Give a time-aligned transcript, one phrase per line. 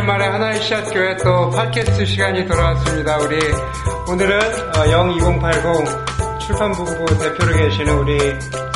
[0.00, 3.18] 오랜만에 하나의 시앗 교회 또 팟캐스트 시간이 돌아왔습니다.
[3.18, 3.38] 우리
[4.08, 4.40] 오늘은
[4.74, 8.18] 02080 출판본부 대표로 계시는 우리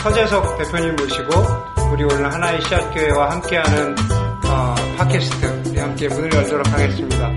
[0.03, 1.31] 서재석 대표님 모시고
[1.93, 3.97] 우리 오늘 하나의 시앗 교회와 함께하는
[4.47, 7.29] 어, 팟캐스트 우리 함께 문을 열도록 하겠습니다.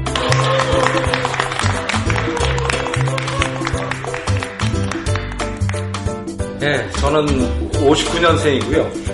[6.59, 9.07] 네, 저는 59년생이고요.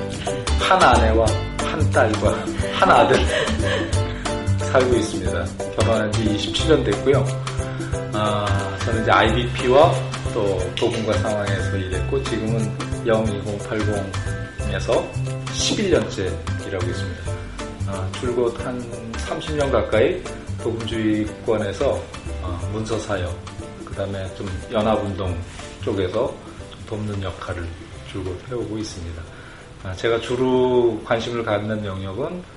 [0.62, 1.26] 한 아내와
[1.60, 2.36] 한 딸과
[2.80, 3.43] 한 아들
[4.74, 5.46] 살고 있습니다.
[5.76, 7.24] 결혼한 지 27년 됐고요.
[8.12, 9.94] 아, 저는 이제 IBP와
[10.34, 15.08] 또 도분과 상황에서 일했고 지금은 02080에서
[15.46, 17.22] 11년째 일하고 있습니다.
[17.86, 20.20] 아, 줄곧 한 30년 가까이
[20.64, 22.02] 도금주의권에서
[22.42, 23.32] 아, 문서 사역,
[23.86, 25.40] 그 다음에 좀 연합운동
[25.84, 26.34] 쪽에서
[26.88, 27.64] 돕는 역할을
[28.12, 29.22] 줄곧 해오고 있습니다.
[29.84, 32.53] 아, 제가 주로 관심을 갖는 영역은 아,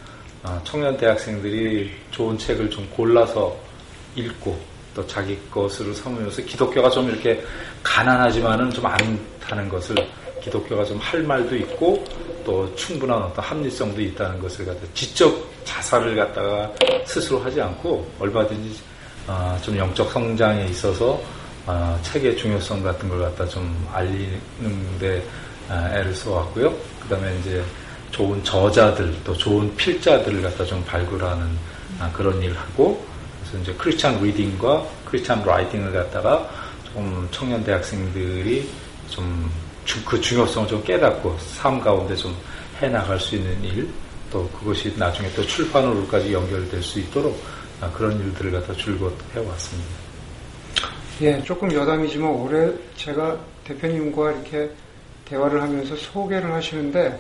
[0.65, 3.57] 청년 대학생들이 좋은 책을 좀 골라서
[4.15, 4.59] 읽고
[4.95, 7.43] 또 자기 것으로 삼으면서 기독교가 좀 이렇게
[7.83, 9.95] 가난하지만은 좀 않다는 것을
[10.43, 12.05] 기독교가 좀 할 말도 있고
[12.45, 16.73] 또 충분한 어떤 합리성도 있다는 것을 갖다 지적 자살을 갖다가
[17.05, 18.81] 스스로 하지 않고 얼마든지
[19.27, 21.21] 아, 좀 영적 성장에 있어서
[22.03, 25.23] 책의 중요성 같은 걸 갖다 좀 알리는데
[25.93, 26.73] 애를 써왔고요.
[27.03, 27.63] 그 다음에 이제
[28.11, 31.47] 좋은 저자들 또 좋은 필자들을 갖다 좀 발굴하는
[31.99, 33.05] 아, 그런 일을 하고
[33.41, 36.49] 그래서 이제 크리스찬 리딩과 크리스찬 라이팅을 갖다가
[36.93, 38.69] 좀 청년 대학생들이
[39.11, 39.51] 좀
[40.05, 42.37] 그 중요성을 좀 깨닫고 삶 가운데 좀
[42.81, 43.89] 해나갈 수 있는 일,
[44.31, 47.41] 또 그것이 나중에 또 출판으로까지 연결될 수 있도록
[47.81, 49.91] 아, 그런 일들을 갖다 줄곧 해왔습니다.
[51.23, 54.71] 예, 조금 여담이지만 올해 제가 대표님과 이렇게
[55.25, 57.19] 대화를 하면서 소개를 하시는데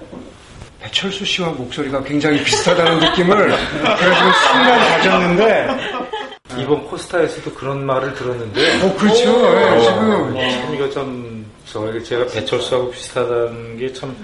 [0.86, 5.68] 배철수 씨와 목소리가 굉장히 비슷하다는 느낌을 그래서 순간 가졌는데.
[6.58, 8.82] 이번 코스타에서도 그런 말을 들었는데.
[8.82, 9.52] 어 그렇죠.
[9.52, 10.34] 네, 어, 지금.
[10.34, 14.16] 참 이거 좀 저에게 제가 배철수하고 비슷하다는 게 참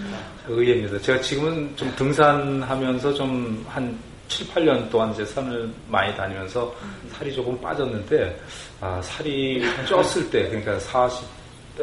[0.48, 1.00] 의외입니다.
[1.00, 3.98] 제가 지금은 좀 등산하면서 좀 한
[4.28, 6.74] 7, 8년 동안 이제 산을 많이 다니면서
[7.12, 8.40] 살이 조금 빠졌는데
[8.80, 11.24] 아, 살이 쪘을 때 그러니까 40,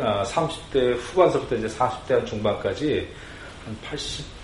[0.02, 3.08] 아, 30대 후반서부터 이제 40대 한 중반까지
[3.66, 3.78] 한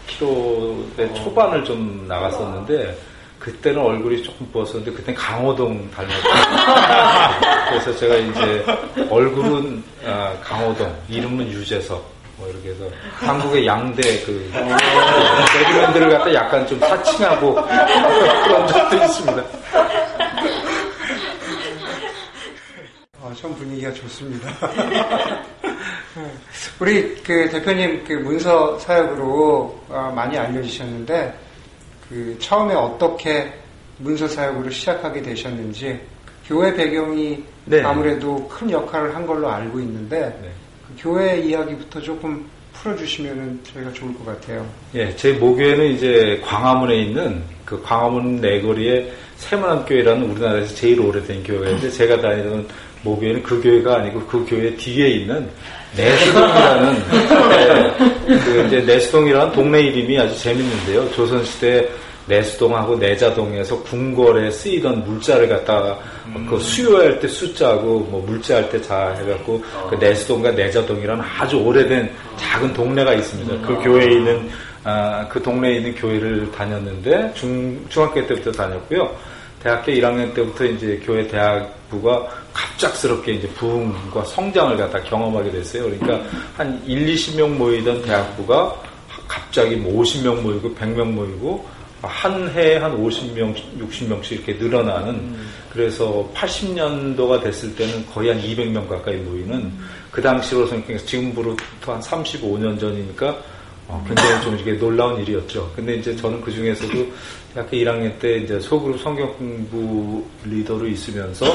[0.08, 2.98] 80kg대 초반을 좀 나갔었는데
[3.40, 7.70] 그때는 얼굴이 조금 부었었는데 그때는 강호동 닮았어요.
[7.70, 8.66] 그래서 제가 이제
[9.10, 12.16] 얼굴은 아, 강호동, 이름은 유재석.
[12.38, 12.84] 뭐 이렇게 해서
[13.14, 19.44] 한국의 양대 그 레드맨들을 갖다 약간 좀 사칭하고 그런 적도 있습니다.
[23.22, 24.50] 아, 참 분위기가 좋습니다.
[26.80, 31.34] 우리 그 대표님 그 문서 사역으로 아, 많이 알려주셨는데
[32.10, 33.52] 그 처음에 어떻게
[33.98, 36.00] 문서 사역으로 시작하게 되셨는지
[36.48, 37.82] 교회 배경이 네.
[37.82, 40.52] 아무래도 큰 역할을 한 걸로 알고 있는데 네.
[40.88, 44.66] 그 교회 이야기부터 조금 풀어주시면 저희가 좋을 것 같아요.
[44.94, 52.22] 예, 제 모교회는 이제 광화문에 있는 그 광화문 내거리에 세문안교회라는 우리나라에서 제일 오래된 교회인데 제가
[52.22, 52.68] 다니던
[53.04, 55.50] 모교회는 그 교회가 아니고 그 교회 뒤에 있는
[55.96, 57.04] 내수동이라는
[57.50, 57.94] 네,
[58.44, 61.12] 그 이제 내수동이라는 동네 이름이 아주 재밌는데요.
[61.12, 61.88] 조선시대
[62.28, 66.48] 내수동하고 내자동에서 궁궐에 쓰이던 물자를 갖다가 음.
[66.50, 69.88] 그 수요할 때 숫자고 뭐 물자할 때 자 해갖고 어.
[69.90, 73.54] 그 내수동과 내자동이라는 아주 오래된 작은 동네가 있습니다.
[73.54, 73.62] 음.
[73.62, 74.50] 그 교회에 있는
[74.84, 79.10] 아, 그 동네에 있는 교회를 다녔는데 중 중학교 때부터 다녔고요.
[79.66, 85.86] 대학교 1학년 때부터 이제 교회 대학부가 갑작스럽게 이제 부흥과 성장을 갖다 경험하게 됐어요.
[85.86, 86.22] 그러니까
[86.56, 88.80] 한 1, 20명 모이던 대학부가
[89.28, 91.68] 갑자기 뭐 50명 모이고 100명 모이고
[92.04, 95.48] 한 해에 한 50명, 60명씩 이렇게 늘어나는 음.
[95.74, 99.90] 그래서 80년도가 됐을 때는 거의 한 200명 가까이 모이는 음.
[100.12, 103.36] 그 당시로서는 지금부터 한 35년 전이니까
[103.88, 105.72] 어, 굉장히 좀 이게 놀라운 일이었죠.
[105.76, 107.08] 근데 이제 저는 그 중에서도
[107.56, 111.46] 대학교 1학년 때 이제 소그룹 성경 공부 리더로 있으면서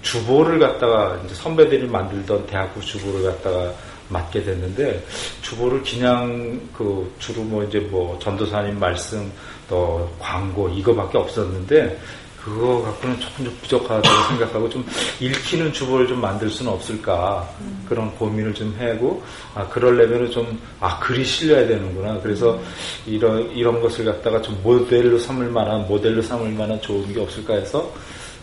[0.00, 3.70] 주보를 갖다가 이제 선배들이 만들던 대학부 주보를 갖다가
[4.08, 5.04] 맡게 됐는데
[5.42, 9.30] 주보를 그냥 그 주로 뭐 이제 뭐 전도사님 말씀
[9.68, 11.98] 또 광고 이거밖에 없었는데
[12.44, 14.84] 그거 갖고는 조금 좀 부족하다고 생각하고 좀
[15.20, 17.84] 읽히는 주보를 좀 만들 수는 없을까 음.
[17.88, 19.22] 그런 고민을 좀 하고
[19.54, 22.62] 아 그럴려면은 좀 아 글이 실려야 되는구나 그래서 음.
[23.06, 27.88] 이런 이런 것을 갖다가 좀 모델로 삼을 만한 모델로 삼을 만한 좋은 게 없을까 해서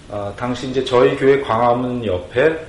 [0.09, 2.65] 아 당시 이제 저희 교회 광화문 옆에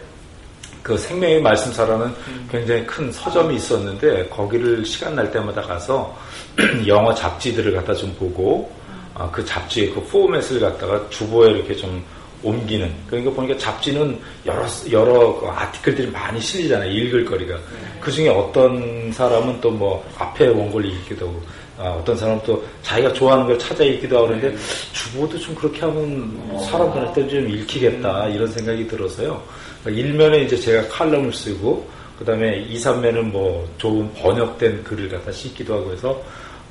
[0.83, 2.49] 그 생명의 말씀사라는 음.
[2.51, 6.17] 굉장히 큰 서점이 있었는데 거기를 시간 날 때마다 가서
[6.89, 8.73] 영어 잡지들을 갖다 좀 보고
[9.15, 12.03] 아, 그 잡지의 그 포맷을 갖다가 주보에 이렇게 좀
[12.43, 12.91] 옮기는.
[13.07, 16.91] 그러니까 보니까 잡지는 여러, 여러 그 아티클들이 많이 실리잖아요.
[16.91, 17.55] 읽을 거리가.
[17.55, 17.63] 네.
[18.01, 21.43] 그 중에 어떤 사람은 또 뭐 앞에 원고를 읽기도 하고,
[21.79, 24.63] 아, 어떤 사람은 또 자기가 좋아하는 걸 찾아 읽기도 하고 그러는데 네.
[24.93, 29.43] 주보도 좀 그렇게 하면 사람들한테 좀 읽히겠다 이런 생각이 들어서요.
[29.83, 35.33] 그러니까 일면에 이제 제가 칼럼을 쓰고 그 다음에 2, 3면은 뭐 좋은 번역된 글을 갖다
[35.33, 36.23] 씻기도 하고 해서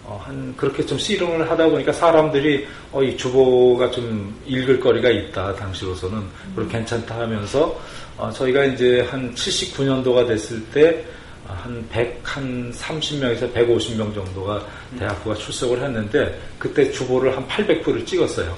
[0.09, 5.53] 어, 한 그렇게 좀 씨름을 하다 보니까 사람들이 어, 이 주보가 좀 읽을 거리가 있다
[5.55, 6.23] 당시로서는.
[6.55, 7.79] 그리고 괜찮다 하면서
[8.17, 11.05] 어, 저희가 이제 한 79년도가 됐을 때
[11.49, 14.65] 한 100, 한 30명에서 150명 정도가
[14.97, 18.55] 대학부가 출석을 했는데 그때 주보를 한 800부를 찍었어요.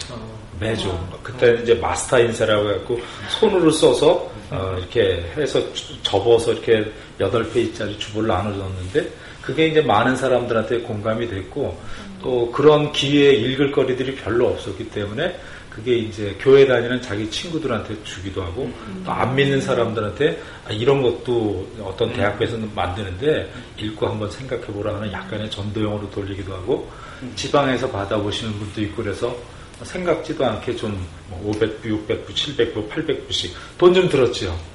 [0.59, 0.95] 매주.
[1.23, 2.99] 그때 이제 마스터 인쇄라고 해갖고
[3.39, 5.61] 손으로 써서 어, 이렇게 해서
[6.03, 9.09] 접어서 이렇게 8페이지짜리 주보를 나눠줬는데
[9.41, 11.79] 그게 이제 많은 사람들한테 공감이 됐고
[12.21, 15.35] 또 그런 기회에 읽을 거리들이 별로 없었기 때문에
[15.69, 18.69] 그게 이제 교회 다니는 자기 친구들한테 주기도 하고
[19.05, 25.11] 또 안 믿는 사람들한테 아, 이런 것도 어떤 대학교에서는 만드는데 읽고 한번 생각해 보라 하는
[25.11, 26.89] 약간의 전도용으로 돌리기도 하고
[27.35, 29.35] 지방에서 받아보시는 분도 있고 그래서
[29.81, 31.03] 생각지도 않게 좀
[31.43, 34.51] 500부, 600부, 700부, 800부씩 돈 좀 들었죠.
[34.51, 34.70] 음.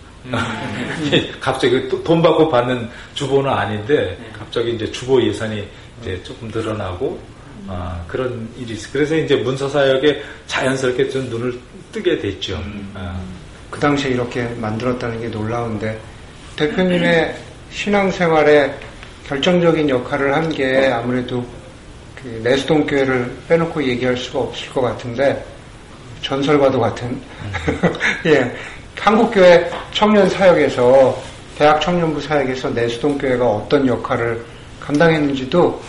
[1.41, 5.67] 갑자기 돈 받고 받는 주보는 아닌데 갑자기 이제 주보 예산이
[6.01, 7.19] 이제 조금 늘어나고
[7.69, 8.89] 아, 그런 일이 있어.
[8.93, 11.59] 그래서 이제 문서 사역에 자연스럽게 좀 눈을
[11.93, 12.55] 뜨게 됐죠.
[12.57, 12.93] 음.
[12.95, 13.21] 아.
[13.71, 15.99] 그 당시에 이렇게 만들었다는 게 놀라운데
[16.57, 17.37] 대표님의
[17.71, 18.73] 신앙생활에
[19.27, 21.45] 결정적인 역할을 한 게 아무래도
[22.15, 25.45] 그 내수동 교회를 빼놓고 얘기할 수가 없을 것 같은데
[26.23, 27.23] 전설과도 같은 음.
[28.27, 28.57] 예
[29.01, 31.23] 한국교회 청년 사역에서
[31.57, 34.45] 대학 청년부 사역에서 내수동 교회가 어떤 역할을
[34.81, 35.81] 감당했는지도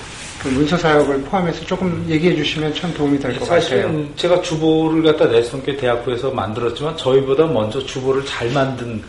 [0.41, 3.59] 그 문서 사역을 포함해서 조금 얘기해 주시면 참 도움이 될 것 같아요.
[3.61, 9.01] 사실은 제가 주보를 갖다 내수동교회 대학부에서 만들었지만 저희보다 먼저 주보를 잘 만든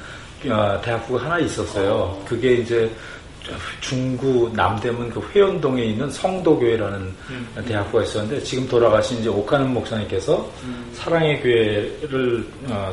[0.48, 2.16] 어, 대학부가 하나 있었어요.
[2.24, 2.90] 그게 이제
[3.80, 6.98] 중구 남대문 그 회원동에 있는 성도교회라는
[7.30, 7.48] 음.
[7.66, 10.90] 대학부가 있었는데 지금 돌아가신 이제 옥하는 목사님께서 음.
[10.94, 12.92] 사랑의 교회를 어,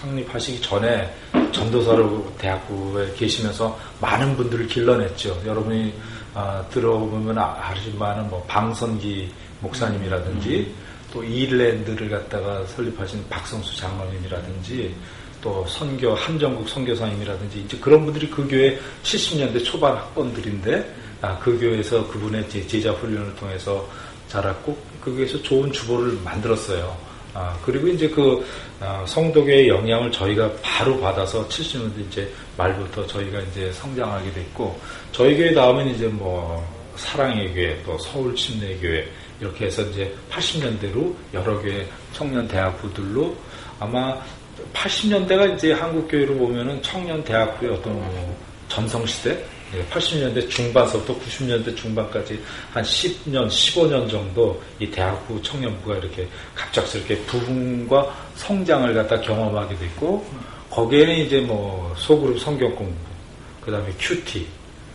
[0.00, 1.12] 창립하시기 전에
[1.52, 5.42] 전도사로 대학부에 계시면서 많은 분들을 길러냈죠.
[5.44, 5.92] 여러분이
[6.34, 9.30] 어, 들어보면 아, 아시만은 뭐 방선기
[9.60, 10.74] 목사님이라든지 음.
[11.12, 14.94] 또 이일랜드를 갖다가 설립하신 박성수 장로님이라든지
[15.42, 22.06] 또 선교 한정국 선교사님이라든지 이제 그런 분들이 그 교회 70년대 초반 학번들인데 아, 그 교회에서
[22.08, 23.86] 그분의 제자 훈련을 통해서
[24.28, 27.09] 자랐고 그 교회에서 좋은 주보를 만들었어요.
[27.34, 28.44] 아, 그리고 이제 그
[28.80, 34.78] 아, 성도교의 영향을 저희가 바로 받아서 70년대 이제 말부터 저희가 이제 성장하게 됐고
[35.12, 36.64] 저희 교회 다음은 이제 뭐
[36.96, 39.08] 사랑의 교회 또 서울 침례 교회
[39.40, 43.34] 이렇게 해서 이제 80년대로 여러 교회 청년 대학부들로
[43.78, 44.20] 아마
[44.74, 48.36] 80년대가 이제 한국 교회로 보면은 청년 대학부의 어떤 뭐
[48.68, 49.42] 전성 시대
[49.90, 52.40] 80년대 중반서부터 90년대 중반까지
[52.72, 60.26] 한 10년, 15년 정도 이 대학부 청년부가 이렇게 갑작스럽게 부흥과 성장을 갖다 경험하게 됐고
[60.70, 62.94] 거기에는 이제 뭐 소그룹 성경 공부,
[63.60, 64.46] 그 다음에 큐티,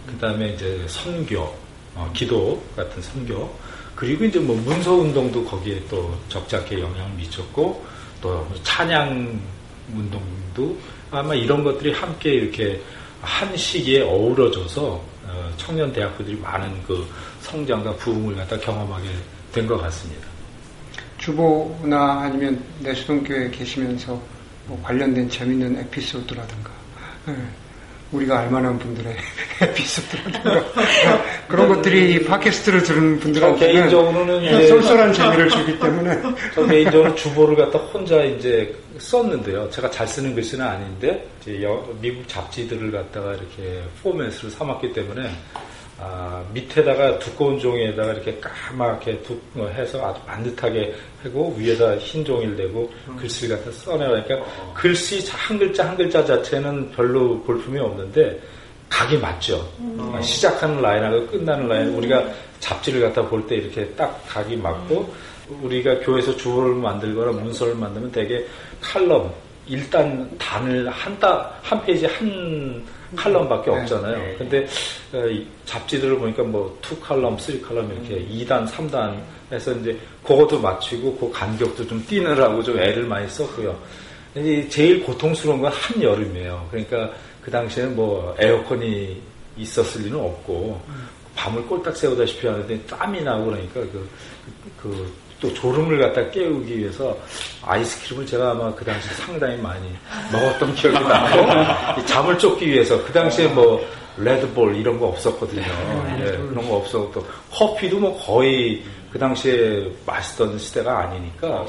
[0.08, 1.42] 그 다음에 이제 선교,
[1.96, 3.54] 어, 기도 같은 선교,
[3.96, 7.86] 그리고 이제 뭐 문서 운동도 거기에 또 적잖게 영향을 미쳤고
[8.22, 9.40] 또 찬양
[9.94, 10.78] 운동도
[11.12, 12.82] 아마 이런 것들이 함께 이렇게
[13.22, 17.08] 한 시기에 어우러져서 어, 청년 대학부들이 많은 그
[17.42, 19.10] 성장과 부흥을 갖다 경험하게
[19.52, 20.28] 된 것 같습니다.
[21.18, 24.22] 주보나 아니면 내수동교에 계시면서
[24.68, 26.70] 뭐 관련된 재밌는 에피소드라든가
[27.26, 27.36] 네.
[28.16, 29.16] 우리가 알만한 분들의
[29.62, 30.64] 에피소드라든가
[31.48, 36.22] 그런 것들이 팟캐스트를 들은 분들한테는 개인적으로는 쏠쏠한 재미를 주기 때문에
[36.54, 39.70] 저 개인적으로 주보를 갖다 혼자 이제 썼는데요.
[39.70, 41.28] 제가 잘 쓰는 글씨는 아닌데
[42.02, 45.30] 미국 잡지들을 갖다가 이렇게 포맷으로 삼았기 때문에
[45.98, 52.58] 아, 밑에다가 두꺼운 종이에다가 이렇게 까맣게 두, 어, 해서 아주 반듯하게 하고 위에다 흰 종이를
[52.58, 53.16] 대고 음.
[53.16, 54.74] 글씨를 갖다 써내니까 어.
[54.76, 58.42] 글씨 한 글자 한 글자 자체는 별로 볼품이 없는데
[58.90, 59.68] 각이 맞죠.
[59.80, 60.22] 음.
[60.22, 61.98] 시작하는 라인하고 끝나는 라인 음.
[61.98, 62.26] 우리가
[62.60, 65.14] 잡지를 갖다 볼 때 이렇게 딱 각이 맞고
[65.62, 68.46] 우리가 교회에서 주보를 만들거나 문서를 만들면 되게
[68.82, 69.34] 칼럼
[69.68, 72.84] 일단 단을 한, 다, 한 페이지 한
[73.16, 73.82] 칼럼밖에 네.
[73.82, 74.18] 없잖아요.
[74.18, 74.36] 네.
[74.38, 74.68] 근데
[75.14, 78.30] 어, 잡지들을 보니까 뭐 투 칼럼, 쓰리 칼럼 이렇게 음.
[78.32, 79.20] 2단, 3단
[79.52, 83.78] 해서 이제 그것도 맞추고 그 간격도 좀 띄느라고 좀 애를 많이 썼고요.
[84.36, 86.68] 이제 제일 고통스러운 건 한여름이에요.
[86.70, 89.22] 그러니까 그 당시에는 뭐 에어컨이
[89.58, 91.08] 있었을 리는 없고 음.
[91.36, 94.10] 밤을 꼴딱 새우다시피 하는데 땀이 나고 그러니까 그,
[94.82, 95.14] 그
[95.46, 97.16] 또 졸음을 갖다 깨우기 위해서
[97.62, 99.84] 아이스크림을 제가 아마 그 당시 상당히 많이
[100.32, 103.86] 먹었던 기억이 나고 잠을 쫓기 위해서 그 당시에 뭐
[104.18, 105.62] 레드볼 이런 거 없었거든요.
[105.62, 111.66] 네, 예, 그런 거 없었고 커피도 뭐 거의 그 당시에 마시던 시대가 아니니까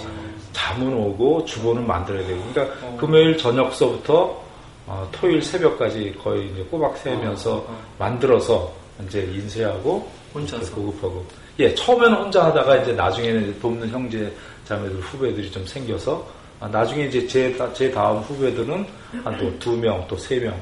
[0.52, 4.46] 잠은 오고 주보는 만들어야 되고 그러니까 금요일 저녁서부터
[4.86, 7.66] 어, 토요일 새벽까지 거의 이제 꼬박 새면서
[7.98, 8.72] 만들어서
[9.04, 10.74] 이제 인쇄하고 혼자서.
[10.74, 11.26] 보급하고
[11.58, 14.30] 예 처음에는 혼자 하다가 이제 나중에는 돕는 형제
[14.66, 16.26] 자매들 후배들이 좀 생겨서
[16.60, 18.86] 아, 나중에 이제 제, 제 다음 후배들은
[19.24, 20.54] 한 또 두 명 또 세 명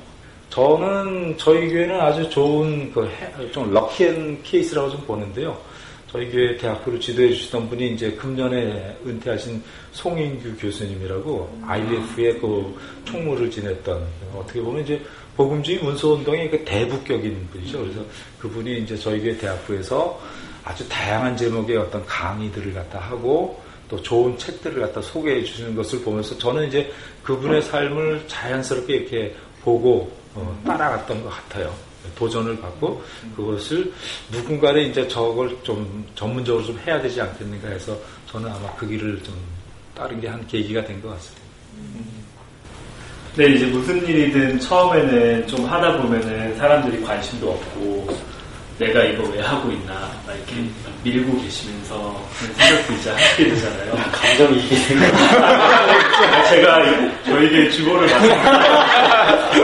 [0.50, 3.08] 저는 저희 교회는 아주 좋은 그
[3.52, 5.56] 좀 럭키한 케이스라고 좀 보는데요.
[6.10, 9.60] 저희 교회 대학교를 지도해 주시던 분이 이제 금년에 은퇴하신
[9.90, 12.72] 송인규 교수님이라고 IBF의 그
[13.04, 14.00] 총무를 지냈던
[14.36, 15.00] 어떻게 보면 이제
[15.36, 17.80] 복음주의 문서운동의 그 대북격인 분이죠.
[17.80, 18.00] 그래서
[18.38, 20.20] 그분이 이제 저희 교회 대학교에서
[20.64, 26.36] 아주 다양한 제목의 어떤 강의들을 갖다 하고 또 좋은 책들을 갖다 소개해 주시는 것을 보면서
[26.38, 26.90] 저는 이제
[27.22, 31.74] 그분의 삶을 자연스럽게 이렇게 보고 어, 따라갔던 것 같아요.
[32.16, 33.02] 도전을 받고
[33.36, 33.92] 그것을
[34.30, 39.34] 누군가는 이제 저걸 좀 전문적으로 좀 해야 되지 않겠는가 해서 저는 아마 그 길을 좀
[39.94, 41.44] 따른 게 한 계기가 된 것 같습니다.
[43.36, 48.33] 네, 이제 무슨 일이든 처음에는 좀 하다 보면은 사람들이 관심도 없고
[48.78, 49.92] 내가 이거 왜 하고 있나
[50.26, 50.64] 막 이렇게
[51.04, 53.92] 밀고 계시면서 그런 생각도 이제 하게 되잖아요.
[54.12, 55.06] 감정이입이 생겨.
[56.50, 56.82] 제가
[57.24, 58.28] 저에게 주보를 받은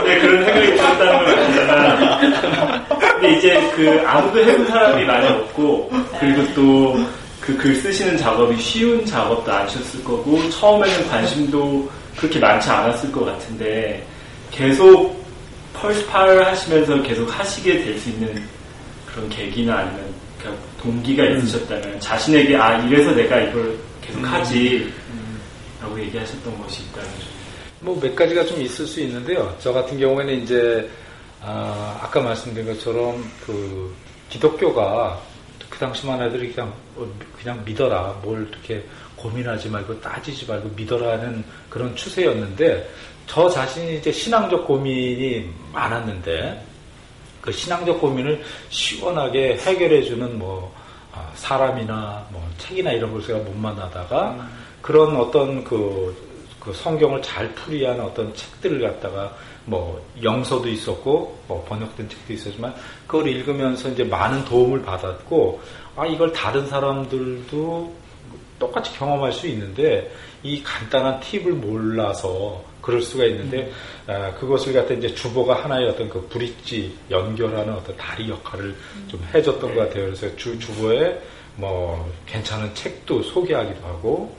[0.05, 6.53] 네, 그런 생각이 들었다는 건 아니지만 근데 이제 그 아무도 해본 사람이 많이 없고 그리고
[6.53, 13.25] 또 그 글 쓰시는 작업이 쉬운 작업도 아니셨을 거고 처음에는 관심도 그렇게 많지 않았을 것
[13.25, 14.05] 같은데
[14.51, 15.19] 계속
[15.73, 18.43] 펄스파를 하시면서 계속 하시게 될 수 있는
[19.13, 20.13] 그런 계기나 아니면
[20.79, 24.91] 동기가 있으셨다면 자신에게 아 이래서 내가 이걸 계속 하지
[25.81, 27.09] 라고 얘기하셨던 것이 있다면
[27.81, 29.55] 뭐 몇 가지가 좀 있을 수 있는데요.
[29.59, 30.89] 저 같은 경우에는 이제
[31.41, 33.93] 아, 아까 말씀드린 것처럼 그
[34.29, 35.19] 기독교가
[35.69, 37.07] 그 당시만 해도 그냥 어,
[37.39, 38.83] 그냥 믿어라 뭘 이렇게
[39.15, 42.89] 고민하지 말고 따지지 말고 믿어라는 그런 추세였는데
[43.25, 46.65] 저 자신이 이제 신앙적 고민이 많았는데
[47.41, 50.73] 그 신앙적 고민을 시원하게 해결해주는 뭐
[51.13, 54.49] 아, 사람이나 뭐 책이나 이런 걸 제가 못 만나다가 음.
[54.81, 56.15] 그런 어떤 그,
[56.59, 62.73] 그 성경을 잘 풀이한 어떤 책들을 갖다가 뭐 영서도 있었고 뭐 번역된 책도 있었지만
[63.05, 65.61] 그걸 읽으면서 이제 많은 도움을 받았고
[65.95, 67.93] 아 이걸 다른 사람들도
[68.57, 70.11] 똑같이 경험할 수 있는데
[70.43, 73.71] 이 간단한 팁을 몰라서 그럴 수가 있는데
[74.07, 74.11] 음.
[74.11, 79.05] 아, 그것을 갖다 이제 주보가 하나의 어떤 그 브릿지 연결하는 어떤 다리 역할을 음.
[79.07, 80.05] 좀 해줬던 것 같아요.
[80.05, 81.21] 그래서 주 주보에
[81.55, 84.35] 뭐 괜찮은 책도 소개하기도 하고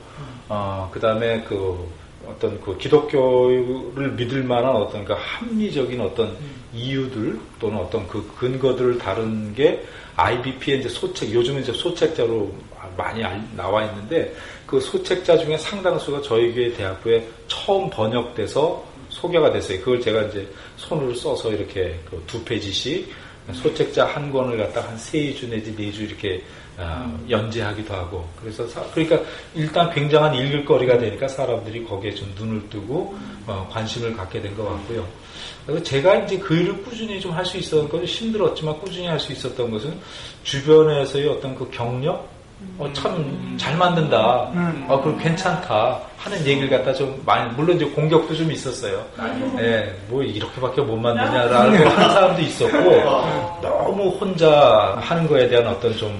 [0.49, 1.87] 어, 그 다음에 그
[2.27, 6.63] 어떤 그 기독교를 믿을 만한 어떤 그 합리적인 어떤 음.
[6.73, 9.83] 이유들 또는 어떤 그 근거들을 다룬 게
[10.15, 12.53] IBP의 이제 소책, 요즘은 이제 소책자로
[12.97, 13.23] 많이
[13.55, 14.33] 나와 있는데
[14.65, 19.79] 그 소책자 중에 상당수가 저희 교회 대학교에 처음 번역돼서 소개가 됐어요.
[19.79, 20.47] 그걸 제가 이제
[20.77, 23.11] 손으로 써서 이렇게 그 두 페이지씩
[23.53, 26.41] 소책자 한 권을 갖다 한 세 주 내지 네 주 이렇게
[26.75, 29.19] 어, 연재하기도 하고 그래서 사, 그러니까
[29.53, 35.05] 일단 굉장한 읽을거리가 되니까 사람들이 거기에 좀 눈을 뜨고 어, 관심을 갖게 된 것 같고요.
[35.67, 39.31] 그래서 제가 이제 그 일을 꾸준히 좀 할 수 있었던 것은 힘들었지만 꾸준히 할 수
[39.33, 39.99] 있었던 것은
[40.43, 42.25] 주변에서의 어떤 그 격려
[42.77, 44.49] 어, 참 잘 만든다.
[44.53, 44.85] 음.
[44.89, 45.99] 어, 그리고 괜찮다.
[46.17, 49.05] 하는 얘기를 갖다 좀 많이, 물론 이제 공격도 좀 있었어요.
[49.59, 52.77] 예, 뭐 이렇게밖에 못 만드냐라고 하는 사람도 있었고,
[53.61, 56.11] 너무 혼자 하는 거에 대한 어떤 좀,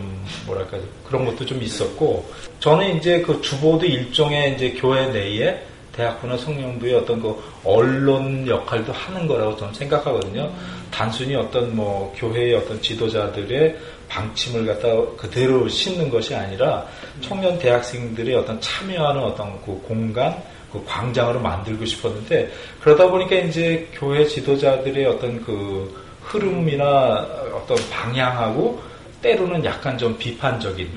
[0.46, 2.26] 뭐랄까, 그런 것도 좀 있었고,
[2.60, 5.60] 저는 이제 그 주보도 일종의 이제 교회 내에
[5.94, 10.52] 대학부나 성령부의 어떤 그 언론 역할도 하는 거라고 저는 생각하거든요.
[10.92, 13.78] 단순히 어떤 뭐 교회의 어떤 지도자들의
[14.14, 16.86] 방침을 갖다 그대로 싣는 것이 아니라
[17.22, 20.38] 청년 대학생들의 어떤 참여하는 어떤 그 공간,
[20.72, 28.80] 그 광장으로 만들고 싶었는데 그러다 보니까 이제 교회 지도자들의 어떤 그 흐름이나 어떤 방향하고
[29.22, 30.88] 때로는 약간 좀 비판적인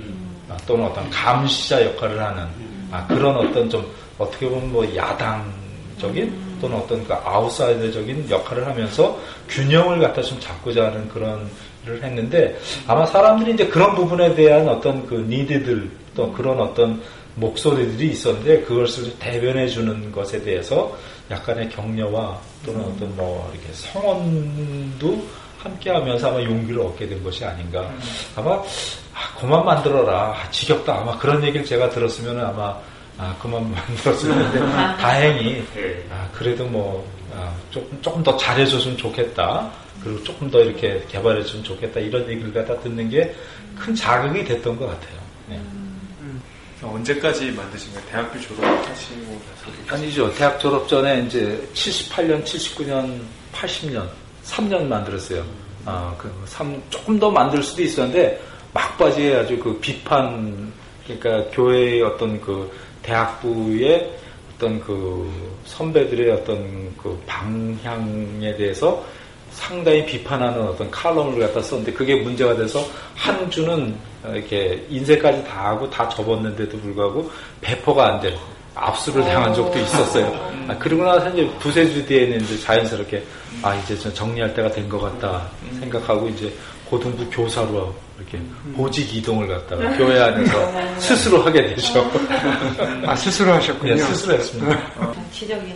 [0.50, 2.46] 아, 또는 어떤 감시자 역할을 하는
[2.90, 9.18] 아, 그런 어떤 좀 어떻게 보면 뭐 야당적인 또는 어떤 그 아웃사이더적인 역할을 하면서
[9.49, 11.49] 균형을 갖다 좀 잡고자 하는 그런
[11.86, 17.00] 를 했는데 아마 사람들이 이제 그런 부분에 대한 어떤 그 니드들 또 그런 어떤
[17.36, 20.96] 목소리들이 있었는데 그것을 대변해 주는 것에 대해서
[21.30, 25.22] 약간의 격려와 또는 어떤 뭐 이렇게 성원도
[25.58, 27.88] 함께 하면서 아마 용기를 얻게 된 것이 아닌가.
[28.34, 30.34] 아마 아, 그만 만들어라.
[30.36, 31.00] 아, 지겹다.
[31.00, 32.76] 아마 그런 얘기를 제가 들었으면 아마
[33.18, 34.58] 아, 그만 만들었을 텐데
[34.98, 35.64] 다행히
[36.10, 39.70] 아, 그래도 뭐 아, 조금 조금 더 잘해줬으면 좋겠다.
[40.06, 42.00] 그리고 조금 더 이렇게 개발해주면 좋겠다.
[42.00, 43.34] 이런 얘기를 갖다 듣는 게
[43.76, 45.20] 큰 자극이 됐던 것 같아요.
[45.48, 45.60] 네.
[46.82, 48.08] 언제까지 만드신 거예요?
[48.10, 49.40] 대학교 졸업하시고
[49.86, 49.94] 나서?
[49.94, 50.32] 아니죠.
[50.34, 53.20] 대학 졸업 전에 이제 78년, 79년,
[53.52, 54.06] 80년,
[54.44, 55.44] 3년 만들었어요.
[55.84, 58.40] 아, 그, 3, 조금 더 만들 수도 있었는데,
[58.72, 60.72] 막바지에 아주 그 비판,
[61.04, 62.70] 그러니까 교회의 어떤 그
[63.02, 64.12] 대학부의
[64.54, 65.30] 어떤 그
[65.64, 69.04] 선배들의 어떤 그 방향에 대해서
[69.56, 73.96] 상당히 비판하는 어떤 칼럼을 갖다 썼는데 그게 문제가 돼서 한 주는
[74.32, 77.30] 이렇게 인쇄까지 다 하고 다 접었는데도 불구하고
[77.62, 78.36] 배포가 안 돼.
[78.78, 80.26] 압수를 당한 적도 있었어요.
[80.68, 83.25] 아, 그러고 나서 이제 두세 주 뒤에는 이제 자연스럽게
[83.62, 85.48] 아 이제 좀 정리할 때가 된 것 같다
[85.80, 86.52] 생각하고 이제
[86.84, 88.38] 고등부 교사로 이렇게
[88.76, 92.04] 보직 이동을 갖다가 교회 안에서 스스로 하게 되죠.
[93.06, 93.94] 아 스스로 하셨군요.
[93.94, 94.92] 네, 스스로 했습니다.
[95.14, 95.75] 정치적인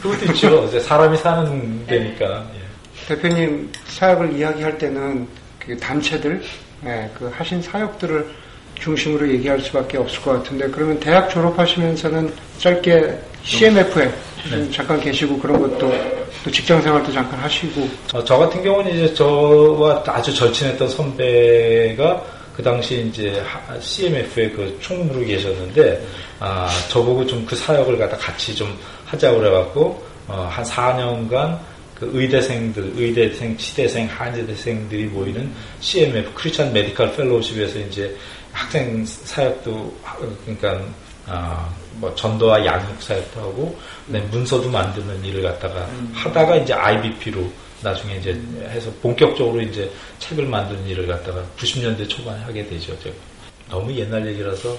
[0.00, 0.64] 그것도 있죠.
[0.68, 2.42] 이제 사람이 사는 데니까.
[2.56, 2.63] 예.
[3.08, 5.26] 대표님 사역을 이야기할 때는
[5.58, 6.42] 그 단체들,
[6.86, 8.26] 예, 그 하신 사역들을
[8.80, 14.10] 중심으로 얘기할 수밖에 없을 것 같은데 그러면 대학 졸업하시면서는 짧게 CMF에
[14.48, 15.92] 좀 잠깐 계시고 그런 것도
[16.44, 17.88] 또 직장 생활도 잠깐 하시고.
[18.12, 22.22] 어, 저 같은 경우는 이제 저와 아주 절친했던 선배가
[22.54, 23.42] 그 당시 이제
[23.80, 26.06] CMF에 그 총무로 계셨는데
[26.40, 31.58] 아 저보고 좀 그 사역을 갖다 같이 좀 하자고 그래갖고 어, 한 4년간
[31.94, 38.16] 그 의대생들, 의대생, 치대생, 한의대생들이 모이는 CMF Christian Medical Fellowship에서 이제
[38.52, 40.84] 학생 사역도 하- 그러니까
[41.26, 47.50] 아, 뭐 전도와 양육 사역도 하고 그다음에 문서도 만드는 일을 갖다가 하다가 이제 IVP로
[47.82, 48.38] 나중에 이제
[48.70, 52.98] 해서 본격적으로 이제 책을 만드는 일을 갖다가 90년대 초반에 하게 되죠.
[53.00, 53.14] 제가.
[53.70, 54.76] 너무 옛날 얘기라서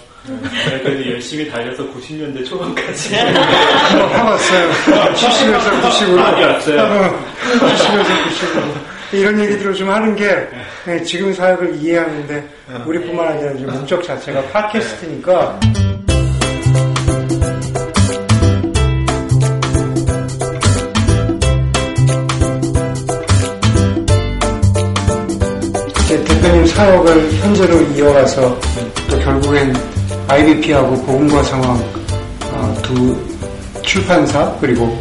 [0.84, 4.70] 그래도 열심히 달려서 90년대 초반까지 한번 해봤어요.
[5.14, 6.16] 70에서 90으로.
[6.16, 7.20] 많이 왔어요.
[7.44, 8.96] 70에서 90으로.
[9.12, 10.48] 이런 얘기들을 좀 하는 게
[10.86, 12.48] 네, 지금 사역을 이해하는데
[12.86, 15.60] 우리뿐만 아니라 목적 자체가 팟캐스트니까
[26.68, 28.60] 사역을 현재로 이어가서
[29.10, 29.76] 또 결국엔
[30.28, 31.78] IBP하고 복음과 상황
[32.52, 33.18] 어, 두
[33.82, 34.98] 출판사 그리고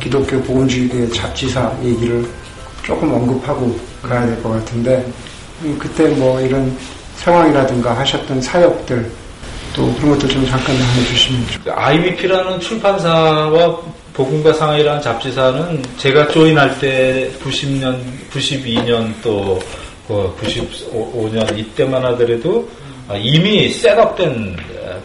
[0.00, 2.24] 기독교 복음주의대 잡지사 얘기를
[2.82, 5.04] 조금 언급하고 가야 될 것 같은데
[5.62, 6.76] 음, 그때 뭐 이런
[7.16, 9.10] 상황이라든가 하셨던 사역들
[9.74, 13.80] 또 그런 것도 좀 잠깐 나눠주시면 좋 IBP라는 출판사와
[14.12, 17.98] 복음과 상하이라는 잡지사는 제가 조인할 때 90년,
[18.32, 19.60] 92년 또
[20.08, 22.68] 95년 이때만 하더라도
[23.20, 24.56] 이미 셋업된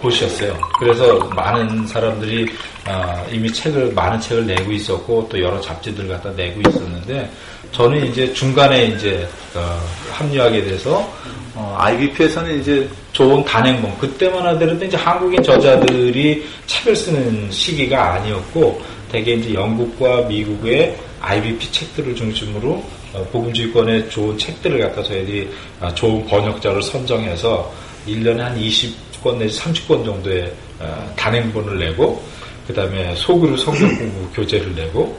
[0.02, 0.58] 곳이었어요.
[0.80, 2.48] 그래서 많은 사람들이
[2.86, 7.30] 아, 이미 책을 많은 책을 내고 있었고 또 여러 잡지들 갖다 내고 있었는데
[7.72, 9.80] 저는 이제 중간에 이제 어,
[10.12, 11.08] 합류하게 돼서
[11.54, 18.82] 어, IBP에서는 이제 좋은 단행본 그때만 하더라도 이제 한국인 저자들이 책을 쓰는 시기가 아니었고
[19.12, 22.99] 대개 이제 영국과 미국의 IBP 책들을 중심으로 어,
[23.32, 27.72] 복음주의권의 좋은 책들을 갖다 저희들이 아, 좋은 번역자를 선정해서
[28.08, 32.24] 1년에 한 20권 내지 30권 정도의 어, 단행본을 내고
[32.68, 35.18] 그 다음에 소그룹 성경 공부 교재를 내고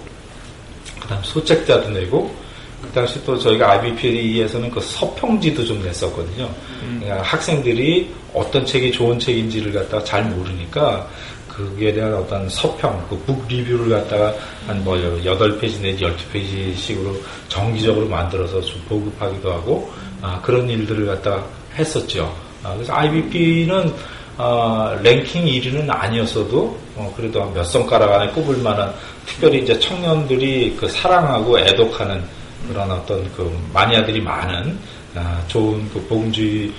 [1.00, 2.34] 그 다음 소책자도 내고
[2.80, 6.48] 그 당시 또 저희가 IBP에서는 그 서평지도 좀 냈었거든요.
[6.80, 11.08] 그러니까 학생들이 어떤 책이 좋은 책인지를 갖다가 잘 모르니까
[11.56, 14.34] 그에 대한 어떤 서평, 그 북 리뷰를 갖다가
[14.66, 17.14] 한 뭐 8페이지 내지 12페이지씩으로
[17.48, 19.90] 정기적으로 만들어서 좀 보급하기도 하고
[20.22, 21.44] 아, 그런 일들을 갖다가
[21.76, 22.34] 했었죠.
[22.62, 23.92] 아, 그래서 IBP는
[24.36, 28.92] 아, 랭킹 1위는 아니었어도 어, 그래도 한몇 손가락 안에 꼽을 만한
[29.26, 32.22] 특별히 이제 청년들이 그 사랑하고 애독하는
[32.68, 34.78] 그런 어떤 그 마니아들이 많은
[35.14, 36.72] 아, 좋은 그 복음주의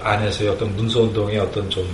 [0.00, 1.86] 안에서의 어떤 문서 운동의 어떤 좀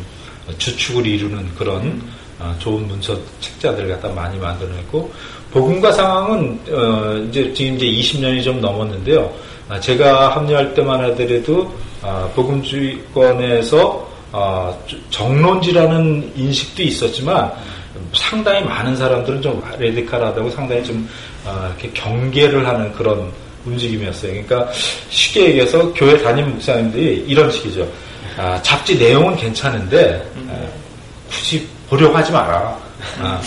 [0.59, 2.03] 주축을 이루는 그런
[2.39, 5.11] 아, 좋은 문서 책자들을 갖다 많이 만들어냈고
[5.53, 9.33] 복음과 상황은 어, 이제 지금 이제 20년이 좀 넘었는데요.
[9.69, 14.75] 아, 제가 합류할 때만 하더라도 아, 복음주의권에서 아,
[15.11, 17.51] 정론지라는 인식도 있었지만
[18.15, 21.09] 상당히 많은 사람들은 좀 레디칼하다고 상당히 좀
[21.45, 23.33] 아, 이렇게 경계를 하는 그런
[23.65, 24.33] 움직임이었어요.
[24.33, 24.71] 그러니까
[25.09, 27.89] 쉽게 얘기해서 교회 담임 목사님들이 이런 식이죠.
[28.37, 30.67] 아, 잡지 내용은 괜찮은데 아,
[31.31, 32.77] 굳이 보려고 하지 마라.
[33.21, 33.41] 아,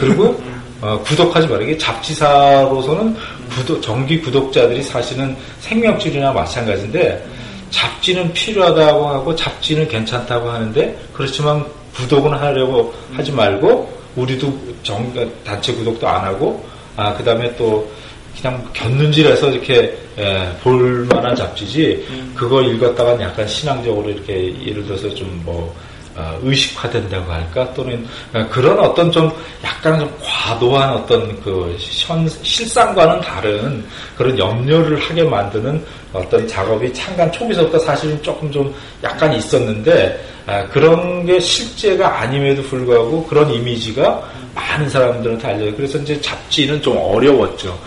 [0.00, 0.40] 그리고
[0.80, 1.46] 어, 구독하지.
[1.62, 3.14] 이게 잡지사로서는
[3.50, 7.22] 구독, 정기 구독자들이 사실은 생명줄이나 마찬가지인데
[7.70, 15.12] 잡지는 필요하다고 하고 잡지는 괜찮다고 하는데 그렇지만 구독은 하려고 하지 말고 우리도 정,
[15.44, 16.64] 단체 구독도 안 하고
[16.96, 17.90] 아, 그 다음에 또
[18.38, 25.74] 그냥 곁눈질해서 이렇게 예, 볼 만한 잡지지 그거 읽었다가 약간 신앙적으로 이렇게 예를 들어서 좀뭐
[26.16, 29.30] 어, 의식화된다고 할까 또는 어, 그런 어떤 좀
[29.64, 33.84] 약간 좀 과도한 어떤 그 현, 실상과는 다른
[34.16, 41.24] 그런 염려를 하게 만드는 어떤 작업이 창간 초기서부터 사실은 조금 좀 약간 있었는데 아, 그런
[41.24, 45.76] 게 실제가 아님에도 불구하고 그런 이미지가 많은 사람들한테 알려요.
[45.76, 47.78] 그래서 이제 잡지는 좀 어려웠죠.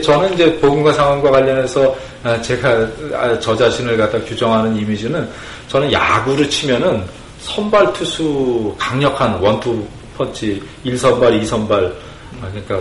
[0.00, 5.28] 저는 이제 복음과 상황과 관련해서 아, 제가 아, 저 자신을 갖다 규정하는 이미지는
[5.68, 7.04] 저는 야구를 치면은
[7.40, 11.92] 선발 투수 강력한 원투 펀치 1선발, 2선발
[12.40, 12.80] 그러니까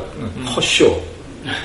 [0.54, 1.02] 커쇼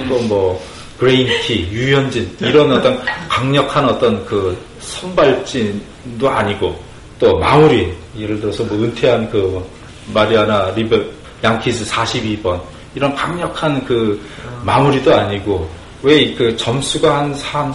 [0.09, 0.61] 또뭐
[0.99, 6.77] 그레인키, 류현진 이런 어떤 강력한 어떤 그 선발진도 아니고
[7.19, 9.65] 또 마무리 예를 들어서 뭐 은퇴한 그
[10.13, 11.01] 마리아나 리베
[11.45, 12.61] 양키스 42번
[12.95, 14.21] 이런 강력한 그
[14.65, 15.69] 마무리도 아니고
[16.03, 17.75] 왜 그 점수가 한, 한,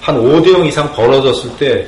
[0.00, 1.86] 한 5대 0 이상 벌어졌을 때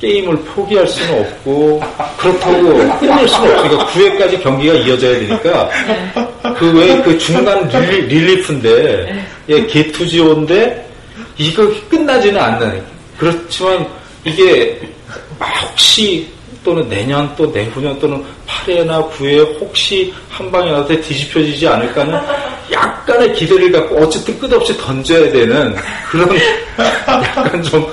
[0.00, 1.82] 게임을 포기할 수는 없고
[2.16, 2.62] 그렇다고
[2.98, 5.70] 끊을 수는 없으니까 9회까지 경기가 이어져야 되니까
[6.58, 10.88] 그 외에 그 중간 릴리, 릴리프인데 예, 게투지온데
[11.38, 12.82] 이거 끝나지는 않는.
[13.18, 13.86] 그렇지만
[14.24, 14.80] 이게
[15.40, 16.28] 혹시
[16.64, 22.18] 또는 내년 또 내후년 또는 8회나 9회 혹시 한 방에 나한테 뒤집혀지지 않을까 는
[22.72, 25.76] 약간의 기대를 갖고 어쨌든 끝없이 던져야 되는
[26.10, 26.28] 그런
[27.06, 27.86] 약간 좀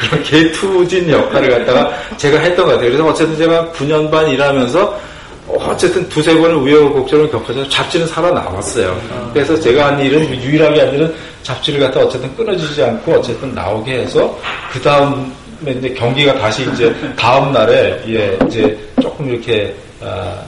[0.00, 2.90] 그런 개투진 역할을 갖다가 제가 했던 것 같아요.
[2.90, 5.00] 그래서 어쨌든 제가 9년 반 일하면서
[5.48, 9.00] 어쨌든 두세 번의 우여곡절을 겪어서 잡지는 살아남았어요.
[9.32, 14.36] 그래서 제가 한 일은 유일하게 한 일은 잡지를 갖다 어쨌든 끊어지지 않고 어쨌든 나오게 해서
[14.72, 20.42] 그 다음 이제 경기가 다시 이제 다음 날에 예 이제 조금 이렇게 아,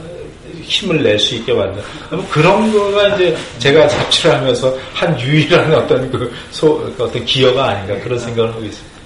[0.62, 1.82] 힘을 낼 수 있게 만든
[2.30, 7.94] 그런 거가 이제 제가 잡지를 하면서 한 유일한 어떤 그 소, 그 어떤 기여가 아닌가
[8.02, 8.98] 그런 생각을 하고 있습니다.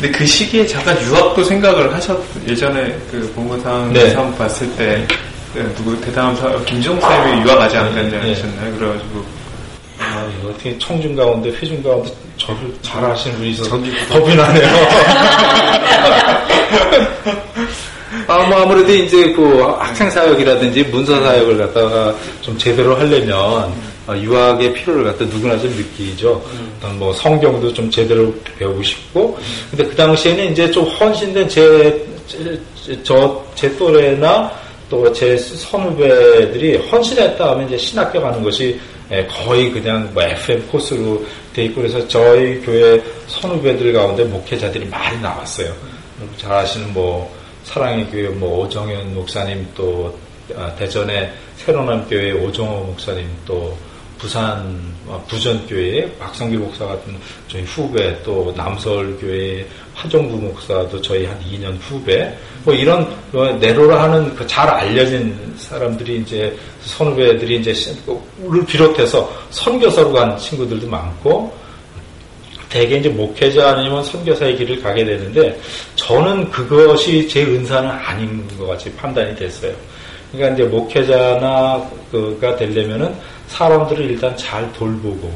[0.00, 4.10] 근데 그 시기에 잠깐 유학도 생각을 하셨 예전에 그 본고상 네.
[4.10, 5.06] 사람 봤을 때
[5.54, 8.30] 네, 누구 대단한 사 김종 쌤이 유학 가지 않았냐 네.
[8.30, 8.76] 하셨나요?
[8.78, 9.24] 그래가지고
[10.22, 13.70] 아, 이거 어떻게 청중 가운데 회중 가운데 저를 잘 아시는 분이 있어서
[14.10, 14.68] 겁이 나네요.
[18.28, 23.72] 아, 뭐 아무래도 이제 그 학생 사역이라든지 문서 사역을 갖다가 좀 제대로 하려면
[24.06, 26.42] 아, 유학의 필요를 갖다 누구나 좀 느끼죠.
[26.52, 26.98] 음.
[26.98, 29.38] 뭐 성경도 좀 제대로 배우고 싶고.
[29.70, 32.06] 근데 그 당시에는 이제 좀 헌신된 제,
[33.02, 34.50] 저, 제 또래나
[34.92, 38.78] 또 제 선후배들이 헌신했다 하면 이제 신학교 가는 것이 예,
[39.26, 45.72] 거의 그냥 뭐 FM 코스로 돼 있고 그래서 저희 교회 선후배들 가운데 목회자들이 많이 나왔어요.
[46.36, 50.18] 잘 아시는 뭐 사랑의 교회 뭐 오정현 목사님 또
[50.56, 53.76] 아, 대전의 새로운 교회 오정호 목사님 또
[54.18, 57.16] 부산 어, 부전교회 박성기 목사 같은
[57.48, 59.66] 저희 후배 또 남서울교회
[60.02, 66.18] 화정부 목사도 저희 한 2년 후배 뭐 이런 어, 내로라 하는 그 잘 알려진 사람들이
[66.18, 67.72] 이제 선후배들이 이제
[68.46, 71.56] 를 비롯해서 선교사로 간 친구들도 많고
[72.68, 75.58] 대개 이제 목회자 아니면 선교사의 길을 가게 되는데
[75.94, 79.72] 저는 그것이 제 은사는 아닌 것 같이 판단이 됐어요.
[80.32, 83.14] 그러니까 이제 목회자나 그가 되려면은
[83.48, 85.32] 사람들을 일단 잘 돌보고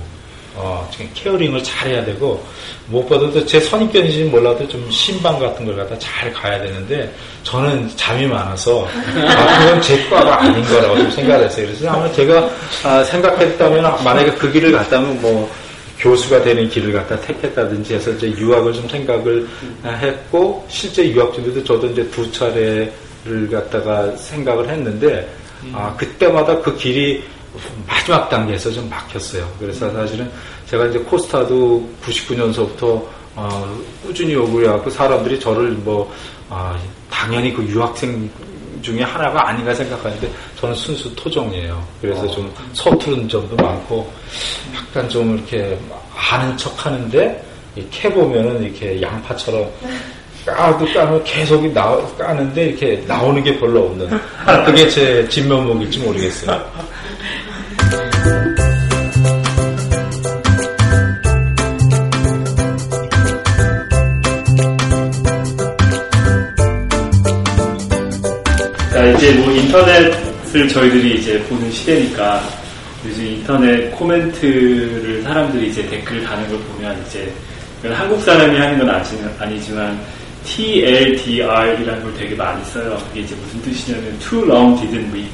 [0.57, 2.43] 어, 케어링을 잘 해야 되고
[2.87, 8.87] 무엇보다도 제 선입견인지 몰라도 좀 신방 같은 걸 갖다 잘 가야 되는데 저는 잠이 많아서
[8.87, 11.67] 아, 그건 제 과가 아닌 거라고 좀 생각을 했어요.
[11.67, 12.51] 그래서 아마 제가
[12.85, 15.51] 아, 생각했다면 만약에 그 길을 갔다면 뭐
[15.99, 19.47] 교수가 되는 길을 갖다 택했다든지 해서 이제 유학을 좀 생각을
[19.85, 25.29] 했고 실제 유학 중에도 저도 이제 두 차례를 갖다가 생각을 했는데
[25.73, 27.23] 아 그때마다 그 길이
[27.87, 29.49] 마지막 단계에서 좀 막혔어요.
[29.59, 30.31] 그래서 사실은
[30.67, 36.11] 제가 이제 코스타도 99년서부터 어, 꾸준히 오고 해갖고 사람들이 저를 뭐
[36.49, 36.79] 아,
[37.11, 38.29] 당연히 그 유학생
[38.83, 41.83] 중에 하나가 아닌가 생각하는데 저는 순수 토종이에요.
[42.01, 42.31] 그래서 어.
[42.31, 44.11] 좀 서투른 점도 많고
[44.75, 45.79] 약간 좀 이렇게
[46.15, 47.45] 아는 척 하는데
[47.91, 49.71] 캐 보면은 이렇게 양파처럼
[50.47, 54.09] 까도 까면 계속 나, 까는데 이렇게 나오는 게 별로 없는
[54.65, 56.86] 그게 제 진면목일지 모르겠어요.
[69.17, 72.43] 이제 뭐 인터넷을 저희들이 이제 보는 시대니까
[73.07, 77.33] 요즘 인터넷 코멘트를 사람들이 이제 댓글 다는 걸 보면 이제
[77.93, 78.91] 한국 사람이 하는 건
[79.39, 79.99] 아니지만
[80.45, 82.99] TLDR이라는 걸 되게 많이 써요.
[83.09, 85.29] 그게 이제 무슨 뜻이냐면 too long didn't read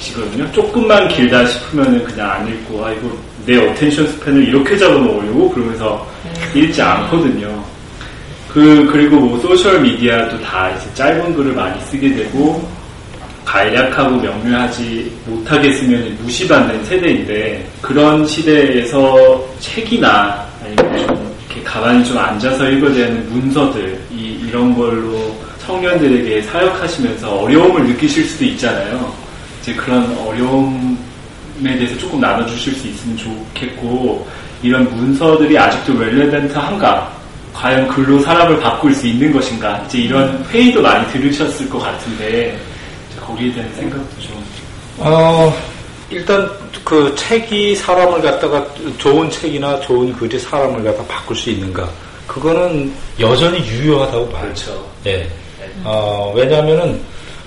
[0.00, 0.50] 이거든요.
[0.52, 6.04] 조금만 길다 싶으면은 그냥 안 읽고 아 이거 내 attention span을 이렇게 잡아먹으려고 그러면서
[6.52, 7.64] 읽지 않거든요.
[8.48, 12.77] 그 그리고 뭐 소셜 미디어도 다 이제 짧은 글을 많이 쓰게 되고
[13.48, 22.68] 간략하고 명료하지 못하게 쓰면 무시받는 세대인데 그런 시대에서 책이나 아니면 좀 이렇게 가만히 좀 앉아서
[22.68, 25.34] 읽어야 되는 문서들 이, 이런 걸로
[25.64, 29.10] 청년들에게 사역하시면서 어려움을 느끼실 수도 있잖아요.
[29.62, 30.98] 이제 그런 어려움에
[31.62, 34.28] 대해서 조금 나눠주실 수 있으면 좋겠고
[34.62, 37.16] 이런 문서들이 아직도 렐레벤트한가
[37.54, 42.58] 과연 글로 사람을 바꿀 수 있는 것인가 이제 이런 회의도 많이 들으셨을 것 같은데
[43.28, 44.44] 거기에 대한 생각도 좀.
[44.98, 45.54] 어,
[46.10, 46.50] 일단
[46.82, 51.88] 그 책이 사람을 갖다가 좋은 책이나 좋은 글이 사람을 갖다 바꿀 수 있는가?
[52.26, 54.42] 그거는 여전히 유효하다고 봐요.
[54.42, 54.86] 그렇죠.
[55.06, 55.28] 예.
[55.84, 57.00] 어, 왜냐하면은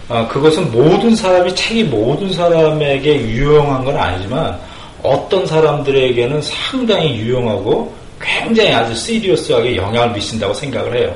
[0.08, 4.60] 어, 그것은 모든 사람이 책이 모든 사람에게 유용한 건 아니지만
[5.02, 11.16] 어떤 사람들에게는 상당히 유용하고 굉장히 아주 serious하게 영향을 미친다고 생각을 해요.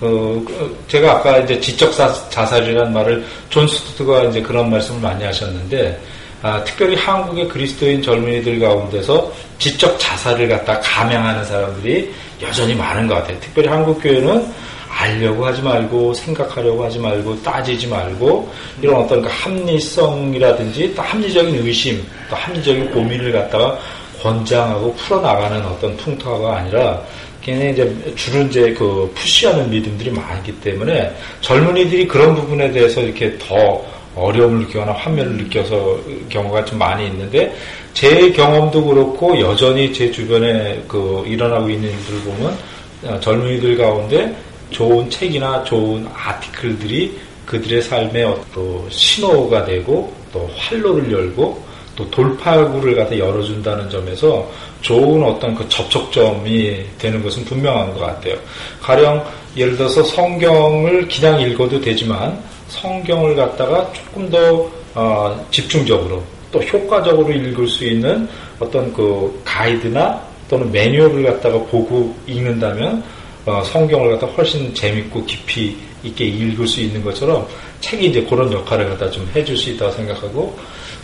[0.00, 1.92] 어, 그, 제가 아까 이제 지적
[2.30, 6.00] 자살이라는 말을 존 스토트가 이제 그런 말씀을 많이 하셨는데,
[6.42, 12.10] 아, 특별히 한국의 그리스도인 젊은이들 가운데서 지적 자살을 갖다 감행하는 사람들이
[12.40, 13.38] 여전히 많은 것 같아요.
[13.40, 14.50] 특별히 한국 교회는
[14.88, 18.50] 알려고 하지 말고 생각하려고 하지 말고 따지지 말고
[18.82, 23.78] 이런 어떤 그 합리성이라든지 또 합리적인 의심 또 합리적인 고민을 갖다가
[24.22, 27.00] 권장하고 풀어나가는 어떤 풍토가 아니라
[27.42, 33.84] 걔네 이제 주로 이제 그 푸시하는 믿음들이 많기 때문에 젊은이들이 그런 부분에 대해서 이렇게 더
[34.14, 35.98] 어려움을 느끼거나 환멸을 느껴서
[36.28, 37.54] 경우가 좀 많이 있는데
[37.94, 42.58] 제 경험도 그렇고 여전히 제 주변에 그 일어나고 있는 일들을 보면
[43.04, 44.34] 어, 젊은이들 가운데
[44.70, 51.69] 좋은 책이나 좋은 아티클들이 그들의 삶의 어떤 신호가 되고 또 활로를 열고
[52.00, 54.48] 또 돌파구를 갖다 열어준다는 점에서
[54.80, 58.36] 좋은 어떤 그 접촉점이 되는 것은 분명한 것 같아요.
[58.80, 59.22] 가령
[59.54, 67.68] 예를 들어서 성경을 그냥 읽어도 되지만 성경을 갖다가 조금 더 어, 집중적으로 또 효과적으로 읽을
[67.68, 68.26] 수 있는
[68.58, 73.02] 어떤 그 가이드나 또는 매뉴얼을 갖다가 보고 읽는다면
[73.44, 77.46] 어, 성경을 갖다 훨씬 재밌고 깊이 있게 읽을 수 있는 것처럼
[77.80, 80.58] 책이 이제 그런 역할을 갖다 좀 해줄 수 있다고 생각하고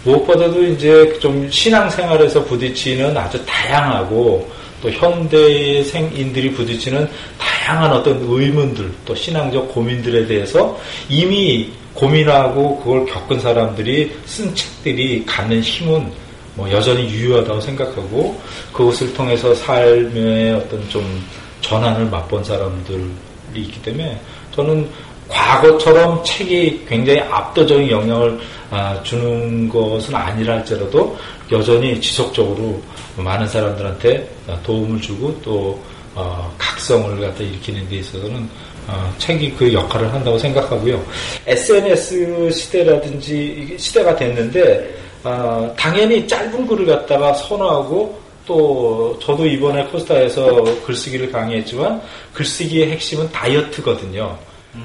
[0.04, 4.48] 무엇보다도 이제 좀 신앙생활에서 부딪히는 아주 다양하고
[4.82, 7.08] 또 현대의 생인들이 부딪히는
[7.38, 15.60] 다양한 어떤 의문들 또 신앙적 고민들에 대해서 이미 고민하고 그걸 겪은 사람들이 쓴 책들이 갖는
[15.60, 16.12] 힘은
[16.54, 18.40] 뭐 여전히 유효하다고 생각하고
[18.72, 21.22] 그것을 통해서 삶의 어떤 좀
[21.62, 23.10] 전환을 맛본 사람들이
[23.54, 24.20] 있기 때문에
[24.54, 24.88] 저는
[25.28, 28.38] 과거처럼 책이 굉장히 압도적인 영향을
[28.70, 31.16] 아, 주는 것은 아니라 할지라도
[31.52, 32.80] 여전히 지속적으로
[33.16, 34.28] 많은 사람들한테
[34.62, 35.80] 도움을 주고 또
[36.14, 38.48] 어, 각성을 갖다 일으키는 데 있어서는
[38.88, 41.02] 어, 책이 그 역할을 한다고 생각하고요.
[41.46, 51.32] SNS 시대라든지 시대가 됐는데 어, 당연히 짧은 글을 갖다가 선호하고 또 저도 이번에 코스타에서 글쓰기를
[51.32, 52.00] 강의했지만
[52.32, 54.38] 글쓰기의 핵심은 다이어트거든요.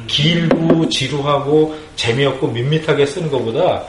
[0.08, 3.84] 길고 지루하고 재미없고 밋밋하게 쓰는 것보다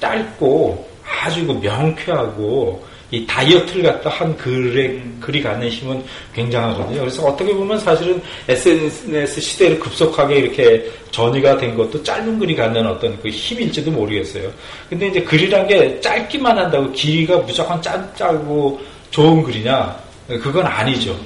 [0.00, 6.02] 짧고 아주 그 명쾌하고 이 다이어트를 갖다 한 글에 글이 갖는 힘은
[6.34, 7.00] 굉장하거든요.
[7.00, 13.16] 그래서 어떻게 보면 사실은 SNS 시대를 급속하게 이렇게 전이가 된 것도 짧은 글이 갖는 어떤
[13.20, 14.50] 그 힘일지도 모르겠어요.
[14.90, 18.80] 근데 이제 글이란 게 짧기만 한다고 길이가 무조건 짧고
[19.12, 19.96] 좋은 글이냐?
[20.42, 21.16] 그건 아니죠.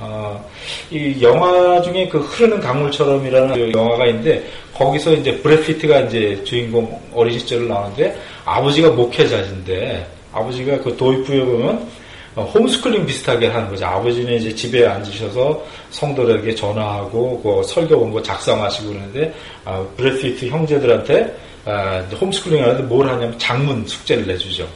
[0.00, 0.44] 어,
[0.90, 7.00] 이 영화 중에 그 흐르는 강물처럼이라는 그 영화가 있는데 거기서 이제 브래드 피트가 이제 주인공
[7.12, 11.88] 어린 시절을 나오는데 아버지가 목회자인데 아버지가 그 도입부에 보면
[12.36, 13.86] 어, 홈스쿨링 비슷하게 하는 거죠.
[13.86, 19.32] 아버지는 이제 집에 앉으셔서 성도들에게 전화하고 그 설교 원고 작성하시고 그러는데
[19.64, 24.68] 아, 브래드 피트 형제들한테 아, 홈스쿨링 하는데 뭘 하냐면 작문 숙제를 내주죠.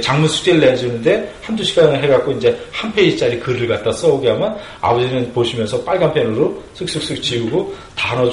[0.00, 5.82] 작문 숙제를 내주는데 한두 시간을 해갖고 이제 한 페이지짜리 글을 갖다 써오게 하면 아버지는 보시면서
[5.84, 8.30] 빨간 펜으로 쓱쓱쓱 지우고 단어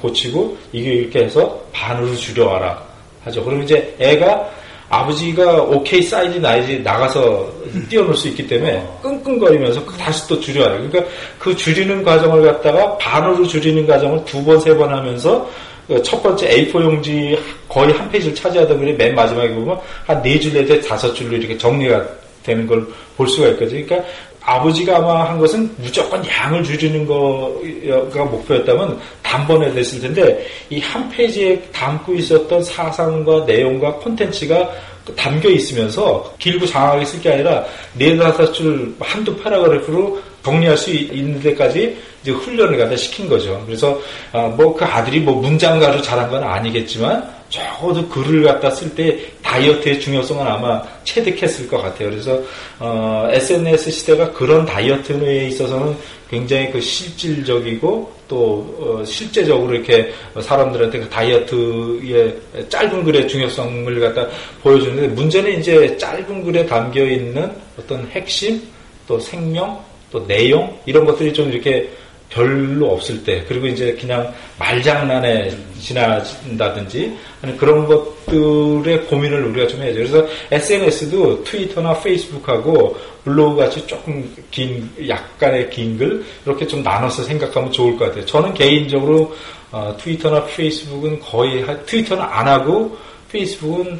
[0.00, 2.82] 고치고 이게 이렇게 해서 반으로 줄여와라
[3.24, 3.44] 하죠.
[3.44, 4.50] 그러면 이제 애가
[4.88, 7.52] 아버지가 오케이 사인이 나야지 나가서
[7.88, 11.04] 뛰어놀 수 있기 때문에 끙끙거리면서 다시 또 줄여야 요 그러니까
[11.38, 16.48] 그 줄이는 과정을 갖다가 반으로 줄이는 과정을 두 번, 세 번 하면서 그 첫 번째
[16.48, 21.12] A4 용지 거의 한 페이지를 차지하던 글이 맨 마지막에 보면 한 네 줄 내지 다섯
[21.14, 22.04] 줄로 이렇게 정리가
[22.42, 23.84] 되는 걸 볼 수가 있거든요.
[23.86, 24.08] 그러니까
[24.42, 31.58] 아버지가 아마 한 것은 무조건 양을 줄이는 거가 목표였다면 단번에 됐을 텐데 이 한 페이지에
[31.72, 34.70] 담고 있었던 사상과 내용과 콘텐츠가
[35.16, 41.96] 담겨 있으면서 길고 장황하게 쓸 게 아니라 네다섯 줄 한두 paragraph로 정리할 수 있는 데까지
[42.26, 43.62] 이제 훈련을 갖다 시킨 거죠.
[43.64, 44.00] 그래서
[44.32, 50.44] 아, 뭐그 아들이 뭐 문장가로 자란 건 아니겠지만 적어도 글을 갖다 쓸 때 다이어트의 중요성은
[50.44, 52.10] 아마 체득했을 것 같아요.
[52.10, 52.42] 그래서
[52.80, 55.96] 어, SNS 시대가 그런 다이어트에 있어서는
[56.28, 62.36] 굉장히 그 실질적이고 또 어, 실제적으로 이렇게 사람들한테 그 다이어트의
[62.68, 64.28] 짧은 글의 중요성을 갖다
[64.64, 68.60] 보여주는데 문제는 이제 짧은 글에 담겨 있는 어떤 핵심
[69.06, 71.88] 또 생명 또 내용 이런 것들이 좀 이렇게
[72.30, 77.16] 별로 없을 때 그리고 이제 그냥 말장난에 지나친다든지
[77.58, 79.96] 그런 것들의 고민을 우리가 좀 해야죠.
[79.96, 87.70] 그래서 SNS도 트위터나 페이스북하고 블로그 같이 조금 긴 약간의 긴 글 이렇게 좀 나눠서 생각하면
[87.72, 88.24] 좋을 것 같아요.
[88.26, 89.34] 저는 개인적으로
[89.70, 92.96] 어, 트위터나 페이스북은 거의 트위터는 안 하고
[93.30, 93.98] 페이스북은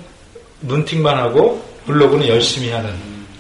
[0.63, 2.91] 눈팅만 하고 블로그는 열심히 하는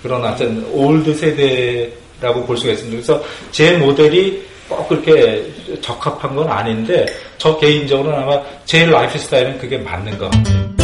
[0.03, 2.97] 그런 어떤 old 세대라고 볼 수가 있습니다.
[2.97, 5.45] 그래서 제 모델이 꼭 그렇게
[5.81, 7.07] 적합한 건 아닌데
[7.39, 10.77] 저 개인적으로는 아마 제 라이프 스타일은 그게 맞는 것 같아요.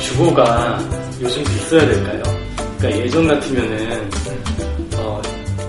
[0.00, 0.78] 주보가
[1.20, 2.22] 요즘 있어야 될까요?
[2.78, 4.10] 그러니까 예전 같으면은
[4.96, 5.22] 어,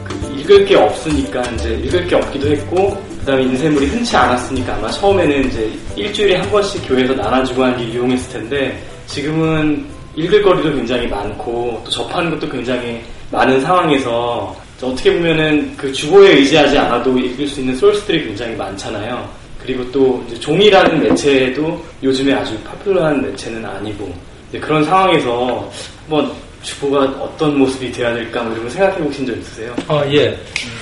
[0.03, 5.47] 그 읽을 게 없으니까 이제 읽을 게 없기도 했고 그다음에 인쇄물이 흔치 않았으니까 아마 처음에는
[5.47, 11.81] 이제 일주일에 한 번씩 교회에서 나눠주고 하는 게 유용했을 텐데 지금은 읽을 거리도 굉장히 많고
[11.83, 17.75] 또 접하는 것도 굉장히 많은 상황에서 어떻게 보면은 그 주보에 의지하지 않아도 읽을 수 있는
[17.75, 19.27] 소스들이 굉장히 많잖아요.
[19.57, 24.13] 그리고 또 종이라는 매체도 요즘에 아주 파퓰러한 매체는 아니고
[24.59, 25.71] 그런 상황에서
[26.07, 29.75] 뭐 주보가 어떤 모습이 돼야 될까 뭐 이런 거 생각해 보신 적 있으세요?
[29.87, 30.29] 아 예.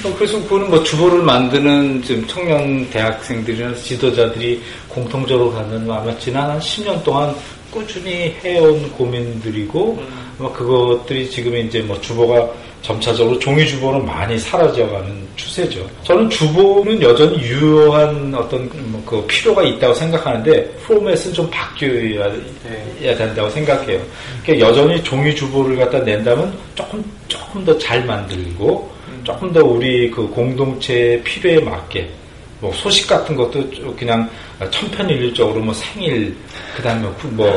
[0.04, 6.60] 어, 그래서 그거는 뭐 주보를 만드는 지금 청년 대학생들이나 지도자들이 공통적으로 갖는 아마 지난 한
[6.60, 7.36] 10년 동안
[7.72, 10.08] 꾸준히 해온 고민들이고 음.
[10.38, 12.50] 뭐 그것들이 지금 이제 뭐 주보가
[12.82, 15.88] 점차적으로 종이 주보는 많이 사라져가는 추세죠.
[16.04, 22.32] 저는 주보는 여전히 유효한 어떤 뭐그 필요가 있다고 생각하는데 포맷은 좀 바뀌어야
[23.00, 23.16] 네.
[23.16, 24.02] 된다고 생각해요.
[24.44, 29.22] 그러니까 여전히 종이 주보를 갖다 낸다면 조금 조금 더 잘 만들고 음.
[29.24, 32.10] 조금 더 우리 그 공동체의 필요에 맞게
[32.60, 33.64] 뭐 소식 같은 것도
[33.98, 34.28] 그냥
[34.70, 36.36] 천편일률적으로 뭐 생일
[36.76, 37.48] 그다음에 뭐, 뭐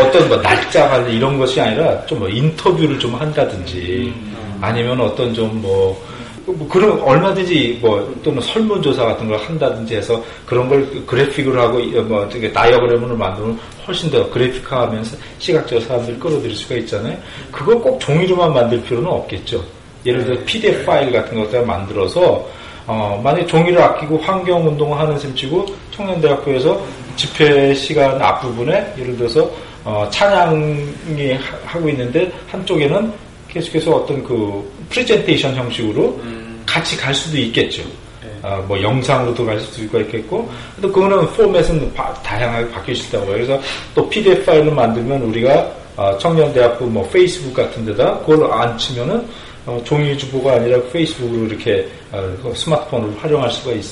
[0.00, 4.12] 어떤 뭐 날짜 관련 이런 것이 아니라 좀 뭐 인터뷰를 좀 한다든지
[4.60, 6.06] 아니면 어떤 좀뭐
[6.46, 12.28] 뭐 그런 얼마든지 뭐 또는 설문조사 같은 걸 한다든지 해서 그런 걸 그래픽으로 하고 뭐
[12.28, 17.16] 되게 다이어그램을 만들면 훨씬 더 그래픽화하면서 시각적 사람들을 끌어들일 수가 있잖아요.
[17.52, 19.62] 그걸 꼭 종이로만 만들 필요는 없겠죠.
[20.06, 22.48] 예를 들어 PDF 파일 같은 것들 만들어서
[22.88, 26.82] 어, 만약 종이를 아끼고 환경 운동을 하는 셈 치고 청년대학교에서
[27.16, 29.48] 집회 시간 앞부분에 예를 들어서
[29.84, 31.32] 어, 찬양이
[31.66, 33.12] 하, 고 있는데 한쪽에는
[33.48, 36.62] 계속해서 어떤 그 프레젠테이션 형식으로 음.
[36.64, 37.82] 같이 갈 수도 있겠죠.
[38.22, 38.28] 네.
[38.42, 43.34] 어, 뭐 영상으로도 갈 수도 있겠고, 또 그거는 포맷은 바, 다양하게 바뀔 수 있다고 해요.
[43.34, 43.60] 그래서
[43.94, 49.26] 또 PDF 파일을 만들면 우리가 어, 청년대학교 뭐 페이스북 같은 데다 그걸 안 치면은
[49.68, 53.84] 어, 종이 주보가 아니라 페이스북으로 이렇게 어, 그 스마트폰을 활용할 수가 있,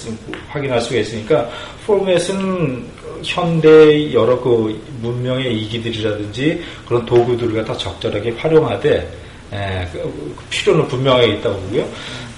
[0.48, 1.50] 확인할 수가 있으니까
[1.86, 2.82] 포맷은
[3.22, 9.18] 현대 여러 그 문명의 이기들이라든지 그런 도구들을 갖다 적절하게 활용하되
[9.52, 9.98] 에, 그,
[10.34, 11.86] 그 필요는 분명하게 있다고 보고요.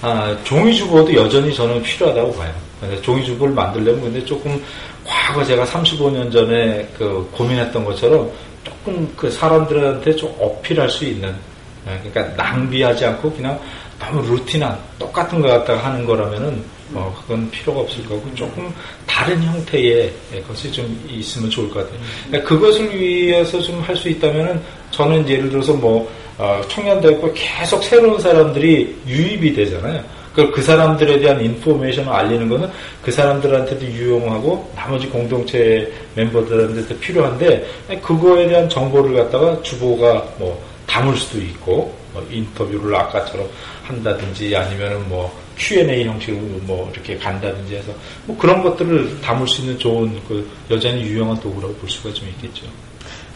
[0.01, 2.53] 아, 종이 주보도 여전히 저는 필요하다고 봐요.
[3.01, 4.61] 종이 주보를 만들려면 근데 조금
[5.05, 8.29] 과거 제가 35년 전에 그 고민했던 것처럼
[8.65, 11.48] 조금 그 사람들한테 좀 어필할 수 있는 예,
[11.85, 13.59] 그러니까 낭비하지 않고 그냥
[13.99, 18.73] 너무 루틴한 똑같은 것 갖다가 하는 거라면은 뭐 그건 필요가 없을 거고 조금
[19.05, 20.11] 다른 형태의
[20.47, 21.99] 것이 좀 있으면 좋을 것 같아요.
[22.27, 24.61] 그러니까 그것을 위해서 좀 할 수 있다면은
[24.91, 30.01] 저는 예를 들어서 뭐 어, 청년대학교 계속 새로운 사람들이 유입이 되잖아요.
[30.33, 32.69] 그, 그 사람들에 대한 인포메이션을 알리는 것은
[33.01, 37.67] 그 사람들한테도 유용하고 나머지 공동체 멤버들한테도 필요한데
[38.01, 43.47] 그거에 대한 정보를 갖다가 주보가 뭐 담을 수도 있고 뭐 인터뷰를 아까처럼
[43.83, 47.93] 한다든지 아니면은 뭐 Q&A 형식으로 뭐 이렇게 간다든지 해서
[48.25, 52.65] 뭐 그런 것들을 담을 수 있는 좋은 그 여전히 유용한 도구라고 볼 수가 좀 있겠죠.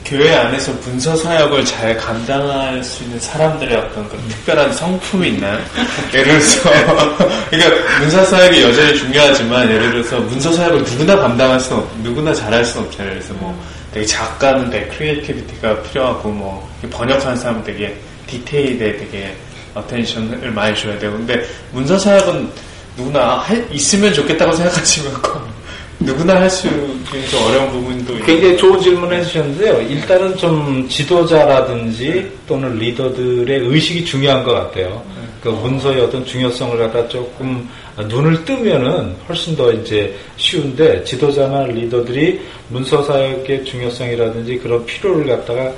[0.06, 5.58] 교회 안에서 문서 사역을 잘 감당할 수 있는 사람들의 어떤 그 특별한 성품이 있나요?
[6.14, 6.70] 예를 들어서
[7.49, 12.66] 그러니까 문서 사역이 여전히 중요하지만 예를 들어서 문서 사역을 누구나 감당할 수 없, 누구나 잘할
[12.66, 13.14] 수는 없잖아요.
[13.14, 13.58] 그래서 뭐
[13.94, 17.96] 되게 작가는 되게 creativity가 필요하고 뭐 번역하는 사람은 되게
[18.28, 19.36] 디테일에 되게
[19.76, 22.50] attention을 많이 줘야 되고 근데 문서 사역은
[22.98, 25.14] 누구나 할, 있으면 좋겠다고 생각하지만
[26.00, 29.82] 누구나 할 수 있는 좀 어려운 부분도 굉장히 좋은 질문을 해주셨는데요.
[29.82, 35.02] 일단은 좀 지도자라든지 또는 리더들의 의식이 중요한 것 같아요.
[35.41, 37.70] 그 문서의 어떤 중요성을 갖다 조금
[38.02, 45.72] 눈을 뜨면은 훨씬 더 이제 쉬운데 지도자나 리더들이 문서 사역의 중요성이라든지 그런 필요를 갖다가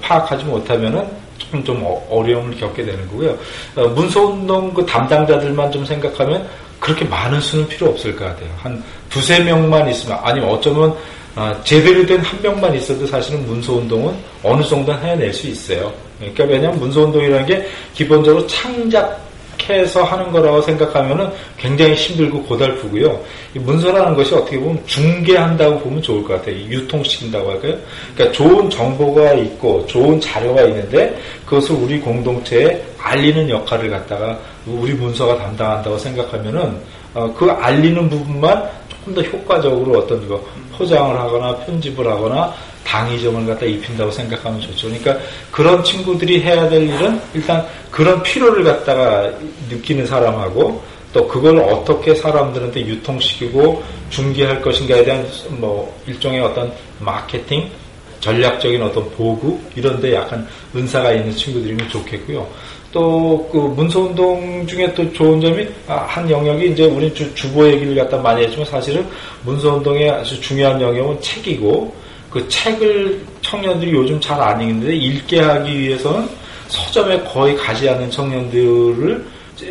[0.00, 1.06] 파악하지 못하면은
[1.38, 3.38] 조금 좀 어, 어려움을 겪게 되는 거고요.
[3.76, 6.46] 어, 문서 운동 그 담당자들만 좀 생각하면
[6.78, 8.48] 그렇게 많은 수는 필요 없을 것 같아요.
[8.58, 10.94] 한 두세 명만 있으면, 아니면 어쩌면,
[11.34, 15.92] 아, 제대로 된 한 명만 있어도 사실은 문서운동은 어느 정도는 해낼 수 있어요.
[16.18, 19.29] 그러니까 왜냐하면 문서운동이라는 게 기본적으로 창작
[19.68, 23.20] 해서 하는 거라고 생각하면은 굉장히 힘들고 고달프고요.
[23.54, 26.56] 문서라는 것이 어떻게 보면 중계한다고 보면 좋을 것 같아요.
[26.56, 27.74] 유통시킨다고 할까요?
[28.14, 35.36] 그러니까 좋은 정보가 있고 좋은 자료가 있는데 그것을 우리 공동체에 알리는 역할을 갖다가 우리 문서가
[35.36, 36.78] 담당한다고 생각하면은
[37.14, 40.40] 어, 그 알리는 부분만 조금 더 효과적으로 어떤 거
[40.76, 42.54] 포장을 하거나 편집을 하거나
[42.90, 44.88] 당위점을 갖다 입힌다고 생각하면 좋죠.
[44.88, 45.16] 그러니까
[45.52, 49.30] 그런 친구들이 해야 될 일은 일단 그런 필요를 갖다가
[49.70, 50.82] 느끼는 사람하고
[51.12, 57.70] 또 그걸 어떻게 사람들한테 유통시키고 중계할 것인가에 대한 뭐 일종의 어떤 마케팅
[58.18, 62.46] 전략적인 어떤 보급 이런 데 약간 은사가 있는 친구들이면 좋겠고요.
[62.92, 67.94] 또 그 문서운동 중에 또 좋은 점이 아, 한 영역이 이제 우리 주, 주보 얘기를
[67.94, 69.06] 갖다 많이 했지만 사실은
[69.44, 71.99] 문서운동의 아주 중요한 영역은 책이고
[72.30, 76.28] 그 책을 청년들이 요즘 잘 안 읽는데 읽게 하기 위해서는
[76.68, 79.26] 서점에 거의 가지 않는 청년들을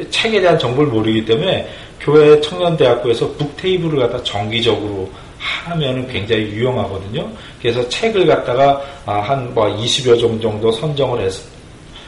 [0.10, 1.68] 책에 대한 정보를 모르기 때문에
[2.00, 7.30] 교회 청년대학교에서 북테이블을 갖다 정기적으로 하면은 굉장히 유용하거든요.
[7.62, 11.42] 그래서 책을 갖다가 아, 한뭐 20여 종 정도 선정을 해서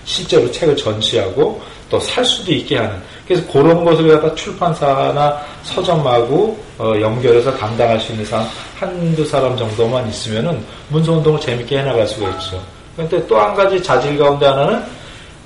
[0.05, 2.95] 실제로 책을 전시하고 또 살 수도 있게 하는
[3.27, 8.47] 그래서 그런 것을 갖다 출판사나 서점하고 어, 연결해서 담당할 수 있는 사람
[8.79, 12.61] 한두 사람 정도만 있으면은 문서운동을 재밌게 해나갈 수가 있죠.
[12.95, 14.81] 그런데 또 한 가지 자질 가운데 하나는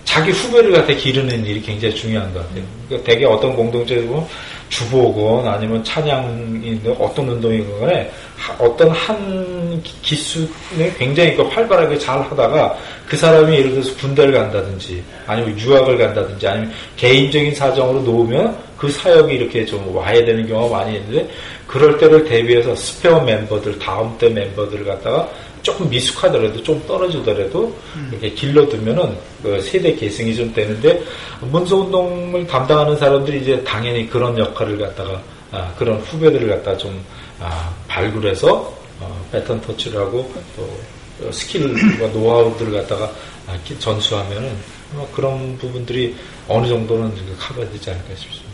[0.06, 2.64] 자기 후배를 갖다 기르는 일이 굉장히 중요한 것 같아요.
[2.88, 4.26] 그러니까 대개 어떤 공동체에 보면
[4.70, 8.12] 주보건 아니면 찬양이 어떤 운동이건 간에
[8.60, 12.78] 어떤 한 기수에 굉장히 그 활발하게 잘 하다가
[13.08, 19.34] 그 사람이 예를 들어서 군대를 간다든지 아니면 유학을 간다든지 아니면 개인적인 사정으로 놓으면 그 사역이
[19.34, 21.30] 이렇게 좀 와야 되는 경우가 많이 있는데
[21.68, 25.30] 그럴 때를 대비해서 스페어 멤버들 다음 때 멤버들을 갖다가
[25.66, 28.10] 조금 미숙하더라도 좀 떨어지더라도 음.
[28.12, 31.02] 이렇게 길러두면은 그 세대 계승이 좀 되는데
[31.42, 35.20] 문서 운동을 담당하는 사람들이 이제 당연히 그런 역할을 갖다가
[35.52, 37.04] 아, 그런 후배들을 갖다 좀
[37.40, 43.12] 아, 발굴해서 어, 패턴 터치를 하고 또 스킬과 노하우들을 갖다가
[43.48, 44.56] 아, 전수하면은
[44.92, 46.16] 뭐 그런 부분들이
[46.48, 48.54] 어느 정도는 커버되지 않을까 싶습니다.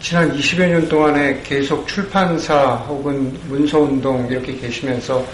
[0.00, 5.24] 지난 20여 년 동안에 계속 출판사 혹은 문서운동 이렇게 계시면서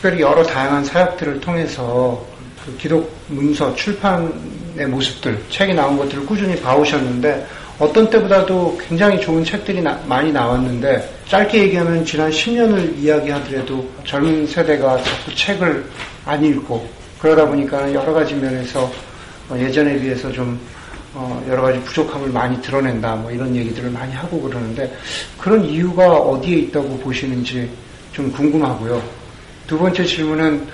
[0.00, 2.24] 특별히 여러 다양한 사역들을 통해서
[2.64, 7.46] 그 기독 문서 출판의 모습들, 책이 나온 것들을 꾸준히 봐오셨는데
[7.78, 14.96] 어떤 때보다도 굉장히 좋은 책들이 나, 많이 나왔는데 짧게 얘기하면 지난 10년을 이야기하더라도 젊은 세대가
[15.02, 15.84] 자꾸 책을
[16.24, 16.88] 안 읽고
[17.18, 18.90] 그러다 보니까 여러 가지 면에서
[19.50, 20.58] 어, 예전에 비해서 좀
[21.12, 24.90] 어, 여러 가지 부족함을 많이 드러낸다 뭐 이런 얘기들을 많이 하고 그러는데
[25.36, 27.68] 그런 이유가 어디에 있다고 보시는지
[28.12, 29.19] 좀 궁금하고요.
[29.70, 30.66] 두 번째 질문은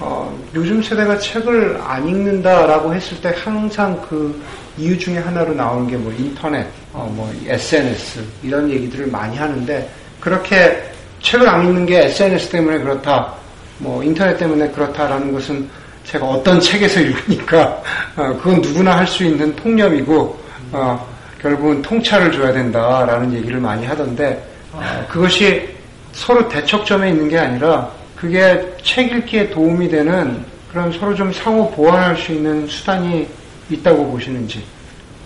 [0.00, 4.42] 어, 요즘 세대가 책을 안 읽는다라고 했을 때 항상 그
[4.76, 9.88] 이유 중에 하나로 나오는 게 뭐 인터넷, 어, 뭐 SNS 이런 얘기들을 많이 하는데
[10.18, 10.82] 그렇게
[11.22, 13.32] 책을 안 읽는 게 SNS 때문에 그렇다,
[13.78, 15.70] 뭐 인터넷 때문에 그렇다라는 것은
[16.02, 17.80] 제가 어떤 책에서 읽으니까
[18.16, 20.40] 어, 그건 누구나 할 수 있는 통념이고
[20.72, 21.06] 어,
[21.40, 25.68] 결국은 통찰을 줘야 된다라는 얘기를 많이 하던데 어, 그것이
[26.10, 32.16] 서로 대척점에 있는 게 아니라 그게 책 읽기에 도움이 되는 그런 서로 좀 상호 보완할
[32.16, 33.26] 수 있는 수단이
[33.68, 34.62] 있다고 보시는지.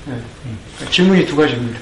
[0.06, 0.14] 네.
[0.90, 1.78] 질문이 두 가지입니다.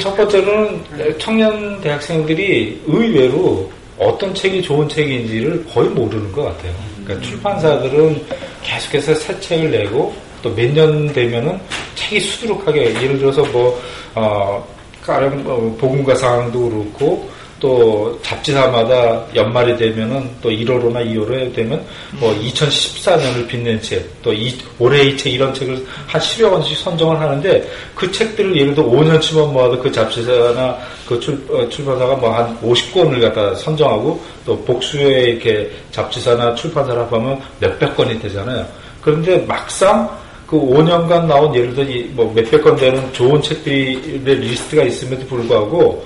[0.00, 0.82] 첫 번째로는
[1.18, 6.72] 청년 대학생들이 의외로 어떤 책이 좋은 책인지를 거의 모르는 것 같아요.
[7.04, 8.20] 그러니까 출판사들은
[8.64, 10.12] 계속해서 새 책을 내고
[10.42, 11.60] 또 몇 년 되면은
[11.94, 13.80] 책이 수두룩하게 예를 들어서 뭐
[14.16, 14.66] 어,
[15.00, 17.30] 가령 뭐 복음과 상황도 그렇고
[17.64, 21.82] 또 잡지사마다 연말이 되면은 또 1호로나 2호로 되면
[22.20, 27.66] 뭐 2014년을 빛낸 책, 또 이, 올해의 책 이런 책을 한 10여 권씩 선정을 하는데
[27.94, 30.76] 그 책들을 예를 들어 5년치만 모아도 그 잡지사나
[31.08, 37.40] 그 출, 어, 출판사가 뭐 한 50권을 갖다 선정하고 또 복수의 이렇게 잡지사나 출판사를 합하면
[37.60, 38.66] 몇백 권이 되잖아요.
[39.00, 40.06] 그런데 막상
[40.46, 46.04] 그 5년간 나온 예를 들어 뭐 몇백 권 되는 좋은 책들의 리스트가 있음에도 불구하고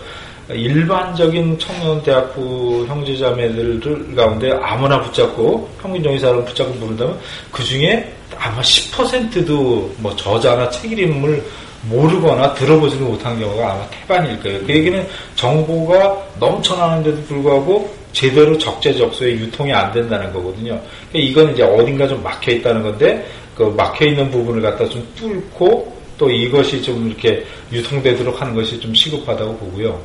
[0.50, 7.18] 일반적인 청년 대학부 형제자매들 가운데 아무나 붙잡고 평균 정의사를 붙잡고 부른다면
[7.52, 11.42] 그 중에 아마 10%도 뭐 저자나 책 이름을
[11.82, 14.60] 모르거나 들어보지도 못한 경우가 아마 태반일 거예요.
[14.66, 20.80] 그 얘기는 정보가 넘쳐나는데도 불구하고 제대로 적재적소에 유통이 안 된다는 거거든요.
[21.12, 25.97] 그러니까 이건 이제 어딘가 좀 막혀 있다는 건데 그 막혀 있는 부분을 갖다 좀 뚫고
[26.18, 30.02] 또 이것이 좀 이렇게 유통되도록 하는 것이 좀 시급하다고 보고요.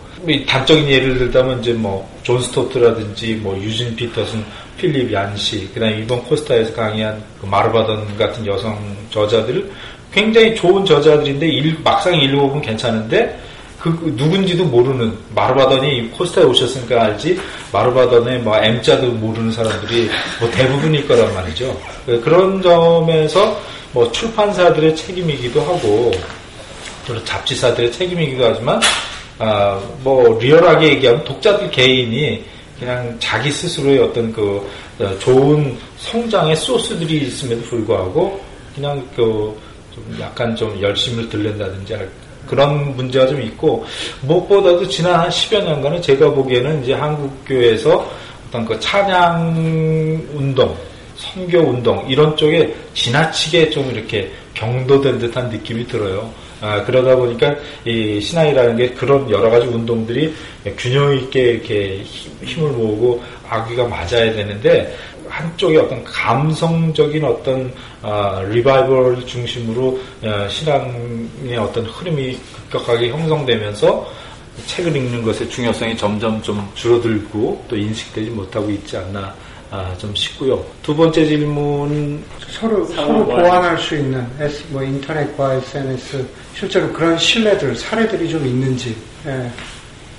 [0.47, 4.43] 단적인 예를 들자면 이제 뭐 존 스토트라든지 뭐 유진 피터슨,
[4.77, 8.79] 필립 얀시, 그다음에 이번 코스타에서 강의한 그 마르바던 같은 여성
[9.11, 9.69] 저자들
[10.11, 13.37] 굉장히 좋은 저자들인데 일, 막상 읽어보면 괜찮은데
[13.83, 17.37] 그 누군지도 모르는 마르바던이 코스타에 오셨으니까 알지
[17.73, 20.09] 마르바던의 뭐 M자도 모르는 사람들이
[20.39, 21.77] 뭐 대부분일 거란 말이죠.
[22.05, 23.59] 그런 점에서
[23.91, 26.11] 뭐 출판사들의 책임이기도 하고
[27.05, 28.79] 또 잡지사들의 책임이기도 하지만
[29.37, 32.41] 아, 뭐 리얼하게 얘기하면 독자들 개인이
[32.79, 34.65] 그냥 자기 스스로의 어떤 그
[34.99, 38.39] 어, 좋은 성장의 소스들이 있음에도 불구하고
[38.75, 39.53] 그냥 그
[39.93, 41.93] 좀 약간 좀 열심을 들른다든지
[42.47, 43.85] 그런 문제가 좀 있고
[44.21, 48.09] 무엇보다도 지난 한 10여 년간은 제가 보기에는 이제 한국교회에서
[48.47, 50.75] 어떤 그 찬양 운동
[51.15, 56.31] 선교 운동 이런 쪽에 지나치게 좀 이렇게 경도된 듯한 느낌이 들어요.
[56.61, 60.33] 아, 그러다 보니까 이 신앙이라는 게 그런 여러 가지 운동들이
[60.77, 62.03] 균형 있게 이렇게
[62.43, 64.95] 힘을 모으고 아기가 맞아야 되는데
[65.33, 67.73] 한쪽에 어떤 감성적인 어떤
[68.03, 72.37] 아, 리바이벌 중심으로 아, 신앙의 어떤 흐름이
[72.69, 74.11] 급격하게 형성되면서
[74.67, 79.33] 책을 읽는 것의 중요성이 점점 좀 줄어들고 또 인식되지 못하고 있지 않나
[79.71, 80.63] 아, 좀 싶고요.
[80.83, 87.75] 두 번째 질문 서로 서로 보완할 수 있는 S, 뭐 인터넷과 SNS 실제로 그런 신뢰들
[87.75, 88.95] 사례들이 좀 있는지.
[89.25, 89.49] 예.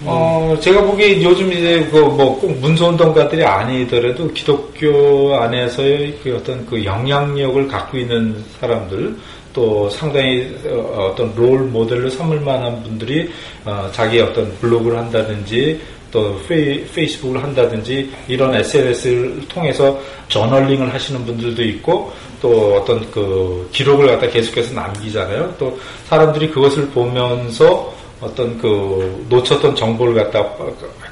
[0.04, 0.08] 음.
[0.08, 6.84] 어, 제가 보기에 요즘 이제 그 뭐 꼭 문서운동가들이 아니더라도 기독교 안에서의 그 어떤 그
[6.84, 9.16] 영향력을 갖고 있는 사람들
[9.52, 13.30] 또 상당히 어, 어떤 롤 모델로 삼을 만한 분들이
[13.64, 15.80] 어, 자기 어떤 블로그를 한다든지
[16.10, 19.98] 또 페이, 페이스북을 한다든지 이런 SNS를 통해서
[20.28, 25.54] 저널링을 하시는 분들도 있고 또 어떤 그 기록을 갖다 계속해서 남기잖아요.
[25.58, 25.76] 또
[26.08, 27.92] 사람들이 그것을 보면서
[28.24, 30.44] 어떤 그 놓쳤던 정보를 갖다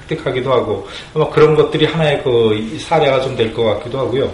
[0.08, 4.30] 획득하기도 하고 아마 그런 것들이 하나의 그 사례가 좀 될 것 같기도 하고요.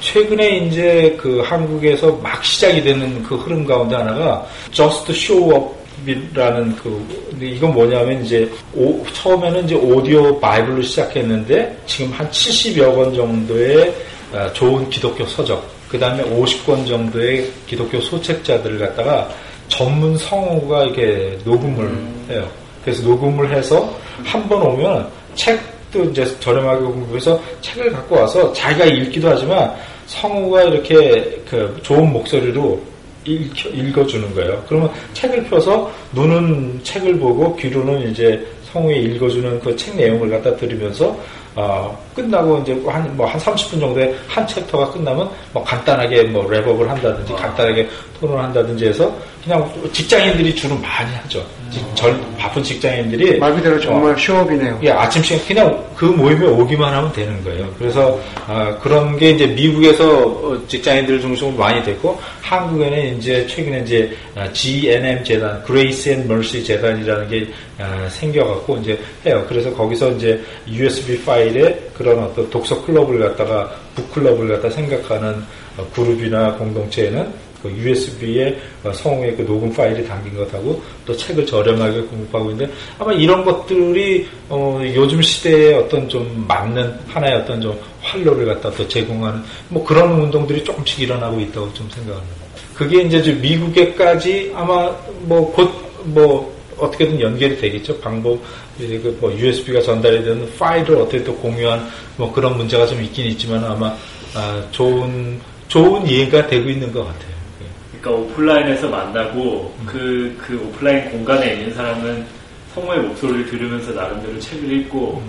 [0.00, 5.74] 최근에 이제 그 한국에서 막 시작이 되는 그 흐름 가운데 하나가 Just Show Up
[6.06, 7.06] 이라는 그
[7.40, 13.94] 이건 뭐냐면 이제 오, 처음에는 이제 오디오 바이블로 시작했는데 지금 한 70여 권 정도의
[14.34, 19.30] 아, 좋은 기독교 서적 그 다음에 50권 정도의 기독교 소책자들을 갖다가
[19.68, 22.26] 전문 성우가 이렇게 녹음을 음.
[22.30, 22.48] 해요.
[22.84, 23.92] 그래서 녹음을 해서
[24.22, 29.74] 한 번 오면 책도 이제 저렴하게 공부해서 책을 갖고 와서 자기가 읽기도 하지만
[30.06, 32.80] 성우가 이렇게 그 좋은 목소리로
[33.24, 34.62] 읽, 어주는 거예요.
[34.68, 41.16] 그러면 책을 펴서 눈은 책을 보고 귀로는 이제 성우에 읽어주는 그 책 내용을 갖다 들으면서
[41.56, 46.86] 어, 끝나고 이제 한, 뭐, 한 30분 정도의 한 챕터가 끝나면 뭐 간단하게 뭐 랩업을
[46.86, 47.88] 한다든지 간단하게
[48.20, 51.44] 토론을 한다든지 해서 그냥 직장인들이 주로 많이 하죠.
[51.94, 53.38] 절, 바쁜 직장인들이.
[53.38, 54.80] 말 그대로 정말 어, 쇼업이네요.
[54.82, 57.68] 예, 아침 시간 그냥 그 모임에 오기만 하면 되는 거예요.
[57.78, 64.16] 그래서, 어, 그런 게 이제 미국에서 어, 직장인들 중심으로 많이 됐고, 한국에는 이제 최근에 이제
[64.34, 67.48] 어, GNM 재단, Grace and Mercy 재단이라는 게
[67.78, 69.44] 어, 생겨갖고 이제 해요.
[69.48, 75.42] 그래서 거기서 이제 USB 파일 에 그런 어떤 독서 클럽을 갖다가 북클럽을 갖다 생각하는
[75.94, 77.32] 그룹이나 공동체에는
[77.64, 78.58] 그 USB에
[78.92, 84.80] 성우의 그 녹음 파일이 담긴 것하고 또 책을 저렴하게 공급하고 있는데 아마 이런 것들이 어
[84.94, 90.62] 요즘 시대에 어떤 좀 맞는 하나의 어떤 좀 활로를 갖다 또 제공하는 뭐 그런 운동들이
[90.62, 92.44] 조금씩 일어나고 있다고 좀 생각합니다.
[92.74, 95.72] 그게 이제 미국에까지 아마 뭐 곧뭐
[96.04, 97.98] 뭐 어떻게든 연결이 되겠죠.
[98.00, 98.40] 방법,
[98.78, 103.94] 그뭐 USB가 전달이 되는 파일을 어떻게 또 공유한 뭐 그런 문제가 좀 있긴 있지만 아마
[104.34, 107.34] 아 좋은 좋은 이해가 되고 있는 것 같아요.
[108.00, 112.26] 그러니까 오프라인에서 만나고 그, 그 오프라인 공간에 있는 사람은
[112.74, 115.22] 성모의 목소리를 들으면서 나름대로 책을 읽고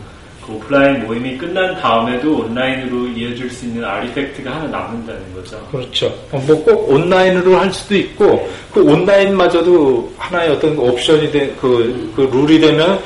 [0.45, 5.57] 그 오프라인 모임이 끝난 다음에도 온라인으로 이어질 수 있는 아리팩트가 하나 남는다는 거죠.
[5.71, 6.13] 그렇죠.
[6.31, 12.99] 뭐 꼭 온라인으로 할 수도 있고 그 온라인마저도 하나의 어떤 옵션이 된그 그 룰이 되면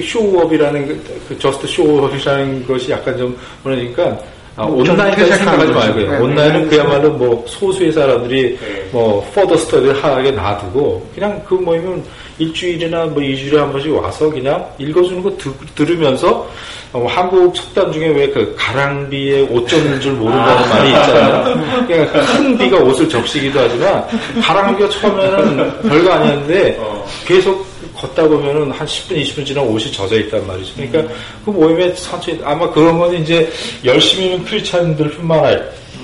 [0.00, 4.18] show up이라는 그, 그 just show up이라는 것이 약간 좀 그러니까
[4.60, 5.72] 아, 온라인까지 퇴색하는 생각하지.
[5.72, 6.10] 말고요.
[6.10, 6.68] 네, 온라인은 네.
[6.68, 8.88] 그야말로 뭐 소수의 사람들이 네.
[8.92, 12.02] 뭐 further study를 하게 놔두고 그냥 그 모임은
[12.38, 16.46] 일주일이나 뭐 이주일에 한 번씩 와서 그냥 읽어주는 거 드, 들으면서
[16.92, 21.86] 어, 한국 속담 중에 왜 그 가랑비에 옷 젖는 줄 모른다는 말이 있잖아요.
[21.86, 24.04] 그러니까 큰 비가 옷을 적시기도 하지만
[24.42, 27.04] 가랑비가 처음에는 별거 아니었는데 어.
[27.26, 27.69] 계속
[28.00, 30.72] 걷다 보면은 한 10분, 20분 지나면 옷이 젖어 있단 말이죠.
[30.76, 33.50] 그러니까 그 모임에 천천히, 아마 그런 건 이제
[33.84, 35.60] 열심히 있는 크리스찬들 뿐만 아니-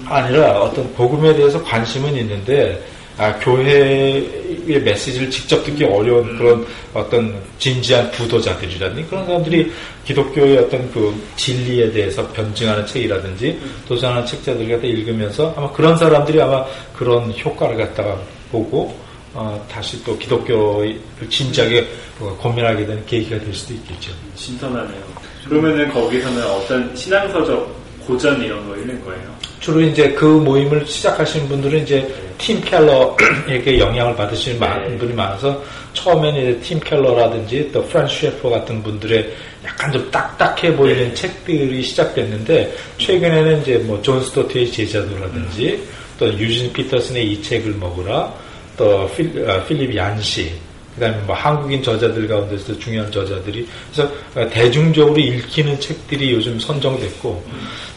[0.09, 2.81] 아니라 어떤 복음에 대해서 관심은 있는데,
[3.19, 9.73] 아, 교회의 메시지를 직접 듣기 어려운 그런 어떤 진지한 부도자들이라든지 그런 사람들이
[10.05, 16.63] 기독교의 어떤 그 진리에 대해서 변증하는 책이라든지 도전하는 책자들 갖다 읽으면서 아마 그런 사람들이 아마
[16.95, 18.19] 그런 효과를 갖다가
[18.53, 18.95] 보고
[19.37, 21.87] 어, 다시 또 기독교를 진지하게
[22.21, 24.13] 어, 고민하게 되는 계기가 될 수도 있겠죠.
[24.35, 25.03] 신선하네요.
[25.47, 27.77] 그러면은 거기서는 어떤 신앙서적
[28.07, 29.37] 고전 이런 거 읽는 거예요?
[29.61, 35.63] 주로 이제 그 모임을 시작하시는 분들은 이제 팀 켈러에게 영향을 받으시는 많은 분이 많아서
[35.93, 39.35] 처음에는 이제 팀 켈러라든지 또 프란스 셰퍼 같은 분들의
[39.65, 45.83] 약간 좀 딱딱해 보이는 책들이 시작됐는데 최근에는 이제 뭐 존 스토트의 제자도라든지
[46.19, 48.33] 또 유진 피터슨의 이 책을 먹으라
[48.77, 50.53] 또 필, 아, 필립 얀시
[50.95, 57.45] 그 다음에 뭐 한국인 저자들 가운데서 중요한 저자들이 그래서 어, 대중적으로 읽히는 책들이 요즘 선정됐고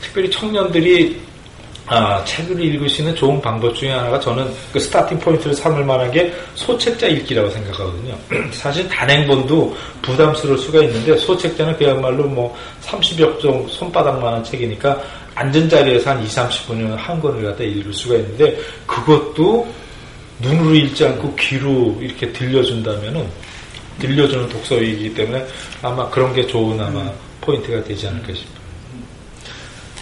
[0.02, 1.30] 특별히 청년들이
[1.92, 6.12] 아, 책을 읽을 수 있는 좋은 방법 중에 하나가 저는 그 starting point를 삼을 만한
[6.12, 8.16] 게 소책자 읽기라고 생각하거든요.
[8.54, 15.02] 사실 단행본도 부담스러울 수가 있는데 소책자는 그야말로 뭐 30여 쪽 손바닥만한 책이니까
[15.34, 18.56] 앉은 자리에서 한 2, 30분이면 한 권을 갖다 읽을 수가 있는데
[18.86, 19.68] 그것도
[20.40, 23.28] 눈으로 읽지 않고 귀로 이렇게 들려준다면은
[24.00, 25.46] 들려주는 독서이기 때문에
[25.82, 27.12] 아마 그런 게 좋은 아마
[27.42, 28.60] 포인트가 되지 않을까 싶어요.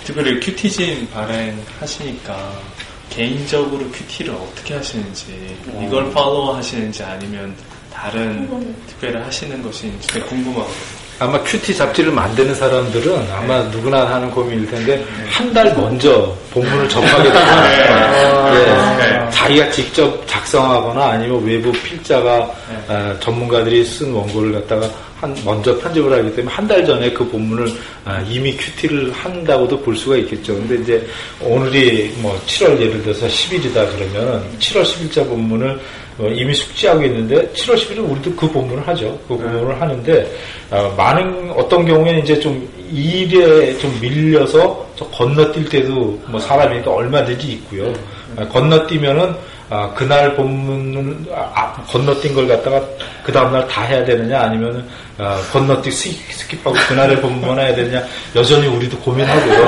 [0.04, 2.62] 특별히 큐티진 발행 하시니까
[3.10, 7.56] 개인적으로 큐티를 어떻게 하시는지 이걸 follow 하시는지 아니면
[7.92, 11.07] 다른 특별히 하시는 것인지 되게 궁금하거든요.
[11.20, 17.32] 아마 큐티 잡지를 만드는 사람들은 아마 누구나 하는 고민일 텐데 한 달 먼저 본문을 접하게
[17.32, 18.54] 되면
[19.28, 22.48] 예, 자기가 직접 작성하거나 아니면 외부 필자가
[22.88, 24.88] 아, 전문가들이 쓴 원고를 갖다가
[25.20, 27.68] 한 먼저 편집을 하기 때문에 한 달 전에 그 본문을
[28.06, 30.54] 아, 이미 큐티를 한다고도 볼 수가 있겠죠.
[30.56, 31.08] 근데 이제
[31.42, 35.80] 오늘이 뭐 7월 예를 들어서 10일이다 그러면 7월 10일자 본문을
[36.20, 39.18] 어, 이미 숙지하고 있는데 7월 10일은 우리도 그 본문을 하죠.
[39.28, 40.32] 그 본문을 하는데
[40.72, 46.96] 어, 많은 어떤 경우에는 이제 좀 일에 좀 밀려서 저 건너뛸 때도 뭐 사람이 또
[46.96, 47.94] 얼마든지 있고요.
[48.36, 49.34] 어, 건너뛰면은
[49.70, 52.82] 아, 그날 본문을 아, 아, 건너뛴 걸 갖다가
[53.24, 54.84] 그 다음날 다 해야 되느냐 아니면은
[55.18, 58.02] 아, 건너뛰 스- skip하고 그날의 본문만 해야 되느냐
[58.36, 59.68] 여전히 우리도 고민하고요.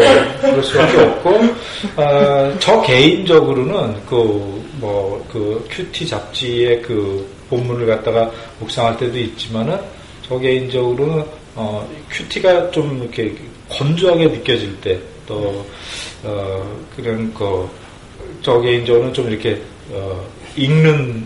[0.00, 0.40] 예.
[0.40, 1.30] 그럴 수밖에 없고
[1.96, 9.78] 어, 저 개인적으로는 그 뭐 그 큐티 잡지의 그 본문을 갖다가 묵상할 때도 있지만은
[10.28, 13.32] 저 개인적으로는 어, 큐티가 좀 이렇게
[13.68, 15.64] 건조하게 느껴질 때 또
[16.22, 19.60] 어, 그런 그저 개인적으로는 좀 이렇게
[19.90, 21.24] 어, 읽는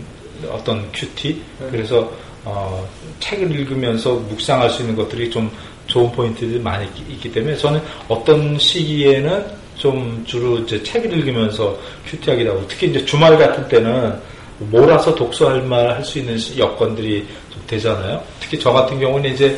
[0.49, 1.41] 어떤 큐티?
[1.71, 2.11] 그래서
[2.45, 2.87] 어,
[3.19, 5.49] 책을 읽으면서 묵상할 수 있는 것들이 좀
[5.87, 9.45] 좋은 포인트들이 많이 있기, 있기 때문에 저는 어떤 시기에는
[9.75, 11.77] 좀 주로 이제 책을 읽으면서
[12.07, 14.13] 큐티하기도 하고 특히 이제 주말 같은 때는
[14.59, 18.21] 몰아서 독서할 말 할 수 있는 시- 여건들이 좀 되잖아요.
[18.39, 19.57] 특히 저 같은 경우는 이제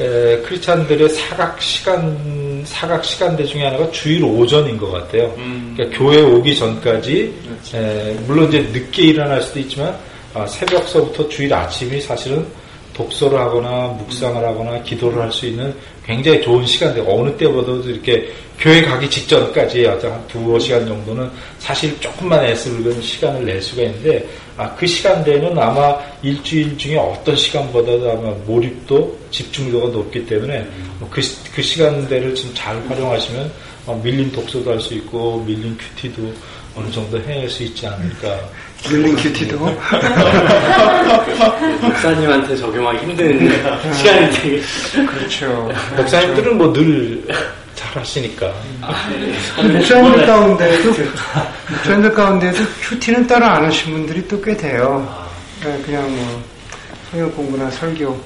[0.00, 5.32] 에, 크리스찬들의 사각 시간 사각 시간대 중에 하나가 주일 오전인 것 같아요.
[5.76, 7.34] 그러니까 교회 오기 전까지
[7.74, 9.94] 에, 물론 이제 늦게 일어날 수도 있지만
[10.34, 12.46] 아, 새벽서부터 주일 아침이 사실은
[12.94, 15.74] 독서를 하거나 묵상을 하거나 기도를 할 수 있는
[16.04, 22.44] 굉장히 좋은 시간대 어느 때보다도 이렇게 교회 가기 직전까지 한 두어 시간 정도는 사실 조금만
[22.44, 29.18] 애쓰는 시간을 낼 수가 있는데 아, 그 시간대는 아마 일주일 중에 어떤 시간보다도 아마 몰입도
[29.30, 30.66] 집중도가 높기 때문에
[30.98, 33.50] 뭐 그, 시- 그 시간대를 좀 잘 활용하시면
[33.86, 36.32] 어, 밀린 독서도 할 수 있고 밀린 큐티도
[36.76, 38.38] 어느 정도 해낼 수 있지 않을까
[38.90, 39.58] 밀린 큐티도.
[41.82, 43.50] 목사님한테 적용하기 힘든
[43.94, 44.60] 시간이 되게
[45.06, 45.70] 그렇죠.
[45.96, 47.22] 목사님들은 뭐 늘
[47.74, 48.52] 잘하시니까
[49.72, 50.94] 목사님들 가운데도,
[51.70, 55.06] 목사님들 가운데도 큐티는 따로 안 하신 분들이 또 꽤 돼요.
[55.64, 56.42] 네, 그냥 뭐
[57.10, 58.18] 성경 공부나 설교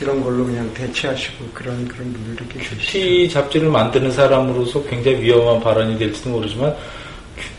[0.00, 2.76] 이런 걸로 그냥 대체하시고 그런 그런 분들이 계시죠.
[2.76, 6.74] 큐티 잡지를 만드는 사람으로서 굉장히 위험한 발언이 될지도 모르지만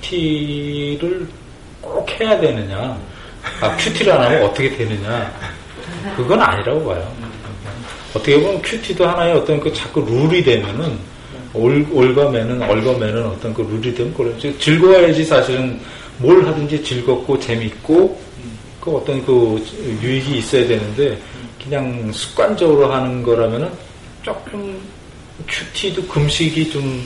[0.01, 1.27] 큐티를
[1.93, 2.97] 꼭 해야 되느냐,
[3.61, 5.31] 아 큐티를 안 하면 어떻게 되느냐,
[6.15, 7.11] 그건 아니라고 봐요.
[8.13, 10.97] 어떻게 보면 큐티도 하나의 어떤 그 자꾸 룰이 되면은
[11.53, 15.79] 옭, 옭아매는 얽어매는 어떤 그 룰이 되면 그래 즐거워야지 사실은
[16.17, 18.19] 뭘 하든지 즐겁고 재밌고
[18.81, 19.63] 그 어떤 그
[20.01, 21.17] 유익이 있어야 되는데
[21.63, 23.69] 그냥 습관적으로 하는 거라면은
[24.23, 24.79] 조금
[25.47, 27.05] 큐티도 금식이 좀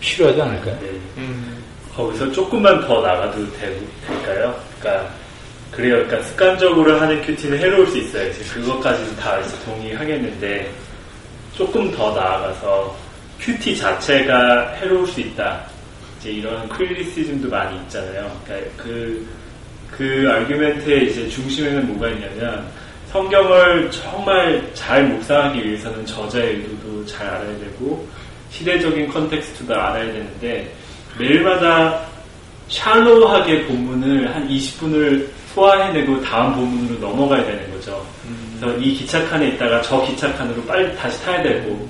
[0.00, 0.78] 필요하지 않을까요?
[0.80, 0.88] 네.
[1.18, 1.55] 음.
[1.96, 4.54] 거기서 조금만 더 나가도 되, 될까요?
[4.78, 5.10] 그러니까
[5.70, 5.96] 그래요.
[6.04, 8.28] 그러니까 습관적으로 하는 큐티는 해로울 수 있어요.
[8.28, 10.70] 이제 그것까지는 다 이제 동의하겠는데
[11.54, 12.96] 조금 더 나아가서
[13.40, 15.64] 큐티 자체가 해로울 수 있다.
[16.18, 18.30] 이제 이런 criticism도 많이 있잖아요.
[18.44, 19.26] 그러니까 그,
[19.90, 22.66] 그 argument의 이제 중심에는 뭐가 있냐면
[23.10, 28.06] 성경을 정말 잘 묵상하기 위해서는 저자의 의도도 잘 알아야 되고
[28.50, 30.72] 시대적인 context도 알아야 되는데
[31.18, 32.00] 매일마다
[32.68, 38.04] shallow하게 본문을 한 20분을 소화해내고 다음 본문으로 넘어가야 되는 거죠.
[38.58, 41.88] 그래서 이 기차칸에 있다가 저 기차칸으로 빨리 다시 타야 되고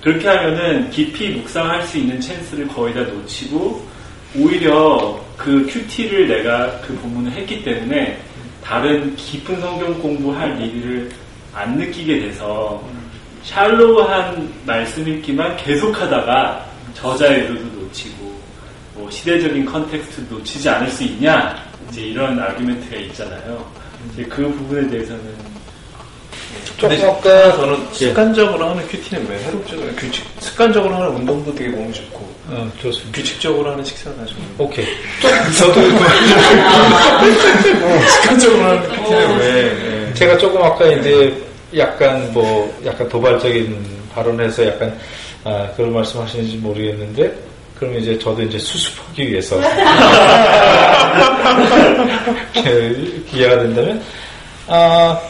[0.00, 3.88] 그렇게 하면은 깊이 묵상할 수 있는 찬스를 거의 다 놓치고
[4.36, 8.20] 오히려 그 큐티를 내가 그 본문을 했기 때문에
[8.62, 11.10] 다른 깊은 성경 공부할 일을
[11.52, 12.82] 안 느끼게 돼서
[13.44, 17.73] shallow한 말씀 읽기만 계속하다가 저자의 의도도
[19.04, 23.70] 뭐 시대적인 context 놓치지 않을 수 있냐 이제 이런 아규멘트가 있잖아요.
[24.10, 25.20] 이제 그 부분에 대해서는
[26.80, 29.76] 근데 조금 아까 저는 습관적으로 하는 큐티는 왜 해롭죠?
[29.96, 33.20] 규칙, 습관적으로 하는 운동도 되게 몸이 좋고 어, 좋습니다.
[33.20, 34.86] 규칙적으로 하는 식사가 좀 오케이.
[35.58, 35.82] 저도
[38.08, 40.14] 습관적으로 하는 큐티는 왜 예.
[40.14, 41.46] 제가 조금 아까 이제
[41.76, 43.84] 약간 뭐 약간 도발적인
[44.14, 44.98] 발언해서 약간
[45.44, 49.60] 아, 그런 말씀하시는지 모르겠는데 그러면 이제 저도 이제 수습하기 위해서.
[52.62, 54.02] 그 기회가 된다면
[54.66, 55.20] 아,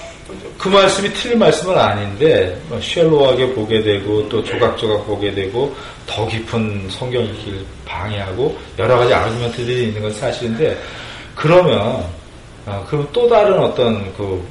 [0.58, 5.74] 그 말씀이 틀린 말씀은 아닌데 뭐 쉘로하게 보게 되고 또 조각조각 보게 되고
[6.06, 10.78] 더 깊은 성경 읽기를 방해하고 여러 가지 아르기멘트들이 있는 건 사실인데
[11.34, 12.04] 그러면
[12.66, 14.42] 아, 그럼 또 다른 어떤 그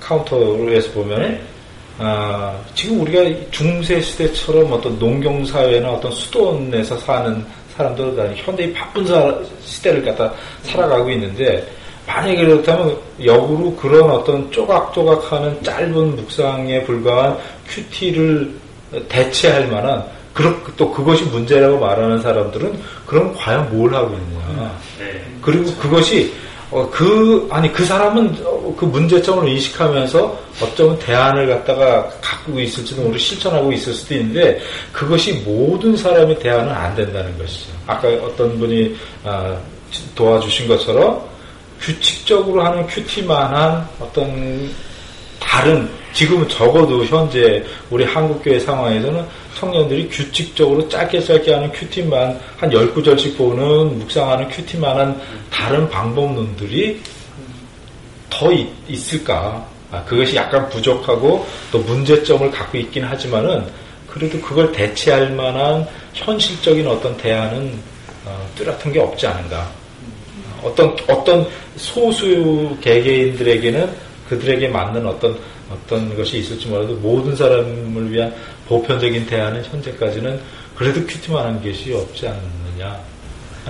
[0.00, 1.40] 카운터로 해서 보면
[1.98, 7.44] 아, 지금 우리가 중세 시대처럼 어떤 농경 사회나 어떤 수도원에서 사는
[7.76, 9.34] 사람들은 다 현대의 바쁜 사-
[9.64, 10.32] 시대를 갖다
[10.62, 11.66] 살아가고 있는데
[12.06, 17.36] 만약에 그렇다면 역으로 그런 어떤 쪼각쪼각하는 짧은 묵상에 불과한
[17.68, 18.52] 큐티를
[19.08, 24.76] 대체할 만한 그렇- 또 그것이 문제라고 말하는 사람들은 그럼 과연 뭘 하고 있느냐.
[24.98, 25.24] 네.
[25.40, 26.32] 그리고 그것이
[26.74, 33.16] 어, 그 아니 그 사람은 어, 그 문제점을 인식하면서 어쩌면 대안을 갖다가 갖고 있을지도 모르고
[33.16, 34.60] 실천하고 있을 수도 있는데
[34.92, 37.70] 그것이 모든 사람의 대안은 안 된다는 것이죠.
[37.86, 39.56] 아까 어떤 분이 아,
[40.16, 41.22] 도와주신 것처럼
[41.80, 44.68] 규칙적으로 하는 큐티만한 어떤
[45.38, 49.24] 다른 지금은 적어도 현재 우리 한국교회 상황에서는
[49.54, 57.00] 청년들이 규칙적으로 짧게 짧게 하는 큐티만 한 10구절씩 보는 묵상하는 큐티만한 다른 방법론들이
[58.30, 59.66] 더 있, 있을까?
[59.90, 63.64] 아, 그것이 약간 부족하고 또 문제점을 갖고 있긴 하지만은
[64.08, 67.78] 그래도 그걸 대체할 만한 현실적인 어떤 대안은
[68.24, 69.70] 어, 뚜렷한 게 없지 않은가.
[70.62, 71.46] 어떤 어떤
[71.76, 73.90] 소수 개개인들에게는
[74.28, 75.36] 그들에게 맞는 어떤
[75.70, 78.34] 어떤 것이 있을지 몰라도 모든 사람을 위한
[78.68, 80.40] 보편적인 대안은 현재까지는
[80.76, 82.98] 그래도 큐티만 한 것이 없지 않느냐.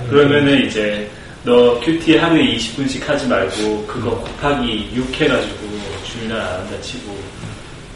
[0.09, 1.09] 그러면은 이제
[1.45, 5.57] 너 큐티 하루에 20분씩 하지 말고 그거 곱하기 6 해가지고
[6.05, 7.17] 주일날 안 한다 치고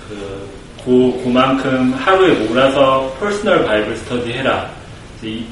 [0.08, 0.48] 그
[0.84, 4.70] 고, 그만큼 하루에 몰아서 personal Bible study 해라.
[5.22, 5.44] 이,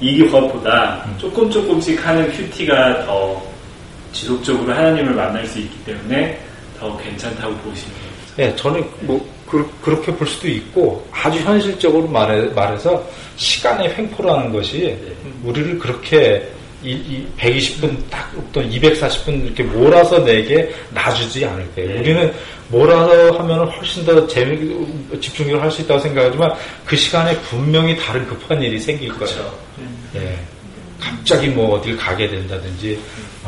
[0.00, 3.42] 이것보다 조금 조금씩 하는 큐티가 더
[4.12, 6.40] 지속적으로 하나님을 만날 수 있기 때문에
[6.78, 8.12] 더 괜찮다고 보시는 거예요.
[8.36, 14.96] 네, 저는 뭐 그, 렇게 볼 수도 있고 아주 현실적으로 말해, 말해서 시간의 횡포라는 것이
[15.44, 16.48] 우리를 그렇게
[16.82, 21.90] 이, 이 120분 딱 어떤 240분 이렇게 몰아서 내게 놔주지 않을 거예요.
[21.90, 22.00] 네.
[22.00, 22.34] 우리는
[22.68, 24.74] 몰아서 하면 훨씬 더 재미
[25.20, 26.54] 집중력을 할 수 있다고 생각하지만
[26.86, 29.18] 그 시간에 분명히 다른 급한 일이 생길 거예요.
[29.26, 29.58] 그렇죠.
[30.16, 30.38] 예.
[30.98, 32.98] 갑자기 뭐 어딜 가게 된다든지,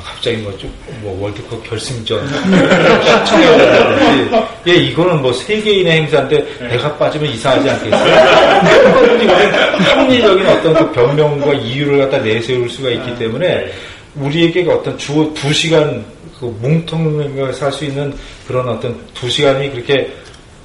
[0.03, 0.73] 갑자기 뭐 좀,
[1.03, 4.37] 뭐 월드컵 결승전 시청해야 된다든지,
[4.67, 8.15] 예, 이거는 뭐 세계인의 행사인데 배가 빠지면 이상하지 않겠어요?
[9.79, 13.73] 합리적인 어떤 그 변명과 이유를 갖다 내세울 수가 있기 때문에
[14.17, 16.05] 우리에게 어떤 주, 두 시간,
[16.39, 18.13] 그 뭉텅을 살 수 있는
[18.47, 20.13] 그런 어떤 두 시간이 그렇게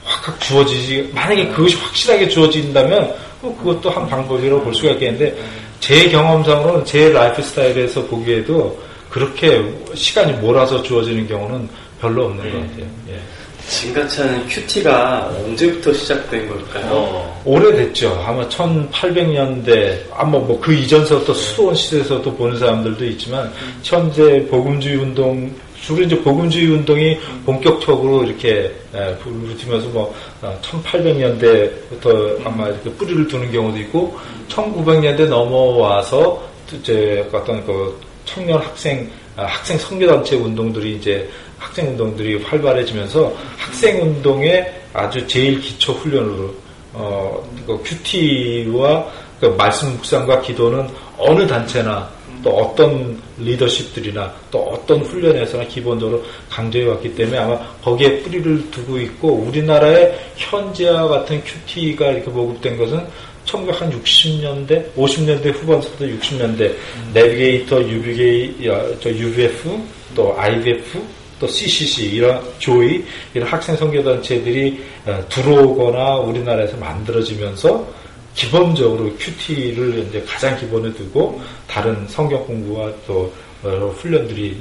[0.03, 5.35] 확확 주어지지, 만약에 그것이 확실하게 주어진다면, 어, 그것도 한 방법이라고 볼 수가 있겠는데,
[5.79, 9.63] 제 경험상으로는 제 라이프 스타일에서 보기에도 그렇게
[9.95, 11.67] 시간이 몰아서 주어지는 경우는
[11.99, 12.85] 별로 없는 것 같아요.
[13.09, 13.19] 예.
[13.67, 17.39] 진가차는 큐티가 언제부터 시작된 걸까요?
[17.45, 18.23] 오래됐죠.
[18.25, 23.51] 아마 1800년대, 아마 뭐 그 이전서부터 수도원 시대에서도 보는 사람들도 있지만,
[23.83, 32.89] 현재 복음주의 운동, 주로 이제 복음주의 운동이 본격적으로 이렇게 예, 부르면서 뭐 1800년대부터 아마 이렇게
[32.91, 34.17] 뿌리를 두는 경우도 있고,
[34.49, 36.43] 1900년대 넘어와서
[36.73, 37.99] 이제 어떤 그
[38.33, 45.93] 청년 학생 아, 학생 선교단체 운동들이 이제 학생 운동들이 활발해지면서 학생 운동의 아주 제일 기초
[45.93, 46.53] 훈련으로
[46.93, 49.07] 어, 그 큐티와
[49.39, 52.09] 그 말씀 묵상과 기도는 어느 단체나
[52.43, 59.33] 또 어떤 리더십들이나 또 어떤 훈련에서나 기본적으로 강조해 왔기 때문에 아마 거기에 뿌리를 두고 있고
[59.33, 63.05] 우리나라의 현재와 같은 큐티가 이렇게 보급된 것은
[63.49, 66.73] 1960년대, 50년대 후반부터 60년대
[67.13, 68.55] 내비게이터, UBK,
[69.01, 69.79] 저 UBF,
[70.15, 71.01] 또 IBF,
[71.39, 77.87] 또 CCC 이런 조이 이런 학생 선교 단체들이 어, 들어오거나 우리나라에서 만들어지면서
[78.35, 83.31] 기본적으로 큐티를 이제 가장 기본에 두고 다른 성경 공부와 또
[83.61, 84.57] 훈련들이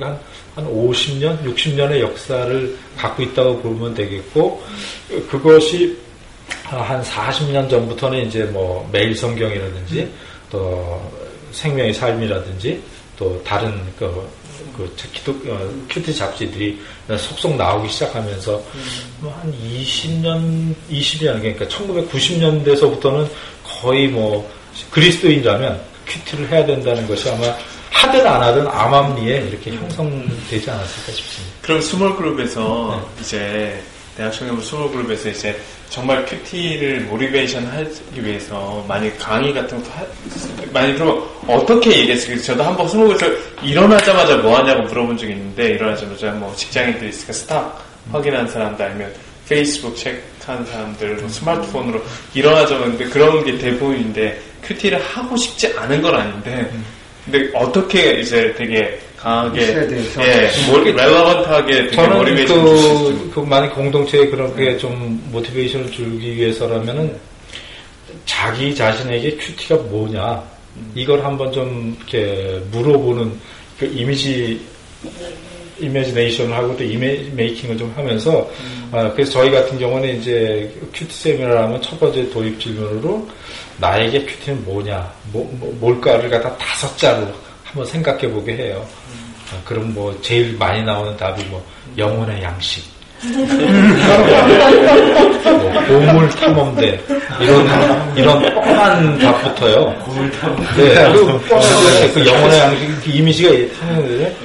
[0.00, 0.18] 한,
[0.54, 4.62] 한 50년, 60년의 역사를 갖고 있다고 보면 되겠고
[5.30, 5.96] 그것이
[6.64, 10.10] 한 40년 전부터는 이제 뭐 매일 성경이라든지
[10.50, 11.12] 또
[11.52, 12.82] 생명의 삶이라든지
[13.16, 14.28] 또 다른 그,
[14.76, 16.80] 그 기독 어, 큐티 잡지들이
[17.18, 18.62] 속속 나오기 시작하면서
[19.20, 23.28] 뭐한 20년 20년 그러니까 1990년대서부터는
[23.62, 24.50] 거의 뭐
[24.90, 27.54] 그리스도인이라면 큐티를 해야 된다는 것이 아마
[27.90, 31.54] 하든 안 하든 암암리에 이렇게 형성되지 않았을까 싶습니다.
[31.62, 33.22] 그럼 small group에서 네.
[33.22, 33.82] 이제
[34.16, 35.58] 대학 청년부 small group에서 이제
[35.94, 40.04] 정말 큐티를 motivation 하기 위해서 많이 강의 같은 거 하,
[40.72, 42.36] 많이 그러면 어떻게 얘기했어요?
[42.42, 43.26] 저도 한번 스무고에서
[43.62, 49.14] 일어나자마자 뭐 하냐고 물어본 적이 있는데 일어나자마자 뭐 직장인들 있으니까 stock 확인한 사람들 아니면
[49.48, 52.02] 페이스북 체크한 사람들 뭐 스마트폰으로
[52.34, 56.72] 일어나자마자 그런 게 대부분인데 큐티를 하고 싶지 않은 건 아닌데
[57.24, 59.60] 근데 어떻게 이제 되게 강하게
[60.20, 67.18] 예, 뭐, 렐러번트하게 저는 그, 그 많은 공동체에 그렇게 좀 모티베이션을 주기 위해서라면은
[68.26, 70.42] 자기 자신에게 큐티가 뭐냐.
[70.94, 73.32] 이걸 한번 좀 이렇게 물어보는
[73.78, 74.60] 그 이미지
[75.80, 78.90] 이미지네이션을 하고 또 이미지 메이킹을 좀 하면서 음.
[78.92, 83.26] 아, 그래서 저희 같은 경우는 이제 큐티 세미나를 하면 첫 번째 도입 질문으로
[83.78, 85.10] 나에게 큐티는 뭐냐.
[85.32, 87.26] 뭐, 뭐, 뭘까를 갖다 다섯 자로
[87.74, 88.86] 한번 생각해 보게 해요.
[89.52, 91.60] 아, 그럼 뭐 제일 많이 나오는 답이 뭐
[91.98, 92.84] 영혼의 양식,
[93.20, 93.46] 뭐
[95.88, 97.00] 보물 탐험대
[97.40, 99.92] 이런 이런 뻔한 답부터요.
[100.04, 100.94] 보물 탐험대.
[100.94, 103.50] 네, 그, 그 영혼의 양식 그 이미지가
[103.80, 104.36] 탐험대.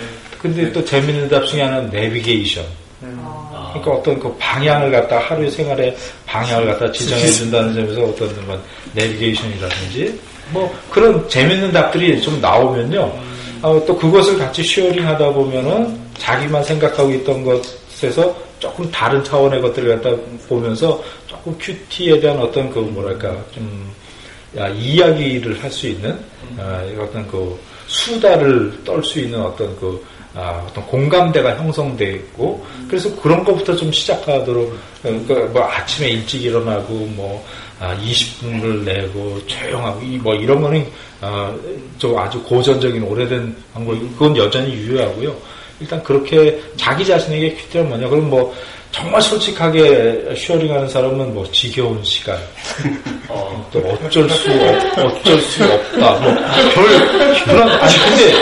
[0.41, 2.65] 근데 또 재밌는 답 중에 하나는 내비게이션.
[2.99, 8.59] 그러니까 어떤 그 방향을 갖다 하루의 생활에 방향을 갖다 지정해 준다는 점에서 어떤 뭐
[8.93, 10.19] 내비게이션이라든지
[10.51, 13.11] 뭐 그런 재밌는 답들이 좀 나오면요.
[13.61, 20.01] 어, 또 그것을 같이 sharing 하다 보면은 자기만 생각하고 있던 것에서 조금 다른 차원의 것들을
[20.01, 20.15] 갖다
[20.47, 23.93] 보면서 조금 큐티에 대한 어떤 그 뭐랄까 좀
[24.57, 26.17] 야, 이야기를 할 수 있는
[26.57, 30.03] 아, 어떤 그 수다를 떨 수 있는 어떤 그
[30.35, 37.45] 아, 어떤 공감대가 형성되고 그래서 그런 것부터 좀 시작하도록 그러니까 뭐 아침에 일찍 일어나고 뭐
[37.79, 40.85] 아, 20분을 내고 조용하고 뭐 이런 거는
[41.21, 41.53] 아,
[41.97, 45.35] 좀 아주 고전적인 오래된 방법 그건 여전히 유효하고요.
[45.79, 48.53] 일단 그렇게 자기 자신에게 퀴트가 뭐냐 그럼 뭐
[48.91, 52.35] 정말 솔직하게 쉐어링하는 사람은 뭐 지겨운 시간,
[53.29, 58.33] 어, 또 어쩔 수 없, 어쩔 수 없다, 뭐별 그런 아니 근데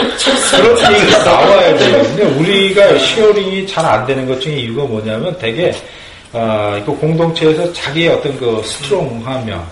[0.50, 1.76] 그런 얘기가 나와야.
[1.76, 5.72] 근데 우리가 sharing이 잘 안 되는 것 중에 이유가 뭐냐면 되게
[6.32, 9.64] 아, 그 공동체에서 자기의 어떤 그 strong하며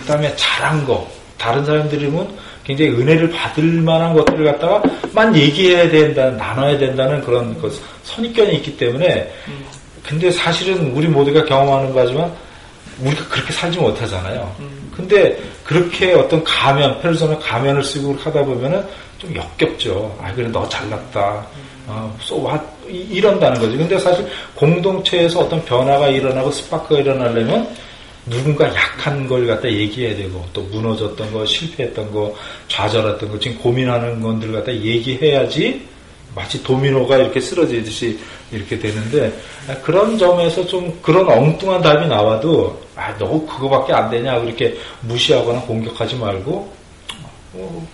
[0.00, 4.82] 그 다음에 잘한 거 다른 사람들이면 굉장히 은혜를 받을 만한 것들을 갖다가
[5.12, 7.74] 만 얘기해야 된다, 나눠야 된다는 그런 그
[8.04, 9.30] 선입견이 있기 때문에
[10.02, 12.32] 근데 사실은 우리 모두가 경험하는 바지만
[13.00, 14.54] 우리가 그렇게 살지 못하잖아요.
[14.96, 18.84] 근데 그렇게 어떤 가면, 페르소나 가면을 쓰고 하다 보면은
[19.18, 20.16] 좀 역겹죠.
[20.22, 21.44] 아, 그래, 너 잘났다.
[21.86, 22.48] 어, 쏘,
[22.88, 23.76] 이런다는 거지.
[23.76, 27.68] 근데 사실 공동체에서 어떤 변화가 일어나고 스파크가 일어나려면
[28.26, 32.34] 누군가 약한 걸 갖다 얘기해야 되고 또 무너졌던 거 실패했던 거
[32.68, 35.86] 좌절했던 거 지금 고민하는 것들 갖다 얘기해야지
[36.34, 38.18] 마치 도미노가 이렇게 쓰러지듯이
[38.50, 39.32] 이렇게 되는데
[39.82, 46.16] 그런 점에서 좀 그런 엉뚱한 답이 나와도 아, 너 그거밖에 안 되냐 그렇게 무시하거나 공격하지
[46.16, 46.72] 말고
[47.54, 47.88] 어,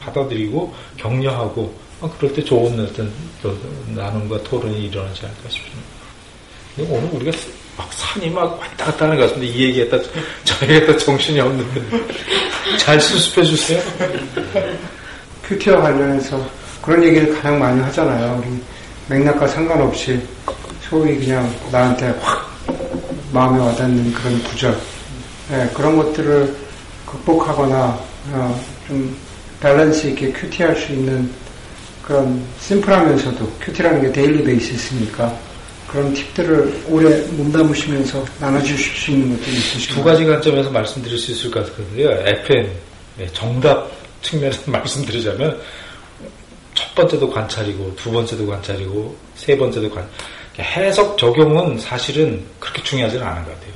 [0.00, 3.12] 받아들이고 격려하고 어, 그럴 때 좋은 어떤
[3.94, 5.80] 나눔과 토론이 일어나지 않을까 싶습니다.
[6.74, 7.38] 근데 오늘 우리가
[7.76, 9.98] 막 산이 막 왔다 갔다 하는 것 같은데 이 얘기했다
[10.44, 11.80] 저희가 정신이 없는데
[12.78, 13.80] 잘 수습해 주세요.
[15.44, 16.44] 큐티와 관련해서
[16.82, 18.42] 그런 얘기를 가장 많이 하잖아요.
[18.44, 18.60] 우리
[19.08, 20.20] 맥락과 상관없이
[20.80, 22.50] 소위 그냥 나한테 확
[23.32, 24.76] 마음에 와닿는 그런 구절
[25.50, 26.56] 네, 그런 것들을
[27.06, 28.00] 극복하거나
[28.32, 29.16] 어, 좀
[29.60, 31.30] 밸런스 있게 큐티할 수 있는
[32.12, 35.34] 그런 심플하면서도 큐티라는 게 daily base니까
[35.88, 39.94] 그런 팁들을 오래 몸담으시면서 나눠주실 수 있는 것들이 있으시죠?
[39.94, 42.10] 두 가지 관점에서 말씀드릴 수 있을 것 같은데요.
[42.10, 42.70] FM
[43.32, 43.90] 정답
[44.20, 45.58] 측면에서 말씀드리자면
[46.74, 50.06] 첫 번째도 관찰이고 두 번째도 관찰이고 세 번째도 관
[50.58, 53.72] 해석 적용은 사실은 그렇게 중요하지는 않은 것 같아요.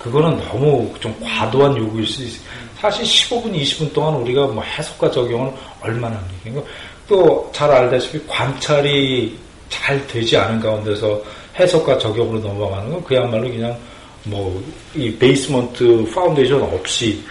[0.00, 2.40] 그거는 너무 좀 과도한 요구일 수 있어요.
[2.80, 6.62] 사실 15분, 20분 동안 우리가 뭐 해석과 적용을 얼마나 합니까?
[7.08, 9.38] 또 잘 알다시피 관찰이
[9.68, 11.22] 잘 되지 않은 가운데서
[11.58, 13.76] 해석과 적용으로 넘어가는 건 그야말로 그냥
[14.24, 14.62] 뭐
[14.96, 17.22] 이 basement foundation 없이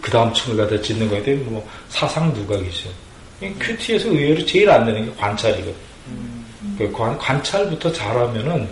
[0.00, 2.90] 그 다음 층을 갖다 짓는 거에 대해 뭐 사상누각이죠.
[3.60, 5.74] 큐티에서 의외로 제일 안 되는 게 관찰이거든.
[6.78, 8.68] 그 관, 관찰부터 잘하면은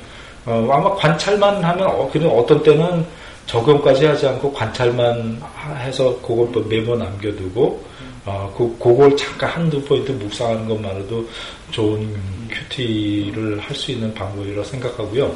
[0.47, 3.05] 어, 아마 관찰만 하면 어, 그냥 어떤 때는
[3.47, 5.41] 적용까지 하지 않고 관찰만
[5.79, 7.85] 해서 그걸 또 메모 남겨두고
[8.31, 11.29] 어, 그, 그걸 잠깐 한두 포인트 묵상하는 것만으로도
[11.73, 12.17] 좋은
[12.49, 15.35] 큐티를 할 수 있는 방법이라고 생각하고요.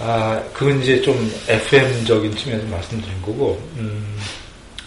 [0.00, 1.14] 아, 그건 이제 좀
[1.48, 4.18] FM적인 측면에서 말씀드린 거고, 음,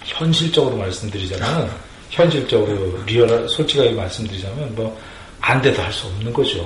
[0.03, 1.71] 현실적으로 말씀드리자면,
[2.09, 4.97] 현실적으로 real 솔직하게 말씀드리자면 뭐
[5.41, 6.57] 안 돼도 할 수 없는 거죠.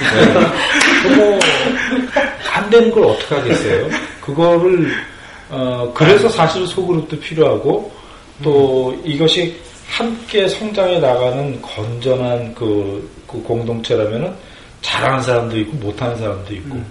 [0.00, 1.16] 네.
[1.16, 1.38] 뭐
[2.52, 3.90] 안 되는 걸 어떻게 하겠어요?
[4.22, 4.90] 그거를
[5.50, 7.92] 어 그래서 사실 소그룹도 필요하고
[8.42, 9.54] 또 이것이
[9.88, 14.32] 함께 성장해 나가는 건전한 그, 그 공동체라면은
[14.82, 16.86] 잘하는 사람도 있고 못하는 사람도 있고 음.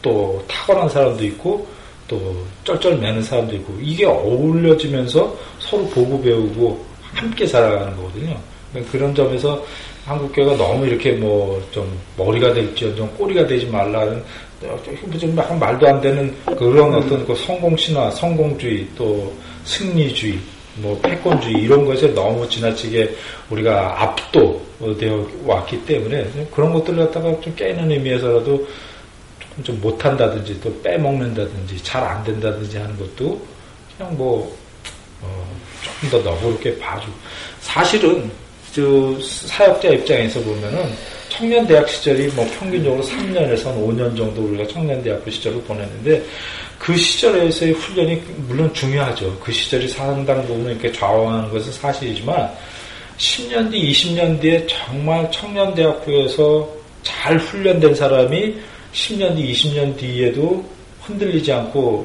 [0.00, 1.66] 또 타고난 사람도 있고
[2.06, 8.36] 또 쩔쩔매는 사람도 있고 이게 어울려지면서 서로 보고 배우고 함께 살아가는 거거든요.
[8.70, 9.62] 그러니까 그런 점에서
[10.06, 14.22] 한국교회가 너무 이렇게 뭐 좀 머리가 될지언정 꼬리가 되지 말라는
[15.20, 19.32] 좀 말도 안 되는 그런 어떤 그 성공신화, 성공주의 또
[19.64, 20.38] 승리주의,
[20.80, 23.14] 뭐 패권주의 이런 것에 너무 지나치게
[23.50, 28.66] 우리가 압도되어 왔기 때문에 그런 것들을 갖다가 좀 깨는 의미에서라도
[29.38, 33.40] 조금 좀 못한다든지 또 빼먹는다든지 잘 안 된다든지 하는 것도
[33.96, 34.56] 그냥 뭐
[35.20, 37.12] 어, 조금 더 너그럽게 봐주고.
[37.60, 38.30] 사실은
[38.72, 38.82] 저
[39.20, 40.92] 사역자 입장에서 보면은
[41.38, 46.20] 청년 대학 시절이 뭐 평균적으로 3년에서 5년 정도 우리가 청년 대학교 시절을 보냈는데
[46.80, 49.38] 그 시절에서의 훈련이 물론 중요하죠.
[49.38, 52.50] 그 시절이 상당 부분 이렇게 좌우하는 것은 사실이지만
[53.18, 56.68] 10년 뒤, 20년 뒤에 정말 청년 대학교에서
[57.04, 58.56] 잘 훈련된 사람이
[58.92, 60.64] 10년 뒤, 20년 뒤에도
[61.02, 62.04] 흔들리지 않고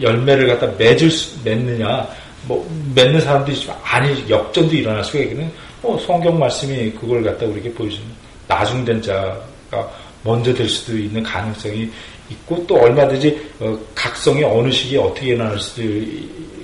[0.00, 2.08] 열매를 갖다 맺을 수, 맺느냐
[2.48, 5.48] 뭐 맺는 사람도 있지만 아니 역전도 일어날 수가 있거든요.
[5.80, 9.90] 뭐 성경 말씀이 그걸 갖다 우리에게 보여주는 나중된 자가
[10.22, 11.90] 먼저 될 수도 있는 가능성이
[12.30, 15.82] 있고 또 얼마든지 어, 각성이 어느 시기에 어떻게 일어날 수도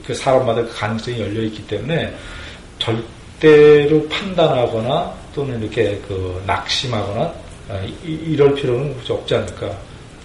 [0.06, 2.14] 그 사람마다 그 가능성이 열려 있기 때문에
[2.78, 7.34] 절대로 판단하거나 또는 이렇게 그 낙심하거나
[7.68, 9.60] 아, 이, 럴 필요는 없지 않을까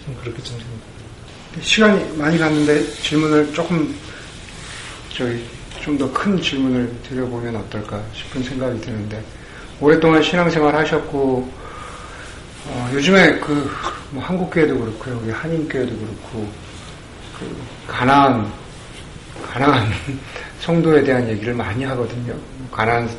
[0.06, 1.62] 좀 그렇게 좀 생각합니다.
[1.62, 3.94] 시간이 많이 갔는데 질문을 조금
[5.14, 5.44] 저희
[5.84, 9.22] 좀 더 큰 질문을 드려보면 어떨까 싶은 생각이 드는데
[9.84, 11.50] 오랫동안 신앙생활 하셨고
[12.68, 16.48] 어, 요즘에 그 뭐 한국교회도 그렇고요, 우리 한인교회도 그렇고
[17.40, 17.58] 그
[17.88, 18.52] 가나안
[19.44, 19.92] 가나안
[20.62, 22.36] 성도에 대한 얘기를 많이 하거든요.
[22.72, 23.10] 가나안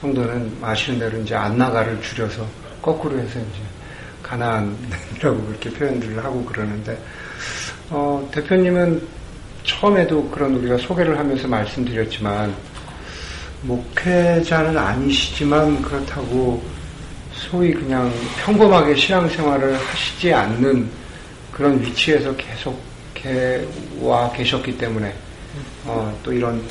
[0.00, 2.46] 성도는 아시는 대로 이제 안나가를 줄여서
[2.80, 3.60] 거꾸로 해서 이제
[4.22, 6.96] 가나안이라고 그렇게 표현들을 하고 그러는데
[7.90, 9.02] 어, 대표님은
[9.64, 12.54] 처음에도 그런 우리가 소개를 하면서 말씀드렸지만
[13.62, 16.62] 목회자는 아니시지만 그렇다고
[17.32, 18.12] 소위 그냥
[18.44, 20.88] 평범하게 신앙생활을 하시지 않는
[21.52, 22.80] 그런 위치에서 계속
[24.00, 25.12] 와 계셨기 때문에
[25.84, 26.62] 어, 또 이런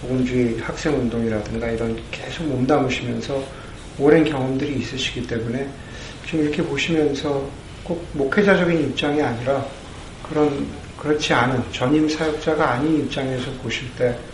[0.00, 3.42] 복음주의 학생운동이라든가 이런 계속 몸담으시면서
[3.98, 5.66] 오랜 경험들이 있으시기 때문에
[6.26, 7.48] 지금 이렇게 보시면서
[7.82, 9.64] 꼭 목회자적인 입장이 아니라
[10.28, 10.66] 그런
[10.98, 14.31] 그렇지 않은 전임 사역자가 아닌 입장에서 보실 때 어,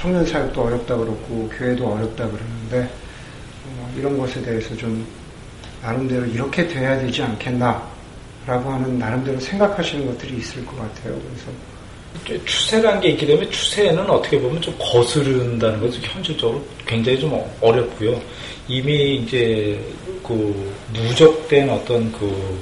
[0.00, 2.90] 청년 사역도 어렵다 그렇고 교회도 어렵다 그러는데
[3.66, 5.06] 어, 이런 것에 대해서 좀
[5.82, 7.84] 나름대로 이렇게 돼야 되지 않겠나라고
[8.46, 11.18] 하는 나름대로 생각하시는 것들이 있을 것 같아요.
[12.24, 18.20] 그래서 추세라는 게 있기 때문에 추세는 어떻게 보면 좀 거스른다는 것은 현실적으로 굉장히 좀 어렵고요.
[18.68, 19.78] 이미 이제
[20.26, 22.58] 그 누적된 어떤 그,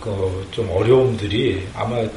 [0.00, 2.10] 그 좀 어려움들이 아마 그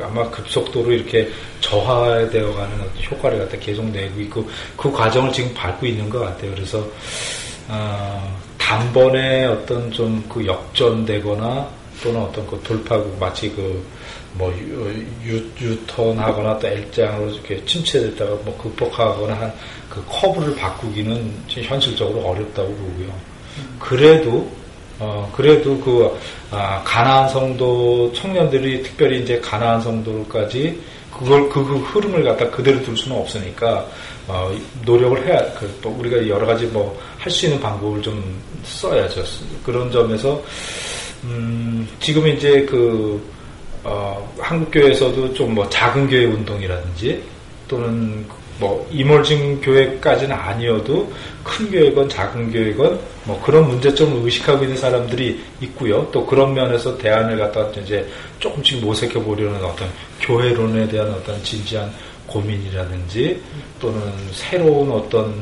[0.00, 1.28] 아마 급속도로 이렇게
[1.60, 6.52] 저하되어 가는 어떤 효과를 갖다 계속 내고 있고 그 과정을 지금 밟고 있는 것 같아요.
[6.54, 6.86] 그래서
[7.68, 11.68] 어, 단번에 어떤 좀 그 역전되거나
[12.02, 13.82] 또는 어떤 그 돌파구 마치 그
[14.34, 14.52] 뭐
[15.24, 19.52] 유턴하거나 또 L장으로 이렇게 침체됐다가 뭐 극복하거나 한
[19.90, 23.12] 그 커브를 바꾸기는 현실적으로 어렵다고 보고요.
[23.80, 24.48] 그래도
[25.00, 26.16] 어 그래도 그
[26.50, 30.78] 아, 가나안 성도 청년들이 특별히 이제 가나안 성도까지
[31.16, 33.86] 그걸 그, 그 흐름을 갖다 그대로 둘 수는 없으니까
[34.28, 34.50] 어,
[34.84, 39.22] 노력을 해야 그, 또 우리가 여러 가지 뭐 할 수 있는 방법을 좀 써야죠.
[39.64, 40.42] 그런 점에서
[41.24, 43.20] 음, 지금 이제 그
[43.84, 47.22] 어, 한국 교회에서도 좀 뭐 작은 교회 운동이라든지
[47.68, 48.24] 또는
[48.60, 51.10] 뭐 이멀징 교회까지는 아니어도
[51.42, 56.06] 큰 교회건 작은 교회건 뭐 그런 문제점을 의식하고 있는 사람들이 있고요.
[56.12, 58.06] 또 그런 면에서 대안을 갖다 이제
[58.38, 59.88] 조금씩 모색해 보려는 어떤
[60.20, 61.90] 교회론에 대한 어떤 진지한
[62.26, 63.42] 고민이라든지
[63.80, 64.00] 또는
[64.32, 65.34] 새로운 어떤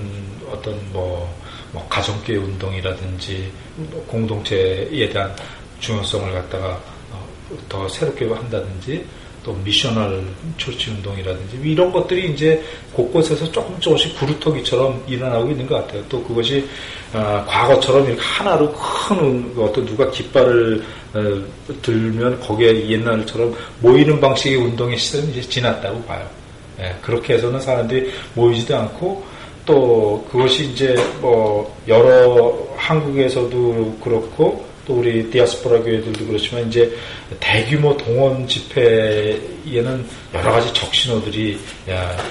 [0.51, 1.29] 어떤 뭐,
[1.73, 5.35] 뭐 가정교회 운동이라든지 뭐 공동체에 대한
[5.81, 6.81] 중요성을 갖다가
[7.13, 7.29] 어,
[7.69, 9.05] 더 새롭게 한다든지
[9.43, 10.25] 또 미셔널
[10.57, 12.63] 초치 운동이라든지 이런 것들이 이제
[12.93, 16.03] 곳곳에서 조금 조금씩 구루터기처럼 일어나고 있는 것 같아요.
[16.09, 16.67] 또 그것이
[17.13, 20.83] 어, 과거처럼 이렇게 하나로 큰 어떤 누가 깃발을
[21.15, 21.45] 어,
[21.83, 26.27] 들면 거기에 옛날처럼 모이는 방식의 운동의 시대는 이제 지났다고 봐요.
[26.81, 29.25] 예, 그렇게 해서는 사람들이 모이지도 않고
[29.67, 36.91] 또 그것이 이제 뭐 여러 한국에서도 그렇고 또 우리 디아스포라 교회들도 그렇지만 이제
[37.39, 41.59] 대규모 동원 집회에는 여러 가지 적신호들이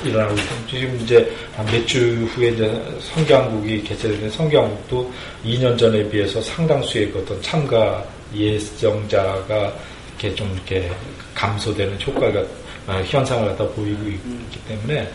[0.04, 1.32] 일어나고 있고 지금 이제
[1.72, 2.84] 몇 주 후에 이제
[3.14, 5.14] 성경국이 개최되는 성경국도
[5.46, 8.04] 2년 전에 비해서 상당수의 그 어떤 참가
[8.36, 9.74] 예정자가
[10.20, 10.92] 이렇게 좀 이렇게
[11.34, 12.46] 감소되는 효과가 어,
[12.88, 15.10] 현상을 갖다 보이고 있기 때문에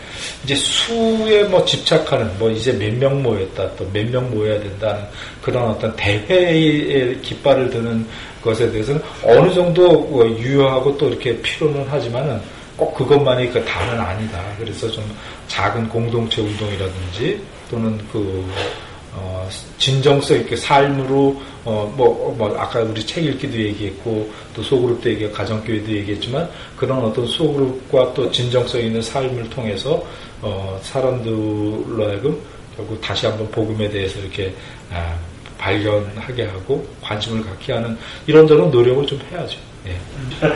[0.44, 5.02] 이제 수에 뭐 집착하는 뭐 이제 몇 명 모였다 또 몇 명 모여야 된다는
[5.40, 8.06] 그런 어떤 대회의 깃발을 드는
[8.42, 12.40] 것에 대해서는 어느 정도 뭐 유효하고 또 이렇게 필요는 하지만은
[12.76, 14.42] 꼭 그것만이 그 다는 아니다.
[14.58, 15.04] 그래서 좀
[15.48, 18.44] 작은 공동체 운동이라든지 또는 그
[19.14, 19.48] 어,
[19.78, 25.92] 진정성 있게 삶으로 어, 뭐, 뭐 아까 우리 책 읽기도 얘기했고 또 소그룹도 얘기했고 가정교회도
[25.92, 30.02] 얘기했지만 그런 어떤 소그룹과 또 진정성 있는 삶을 통해서
[30.40, 32.40] 어, 사람들로 하여금
[32.76, 34.52] 결국 다시 한번 복음에 대해서 이렇게
[34.90, 35.14] 아,
[35.58, 37.96] 발견하게 하고 관심을 갖게 하는
[38.26, 39.58] 이런저런 노력을 좀 해야죠.
[39.86, 39.96] 예.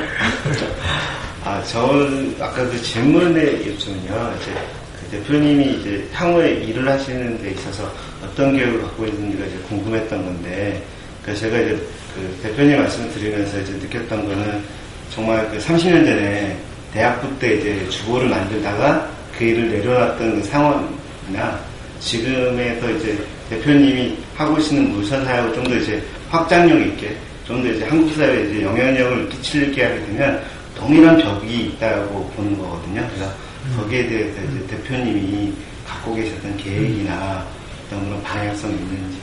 [1.45, 7.91] 아, 저는 아까 그 질문의 요청은요, 이제 그 대표님이 이제 향후에 일을 하시는 데 있어서
[8.23, 10.83] 어떤 계획을 갖고 있는지가 이제 궁금했던 건데,
[11.23, 11.79] 그래서 제가 이제
[12.15, 14.63] 그 대표님 말씀을 드리면서 이제 느꼈던 거는
[15.11, 16.57] 정말 그 30년 전에
[16.93, 21.61] 대학부 때 이제 주보를 만들다가 그 일을 내려놨던 그 상황이나
[22.01, 23.19] 지금의 더 이제
[23.51, 28.45] 대표님이 하고 계시는 물선 사역을 좀 더 이제 확장력 있게 좀 더 이제 한국 사회에
[28.51, 30.43] 이제 영향력을 끼치게 하게 되면
[30.75, 33.07] 동일한 벽이 있다고 보는 거거든요.
[33.09, 33.33] 그래서
[33.77, 35.53] 거기에 대해서 이제 대표님이
[35.87, 37.47] 갖고 계셨던 계획이나
[37.87, 39.17] 어떤 그런 방향성이 있는지.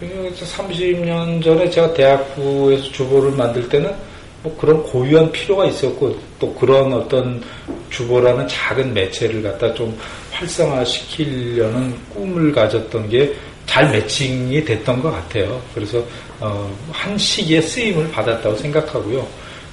[0.00, 3.94] 30년 전에 제가 대학부에서 주보를 만들 때는
[4.42, 7.42] 뭐 그런 고유한 필요가 있었고 또 그런 어떤
[7.90, 9.96] 주보라는 작은 매체를 갖다 좀
[10.32, 13.34] 활성화시키려는 꿈을 가졌던 게
[13.66, 15.60] 잘 매칭이 됐던 것 같아요.
[15.74, 16.02] 그래서
[16.40, 19.26] 어, 한 시기에 쓰임을 받았다고 생각하고요.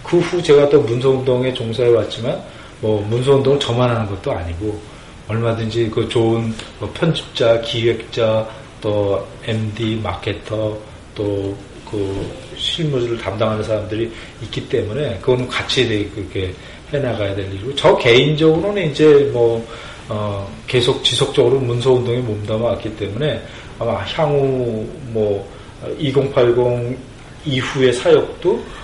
[0.03, 2.41] 그 후 제가 또 문서운동에 종사해 왔지만
[2.81, 4.79] 뭐 문서운동을 저만 하는 것도 아니고
[5.27, 8.47] 얼마든지 그 좋은 뭐 편집자, 기획자,
[8.81, 10.77] 또 MD, 마케터,
[11.15, 11.55] 또
[11.93, 12.27] 그
[12.57, 14.11] 실무를 담당하는 사람들이
[14.41, 16.51] 있기 때문에 그거는 같이 그렇게
[16.91, 19.63] 해나가야 될 일이고 저 개인적으로는 이제 뭐
[20.09, 23.39] 어, 계속 지속적으로 문서운동에 몸담아 왔기 때문에
[23.77, 25.47] 아마 향후 뭐
[25.99, 26.97] 2080
[27.45, 28.82] 이후의 사역도 아,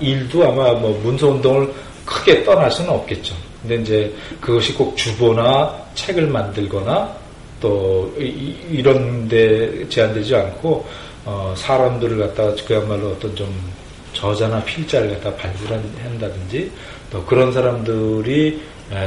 [0.00, 1.72] 일도 아마 뭐 문서운동을
[2.04, 3.34] 크게 떠날 수는 없겠죠.
[3.62, 7.16] 근데 이제 그것이 꼭 주보나 책을 만들거나
[7.60, 10.84] 또 이, 런데 제한되지 않고
[11.24, 13.72] 어, 사람들을 갖다가 그야말로 어떤 좀
[14.12, 16.70] 저자나 필자를 갖다 발굴한다든지
[17.10, 18.60] 또 그런 사람들이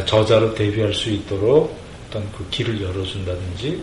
[0.06, 1.76] 저자로 데뷔할 수 있도록
[2.08, 3.82] 어떤 그 길을 열어준다든지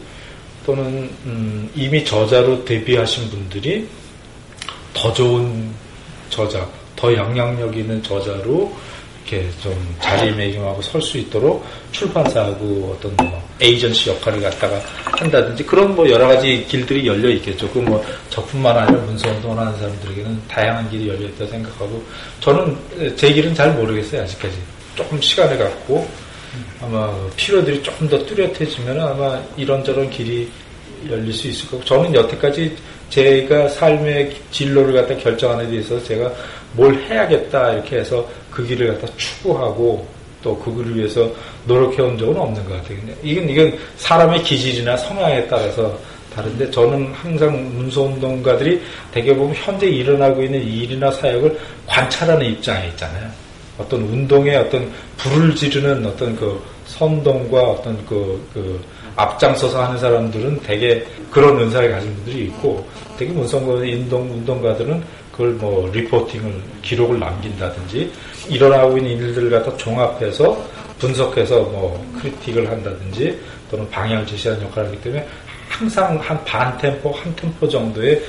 [0.64, 3.86] 또는 음 이미 저자로 데뷔하신 분들이
[4.94, 5.70] 더 좋은
[6.32, 8.72] 저자, 더 영향력 있는 저자로
[9.24, 16.08] 이렇게 좀 자리매김하고 설 수 있도록 출판사하고 어떤 뭐 에이전시 역할을 갖다가 한다든지 그런 뭐
[16.10, 17.68] 여러 가지 길들이 열려 있겠죠.
[17.70, 22.02] 그 뭐 저뿐만 아니라 문서 운동을 하는 사람들에게는 다양한 길이 열려 있다 생각하고
[22.40, 22.76] 저는
[23.16, 24.56] 제 길은 잘 모르겠어요 아직까지.
[24.96, 26.08] 조금 시간을 갖고
[26.80, 30.50] 아마 필요들이 조금 더 뚜렷해지면 아마 이런저런 길이
[31.10, 32.76] 열릴 수 있을 거고 저는 여태까지
[33.10, 36.32] 제가 삶의 진로를 갖다 결정하는 데 있어서 제가
[36.72, 40.06] 뭘 해야겠다 이렇게 해서 그 길을 갖다 추구하고
[40.42, 41.30] 또 그걸 위해서
[41.66, 42.98] 노력해온 적은 없는 것 같아요.
[43.22, 45.98] 이건 이건 사람의 기질이나 성향에 따라서
[46.34, 48.80] 다른데 저는 항상 문서운동가들이
[49.12, 53.30] 대개 보면 현재 일어나고 있는 일이나 사역을 관찰하는 입장에 있잖아요.
[53.78, 58.82] 어떤 운동에 어떤 불을 지르는 어떤 그 선동과 어떤 그, 그
[59.16, 62.86] 앞장서서 하는 사람들은 되게 그런 은사를 가진 분들이 있고
[63.18, 65.02] 되게 문성가 운동 운동가들은
[65.32, 68.10] 그걸 뭐 리포팅을 기록을 남긴다든지
[68.48, 70.62] 일어나고 있는 일들을 갖다 종합해서
[70.98, 73.38] 분석해서 뭐 크리틱을 한다든지
[73.70, 75.26] 또는 방향을 제시하는 역할을 하기 때문에
[75.68, 78.22] 항상 한 반 템포, 한 템포 정도의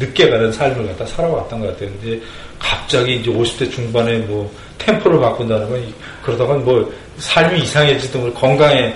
[0.00, 1.90] 늦게 가는 삶을 갖다 살아왔던 것 같아요.
[1.90, 2.20] 근데
[2.58, 8.94] 갑자기 이제 50대 중반에 뭐 템포를 바꾼다는 건 그러다가 뭐 삶이 이상해지도 뭐 건강에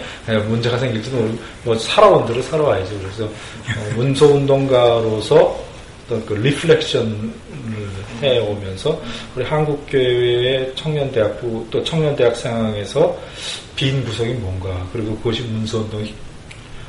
[0.48, 2.98] 문제가 생길지도 모르고 뭐 살아온 대로 살아와야죠.
[2.98, 5.72] 그래서 어, 문서 운동가로서
[6.04, 7.30] 어떤 그 리플렉션을
[8.22, 9.00] 해오면서
[9.34, 13.16] 우리 한국교회의 청년대학부 또 청년대학 상황에서
[13.74, 16.14] 빈 구석이 뭔가 그리고 그것이 문서 운동이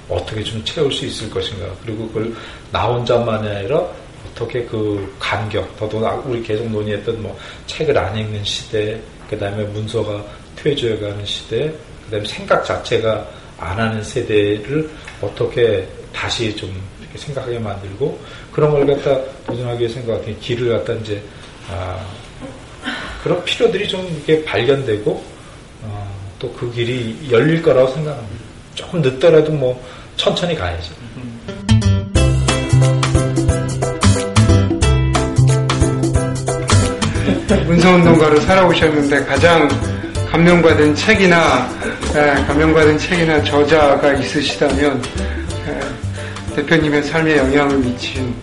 [0.09, 2.33] 어떻게 좀 채울 수 있을 것인가 그리고 그걸
[2.71, 3.83] 나 혼자만이 아니라
[4.29, 8.99] 어떻게 그 간격 더도 우리 계속 논의했던 뭐 책을 안 읽는 시대
[9.29, 10.23] 그 다음에 문서가
[10.55, 11.73] 퇴조해가는 시대
[12.05, 13.27] 그 다음에 생각 자체가
[13.59, 14.89] 안 하는 세대를
[15.21, 16.69] 어떻게 다시 좀
[17.01, 18.19] 이렇게 생각하게 만들고
[18.51, 21.21] 그런 걸 갖다 도전하기 위해 생각 같은 길을 갖다 이제
[21.69, 21.99] 아,
[23.23, 25.23] 그런 필요들이 좀 이렇게 발견되고
[25.83, 28.43] 어, 또 그 길이 열릴 거라고 생각합니다.
[28.75, 29.81] 조금 늦더라도 뭐
[30.17, 30.93] 천천히 가야죠.
[37.65, 39.69] 문서운동가로 살아오셨는데 가장
[40.33, 41.69] 감명받은 책이나
[42.15, 44.99] 에, 감명받은 책이나 저자가 있으시다면
[45.67, 48.33] 에, 대표님의 삶에 영향을 미친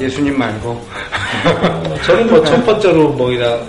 [0.00, 3.60] 예수님 말고 어, 저는 뭐 첫 번째로 뭐이나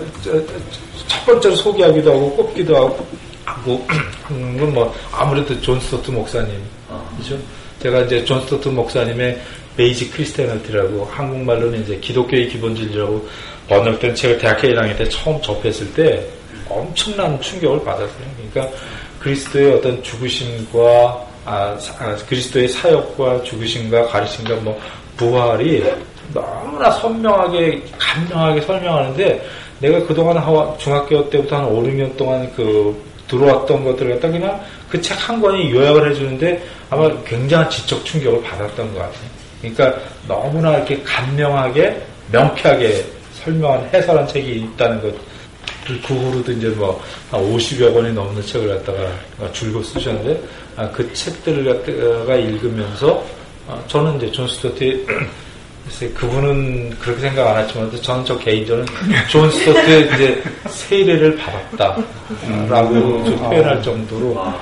[1.06, 3.06] 첫 번째로 소개하기도 하고 꼽기도 하고
[3.44, 3.86] 하고
[4.24, 7.38] 하는 뭐 아무래도 존 스토트 목사님이죠.
[7.80, 9.40] 제가 이제 존 스토트 목사님의
[9.76, 13.24] Basic Christianity라고 한국말로는 이제 기독교의 기본 진리라고
[13.68, 16.26] 번역된 책을 대학교 1학년 때 처음 접했을 때
[16.68, 18.26] 엄청난 충격을 받았어요.
[18.36, 18.76] 그러니까
[19.20, 24.78] 그리스도의 어떤 죽으심과 아, 아, 그리스도의 사역과 죽으심과 가르침과 뭐
[25.16, 25.82] 부활이
[26.34, 29.48] 너무나 선명하게 간명하게 설명하는데
[29.80, 35.00] 내가 그동안 하와 중학교 때부터 한 5, 6년 동안 그 들어왔던 것들을 갖다 그냥 그
[35.00, 39.28] 책 한 권이 요약을 해주는데 아마 굉장한 지적 충격을 받았던 것 같아요.
[39.60, 39.94] 그러니까
[40.26, 42.00] 너무나 이렇게 간명하게
[42.32, 43.04] 명쾌하게
[43.44, 45.14] 설명한 해설한 책이 있다는 것.
[46.06, 50.42] 그 후로도 이제 뭐, 한 50여 권이 넘는 책을 갖다가 줄곧 쓰셨는데,
[50.76, 53.24] 아, 그 책들을 갖다가 읽으면서,
[53.66, 55.04] 아, 저는 이제 존 스토트의,
[55.84, 58.84] 글쎄, 그분은 그렇게 생각 안 했지만, 저는 저 개인적으로
[59.30, 61.96] 존 스토트의 이제 세례를 받았다.
[62.68, 64.54] 라고 좀 표현할 정도로, 아,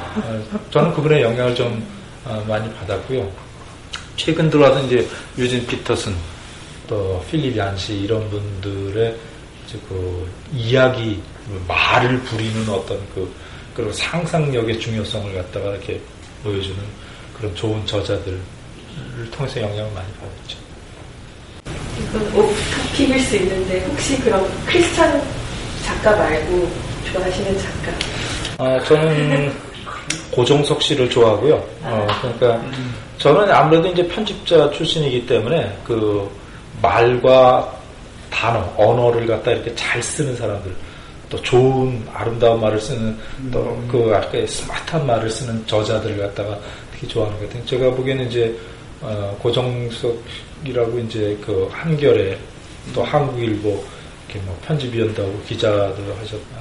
[0.71, 1.85] 저는 그분의 영향을 좀
[2.47, 3.29] 많이 받았고요.
[4.17, 6.15] 최근 들어와서 이제 유진 피터슨,
[6.89, 9.17] 또 필립 얀시 이런 분들의
[9.89, 11.21] 그 이야기
[11.67, 13.33] 말을 부리는 어떤 그
[13.75, 16.01] 그리고 상상력의 중요성을 갖다가 이렇게
[16.43, 16.77] 보여주는
[17.37, 18.41] 그런 좋은 저자들을
[19.31, 20.59] 통해서 영향을 많이 받았죠.
[22.01, 25.23] 이건 오프토픽일 수 있는데 혹시 그럼 크리스찬
[25.85, 26.71] 작가 말고
[27.13, 27.93] 좋아하시는 작가?
[28.59, 29.53] 아 저는
[30.31, 31.55] 고종석 씨를 좋아하고요.
[31.83, 32.63] 어, 그러니까
[33.19, 36.31] 저는 아무래도 이제 편집자 출신이기 때문에 그
[36.81, 37.76] 말과
[38.37, 40.71] 단어, 언어를 갖다 이렇게 잘 쓰는 사람들,
[41.31, 43.17] 또 좋은 아름다운 말을 쓰는
[43.51, 46.59] 또 그 아까 스마트한 말을 쓰는 저자들을 갖다가
[46.93, 47.65] 되게 좋아하는 것 같아요.
[47.65, 48.55] 제가 보기에는 이제
[49.01, 52.37] 어, 고정석이라고 이제 그 한겨레
[52.95, 53.69] 또 한국일보
[54.29, 56.57] 이렇게 뭐 편집위원도 하고 기자도 하셨다.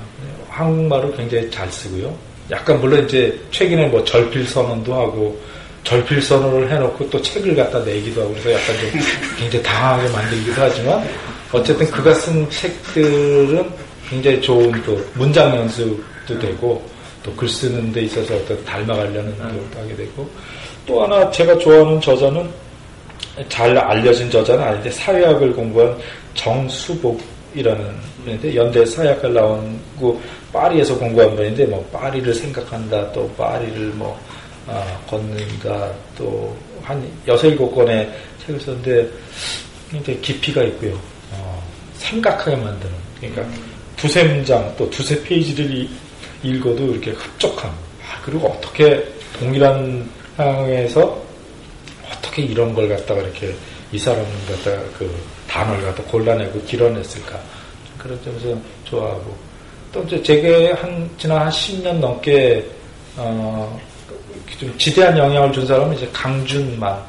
[0.50, 2.16] 한국말을 굉장히 잘 쓰고요.
[2.52, 5.38] 약간 물론 이제 최근에 뭐 절필 선언도 하고
[5.84, 9.02] 절필 선언을 해놓고 또 책을 갖다 내기도 하고 그래서 약간 좀
[9.38, 11.08] 굉장히 당황하게 만들기도 하지만
[11.56, 13.70] 어쨌든 그가 쓴 책들은
[14.10, 16.84] 굉장히 좋은 또 문장 연습도 되고
[17.24, 20.30] 또 글 쓰는 데 있어서 어떤 닮아가려는 노력도 하게 되고.
[20.86, 22.48] 또 하나 제가 좋아하는 저자는
[23.50, 25.98] 잘 알려진 저자는 아닌데 사회학을 공부한
[26.36, 30.22] 정수복이라는 분인데 연대 사회학과 나온고
[30.54, 34.18] 파리에서 공부한 분인데 뭐 파리를 생각한다 또 파리를 뭐
[34.68, 36.56] 아, 걷는다 또
[36.86, 38.08] 한 여섯 일곱 권의
[38.46, 39.10] 책을 썼는데
[39.90, 40.94] 굉장히 깊이가 있고요.
[40.94, 41.15] 어,
[42.10, 43.44] 생각하게 만드는 그러니까
[43.96, 45.90] 두세 문장 또 두세 페이지를 이-
[46.44, 47.70] 읽어도 이렇게 흡족함.
[47.70, 49.04] 아, 그리고 어떻게
[49.40, 50.08] 동일한
[50.38, 51.22] 상황에서
[52.12, 53.54] 어떻게 이런 걸 갖다가 이렇게
[53.92, 55.10] 이 사람을 갖다가 그
[55.48, 57.40] 단어를 갖다 골라내고 길어냈을까.
[57.98, 59.36] 그런 점에서 좋아하고.
[59.92, 62.64] 또 이제 제게 한 지난 한 10년 넘게
[63.16, 63.80] 어,
[64.60, 67.02] 좀 지대한 영향을 준 사람은 이제 강준만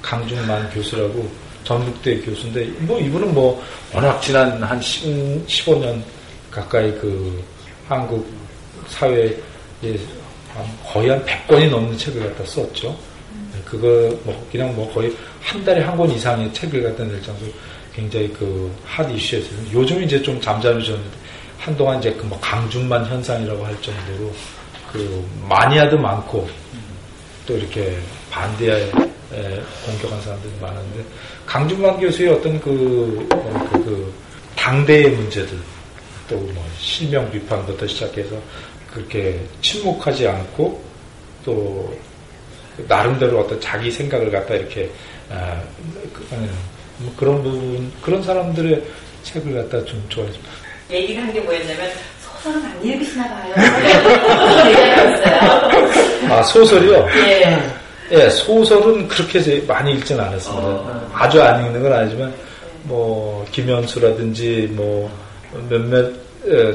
[0.00, 1.28] 강준만 교수라고
[1.64, 3.62] 전북대 교수인데 뭐 이분은 뭐
[3.94, 6.02] 워낙 지난 한 10, 15년
[6.50, 7.42] 가까이 그
[7.88, 8.26] 한국
[8.88, 9.34] 사회에
[10.54, 12.96] 한 거의 한 100권이 넘는 책을 갖다 썼죠.
[13.64, 13.86] 그거
[14.24, 17.50] 뭐 그냥 뭐 거의 한 달에 한 권 이상의 책을 갖다 낼 정도로
[17.94, 19.58] 굉장히 그 핫 이슈였어요.
[19.72, 21.16] 요즘 이제 좀 잠잠해졌는데
[21.58, 24.32] 한동안 이제 그 뭐 강준만 현상이라고 할 정도로
[24.92, 26.48] 그 마니아도 많고
[27.46, 27.98] 또 이렇게
[28.30, 28.90] 반대에
[29.32, 31.04] 에, 공격한 사람들이 많은데
[31.46, 34.14] 강준만 교수의 어떤 그, 어, 그, 그
[34.56, 35.56] 당대의 문제들
[36.28, 38.36] 또 뭐 실명 비판부터 시작해서
[38.92, 40.82] 그렇게 침묵하지 않고
[41.44, 41.94] 또
[42.88, 44.90] 나름대로 어떤 자기 생각을 갖다 이렇게
[45.30, 45.60] 아,
[46.12, 46.48] 그, 음,
[46.98, 48.82] 뭐 그런 부분 그런 사람들의
[49.24, 50.52] 책을 갖다 좀 좋아했습니다.
[50.90, 51.90] 얘기를 한 게 뭐였냐면
[52.20, 53.54] 소설은 안 읽으시나 봐요.
[54.68, 56.32] 얘기했어요.
[56.32, 57.08] 아 소설이요?
[57.16, 57.81] 예.
[58.12, 60.68] 예, 소설은 그렇게 많이 읽진 않았습니다.
[61.14, 62.32] 아주 안 읽는 건 아니지만,
[62.84, 65.10] 뭐, 김현수라든지, 뭐,
[65.70, 66.06] 몇몇,
[66.46, 66.74] 에,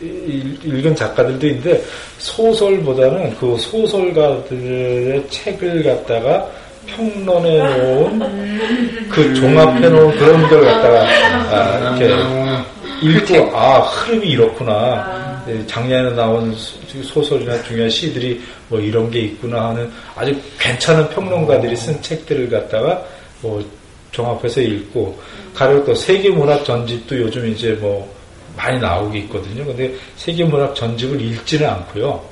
[0.00, 1.82] 일- 읽은 작가들도 있는데,
[2.18, 6.46] 소설보다는 그 소설가들의 책을 갖다가
[6.86, 11.06] 평론해 놓은, 그 종합해 놓은 그런 걸 갖다가,
[11.50, 15.21] 아, 이렇게 읽고, 아, 흐름이 이렇구나.
[15.48, 21.74] 예, 작년에 나온 소- 소설이나 중요한 시들이 뭐 이런 게 있구나 하는 아주 괜찮은 평론가들이
[21.76, 23.02] 쓴 책들을 갖다가
[23.40, 23.64] 뭐
[24.12, 25.18] 종합해서 읽고
[25.54, 28.08] 가령 또 세계문학 전집도 요즘 이제 뭐
[28.56, 29.64] 많이 나오고 있거든요.
[29.64, 32.22] 근데 세계문학 전집을 읽지는 않고요.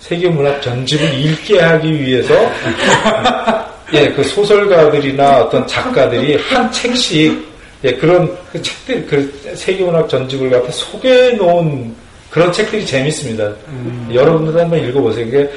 [0.00, 2.34] 세계문학 전집을 읽게 하기 위해서
[3.92, 7.48] 예, 그 소설가들이나 어떤 작가들이 한 책씩
[7.84, 11.94] 예, 그런 그 책들, 그 세계문학 전집을 갖다 소개해 놓은
[12.30, 13.52] 그런 책들이 재밌습니다.
[14.12, 15.26] 여러분들 한번 읽어보세요.
[15.26, 15.50] 이게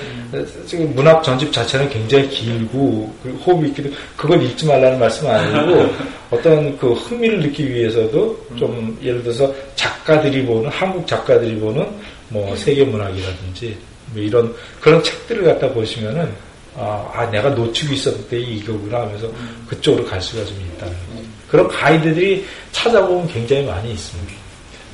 [0.65, 5.93] 지금 문학 전집 자체는 굉장히 길고 그리고 호흡이 있기도 그걸 읽지 말라는 말씀은 아니고
[6.31, 11.87] 어떤 그 흥미를 느끼기 위해서도 좀 예를 들어서 작가들이 보는 한국 작가들이 보는
[12.29, 13.77] 뭐 세계 문학이라든지
[14.13, 16.31] 뭐 이런 그런 책들을 갖다 보시면은
[16.75, 19.31] 아, 아, 내가 놓치고 있었던 때 이거구나 하면서
[19.67, 21.23] 그쪽으로 갈 수가 좀 있다는 거죠.
[21.47, 24.33] 그런 가이드들이 찾아보면 굉장히 많이 있습니다.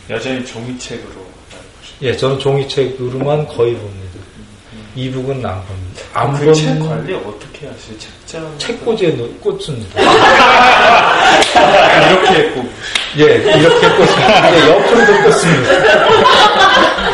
[0.09, 1.28] 여전히 종이책으로.
[2.01, 3.99] 예, 저는 종이책으로만 거의 봅니다.
[4.95, 6.01] 이북은 안 봅니다.
[6.13, 7.97] 안 그 책 관리 어떻게 하세요?
[7.97, 8.55] 책장.
[8.57, 10.01] 책꽂이에 놓- 꽂습니다.
[12.09, 12.69] 이렇게 꼭.
[13.17, 14.55] 예, 이렇게 꽂습니다.
[14.55, 15.69] 예, 옆으로도 꽂습니다.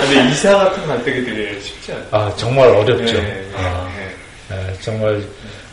[0.02, 2.08] 근데 이사 같은 거갈때 되게 쉽지 않아요.
[2.12, 3.14] 아, 정말 어렵죠.
[3.14, 3.88] 네, 아,
[4.50, 4.56] 네.
[4.56, 5.22] 예, 정말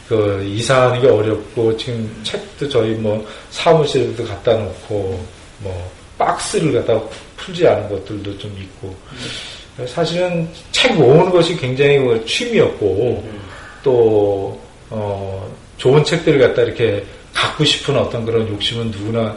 [0.09, 5.25] 그 이사하는 게 어렵고 지금 책도 저희 뭐 사무실에도 갖다 놓고
[5.59, 5.93] 뭐
[6.25, 7.01] 박스를 갖다
[7.37, 8.95] 풀지 않은 것들도 좀 있고
[9.87, 13.29] 사실은 책 모으는 것이 굉장히 그 취미였고
[13.83, 19.37] 또 어, 좋은 책들을 갖다 이렇게 갖고 싶은 어떤 그런 욕심은 누구나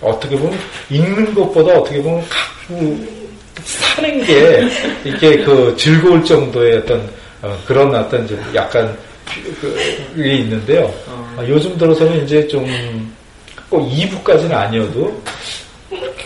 [0.00, 0.58] 어떻게 보면
[0.90, 2.98] 읽는 것보다 어떻게 보면 갖고
[3.62, 4.66] 사는 게
[5.04, 7.08] 이렇게 그 즐거울 정도의 어떤
[7.42, 8.96] 어, 그런 어떤 이제 약간
[9.60, 10.92] 그게 있는데요.
[11.36, 12.66] 아, 요즘 들어서는 이제 좀
[13.68, 15.22] 꼭 2부까지는 아니어도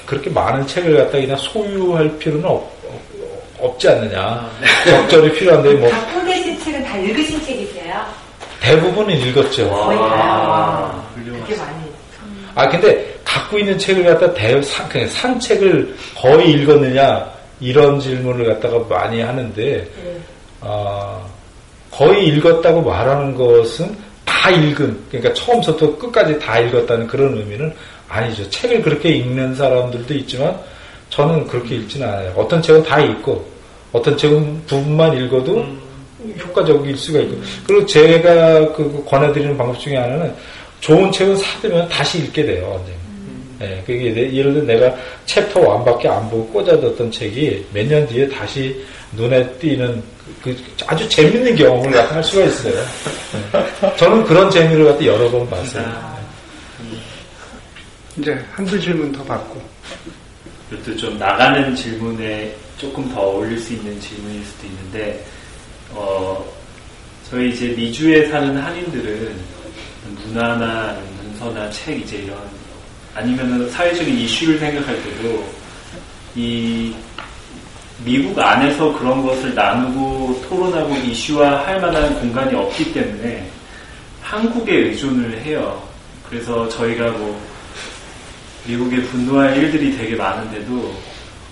[0.07, 4.51] 그렇게 많은 책을 갖다 그냥 소유할 필요는 없, 지 않느냐.
[4.85, 8.05] 적절히 필요한데 뭐 작품되신 책은 다 읽으신 책이세요?
[8.61, 9.69] 대부분은 읽었죠.
[9.71, 11.05] 거의 다요.
[11.15, 11.93] 그렇게 많이.
[12.55, 18.47] 아 근데 갖고 있는 책을 갖다 대 산, 그냥 산 책을 거의 읽었느냐 이런 질문을
[18.47, 19.89] 갖다가 많이 하는데
[20.61, 21.21] 아,
[21.91, 27.73] 거의 읽었다고 말하는 것은 다 읽은 그러니까 처음부터 끝까지 다 읽었다는 그런 의미는
[28.13, 28.49] 아니죠.
[28.51, 30.55] 책을 그렇게 읽는 사람들도 있지만
[31.11, 32.33] 저는 그렇게 읽지는 않아요.
[32.37, 33.45] 어떤 책은 다 읽고
[33.93, 35.65] 어떤 책은 부분만 읽어도
[36.41, 40.33] 효과적일 수가 있고 그리고 제가 그 권해드리는 방법 중에 하나는
[40.81, 42.79] 좋은 책은 사두면 다시 읽게 돼요.
[42.79, 42.93] 언제.
[43.63, 48.29] 예, 그게 내- 예를 들어 내가 챕터 1밖에 안 보고 꽂아뒀던 책이 몇 년 뒤에
[48.29, 48.77] 다시
[49.13, 50.03] 눈에 띄는
[50.43, 50.57] 그, 그
[50.87, 52.75] 아주 재밌는 경험을 할 수가 있어요.
[52.75, 53.97] 예.
[53.97, 56.12] 저는 그런 재미를 갖다 여러 번 봤어요.
[58.17, 59.63] 이제 한두 질문 더 받고.
[60.71, 65.25] 이것도 좀 나가는 질문에 조금 더 어울릴 수 있는 질문일 수도 있는데,
[65.91, 66.45] 어,
[67.31, 69.35] 저희 이제 미주에 사는 한인들은
[70.25, 72.39] 문화나 문서나 책 이제 이런,
[73.15, 75.45] 아니면은 사회적인 이슈를 생각할 때도
[76.35, 76.95] 이
[78.05, 83.49] 미국 안에서 그런 것을 나누고 토론하고 이슈화 할 만한 공간이 없기 때문에
[84.23, 85.83] 한국에 의존을 해요.
[86.29, 87.52] 그래서 저희가 뭐
[88.67, 90.95] 미국에 분노할 일들이 되게 많은데도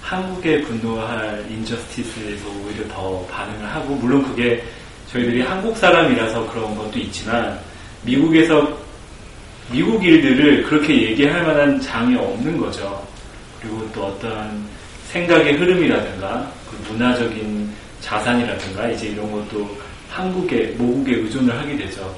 [0.00, 4.62] 한국에 분노할 인저스티스에서 오히려 더 반응을 하고 물론 그게
[5.12, 7.58] 저희들이 한국 사람이라서 그런 것도 있지만
[8.02, 8.78] 미국에서
[9.72, 13.06] 미국 일들을 그렇게 얘기할 만한 장이 없는 거죠.
[13.60, 14.64] 그리고 또 어떤
[15.08, 17.70] 생각의 흐름이라든가 그 문화적인
[18.00, 19.76] 자산이라든가 이제 이런 것도
[20.08, 22.16] 한국에 모국에 의존을 하게 되죠.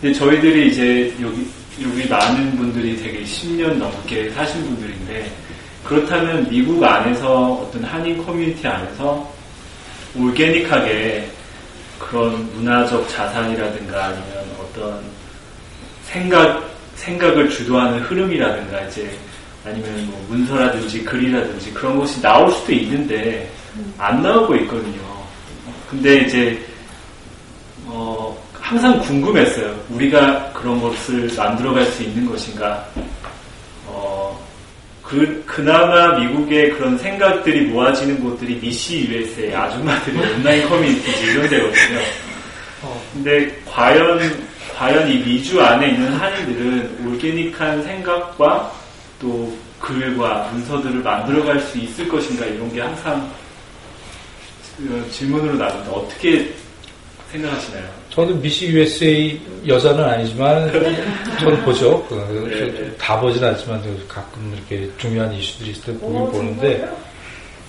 [0.00, 1.46] 근데 저희들이 이제 여기
[1.80, 5.32] 여기 많은 분들이 되게 10년 넘게 사신 분들인데
[5.84, 9.32] 그렇다면 미국 안에서 어떤 한인 커뮤니티 안에서
[10.14, 11.28] 올게닉하게
[11.98, 15.02] 그런 문화적 자산이라든가 아니면 어떤
[16.04, 19.10] 생각 생각을 주도하는 흐름이라든가 이제
[19.64, 23.50] 아니면 뭐 문서라든지 글이라든지 그런 것이 나올 수도 있는데
[23.96, 25.00] 안 나오고 있거든요.
[25.88, 26.66] 근데 이제
[27.86, 28.36] 어,
[28.72, 29.78] 항상 궁금했어요.
[29.90, 32.88] 우리가 그런 것을 만들어갈 수 있는 것인가?
[33.86, 34.42] 어,
[35.02, 41.98] 그, 그나마 미국의 그런 생각들이 모아지는 곳들이 미시 USA 아줌마들이 온라인 커뮤니티지 이런 데거든요.
[42.80, 44.42] 어, 근데 과연,
[44.74, 48.72] 과연 이 미주 안에 있는 한인들은 올게닉한 생각과
[49.20, 53.30] 또 글과 문서들을 만들어갈 수 있을 것인가 이런 게 항상
[54.80, 56.54] 어, 질문으로 나오는데 어떻게
[57.30, 58.01] 생각하시나요?
[58.14, 60.70] 저도 미시 USA 여자는 아니지만
[61.40, 62.04] 저는 보죠.
[62.08, 62.14] 그,
[62.50, 62.94] 네.
[62.98, 66.86] 다 보진 않지만 가끔 이렇게 중요한 이슈들이 있을 때 보긴 보는데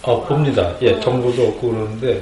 [0.02, 0.70] 어, 봅니다.
[0.82, 2.22] 예, 정보도 얻고 그러는데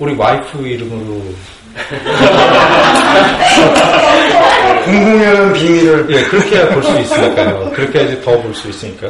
[0.00, 1.22] 우리 와이프 이름으로
[4.84, 7.70] 궁금한 비밀을 예, 그렇게 해야 볼 수 있으니까요.
[7.72, 9.08] 그렇게 해야지 더 볼 수 있으니까.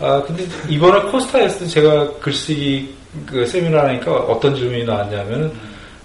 [0.00, 2.92] 아, 근데 이번에 코스타에서 제가 글쓰기
[3.26, 5.52] 그 세미나 하니까 어떤 질문이 나왔냐면,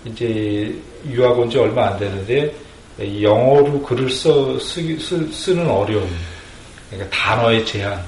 [0.05, 0.73] 이제
[1.09, 2.53] 유학 온 지 얼마 안 되는데,
[3.21, 6.07] 영어로 글을 써, 쓰기, 쓰, 쓰는 어려움.
[6.89, 8.01] 그러니까 단어의 제한.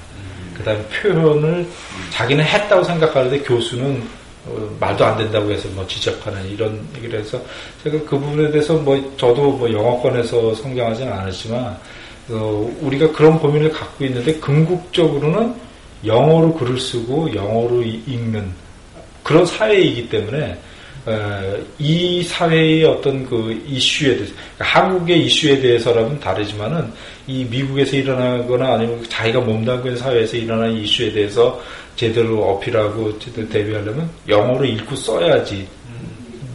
[0.56, 1.66] 그 다음에 표현을
[2.10, 4.02] 자기는 했다고 생각하는데 교수는
[4.46, 7.40] 어, 말도 안 된다고 해서 뭐 지적하는 이런 얘기를 해서
[7.84, 11.78] 제가 그 부분에 대해서 뭐 저도 뭐 영어권에서 성장하지는 않았지만
[12.30, 15.54] 어, 우리가 그런 고민을 갖고 있는데 궁극적으로는
[16.04, 18.50] 영어로 글을 쓰고 영어로 이- 읽는
[19.22, 20.58] 그런 사회이기 때문에
[21.06, 26.92] 어, 이 사회의 어떤 그 이슈에 대해서 그러니까 한국의 이슈에 대해서라면 다르지만은
[27.26, 31.60] 이 미국에서 일어나거나 아니면 자기가 몸담고 있는 사회에서 일어나는 이슈에 대해서
[31.96, 35.66] 제대로 어필하고 제대로 대비하려면 영어로 읽고 써야지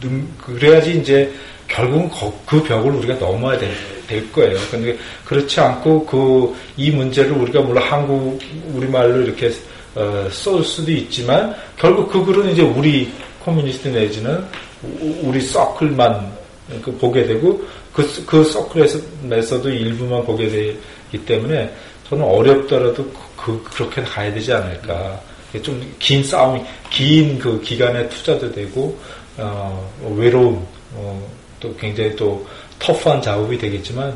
[0.00, 1.32] 능- 그래야지 이제
[1.68, 3.70] 결국은 거- 그 벽을 우리가 넘어야 될,
[4.06, 4.56] 될 거예요.
[4.70, 8.38] 근데 그렇지 않고 그 이 문제를 우리가 물론 한국
[8.72, 9.50] 우리말로 이렇게
[9.94, 13.10] 어, 쓸 수도 있지만 결국 그 글은 이제 우리
[13.46, 14.44] 커뮤니티 내지는
[14.82, 16.36] 우- 우리 서클만
[16.82, 17.62] 그 보게 되고
[17.92, 21.72] 그, 그 서클에서도 일부만 보게 되기 때문에
[22.08, 23.04] 저는 어렵더라도
[23.36, 25.20] 그, 그- 그렇게 가야 되지 않을까.
[25.62, 28.98] 좀 긴 싸움, 긴 그 기간에 투자도 되고,
[29.38, 31.26] 어, 외로움, 어,
[31.60, 32.46] 또 굉장히 또
[32.78, 34.14] 터프한 작업이 되겠지만,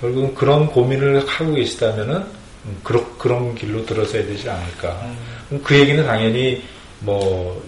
[0.00, 5.00] 결국은 그런 고민을 하고 계시다면은, 음, 그런, 그런 길로 들어서야 되지 않을까.
[5.48, 6.60] 그럼 그 얘기는 당연히
[7.00, 7.62] 뭐,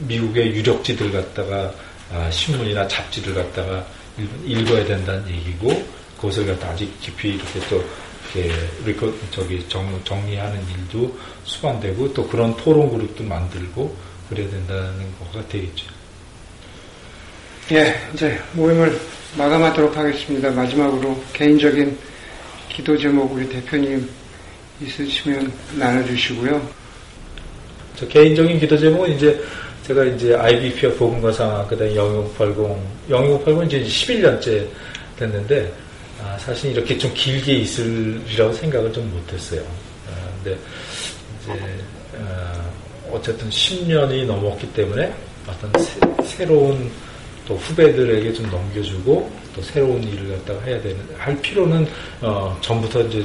[0.00, 1.72] 미국의 유력지들 갖다가,
[2.12, 3.86] 아, 신문이나 잡지를 갖다가
[4.18, 4.28] 읽-
[4.60, 5.84] 읽어야 된다는 얘기고,
[6.16, 7.84] 그것을 갖다 아직 깊이 이렇게 또,
[8.34, 8.54] 이렇게
[8.84, 13.96] 리코, 저기 정, 정리하는 일도 수반되고, 또 그런 토론 그룹도 만들고,
[14.28, 15.86] 그래야 된다는 거가 되겠죠.
[17.72, 18.98] 예, 이제 모임을
[19.36, 20.50] 마감하도록 하겠습니다.
[20.50, 21.96] 마지막으로 개인적인
[22.68, 24.08] 기도 제목 우리 대표님
[24.82, 26.68] 있으시면 나눠주시고요.
[27.96, 29.40] 저 개인적인 기도 제목은 이제
[29.86, 34.66] 제가 이제 IBP와 복음과상화 그다음에 영용팔공 영용팔공 이제 11년째
[35.18, 35.72] 됐는데
[36.22, 39.60] 아, 사실 이렇게 좀 길게 있으리라고 생각을 좀 못했어요.
[40.08, 40.58] 아, 근데
[41.42, 41.52] 이제
[42.18, 42.64] 아,
[43.10, 45.12] 어쨌든 10년이 넘었기 때문에
[45.46, 45.70] 어떤
[46.24, 51.86] 새, 로운또 후배들에게 좀 넘겨주고 또 새로운 일을 갖다가 해야 되는 할 필요는
[52.22, 53.18] 어, 전부터 이제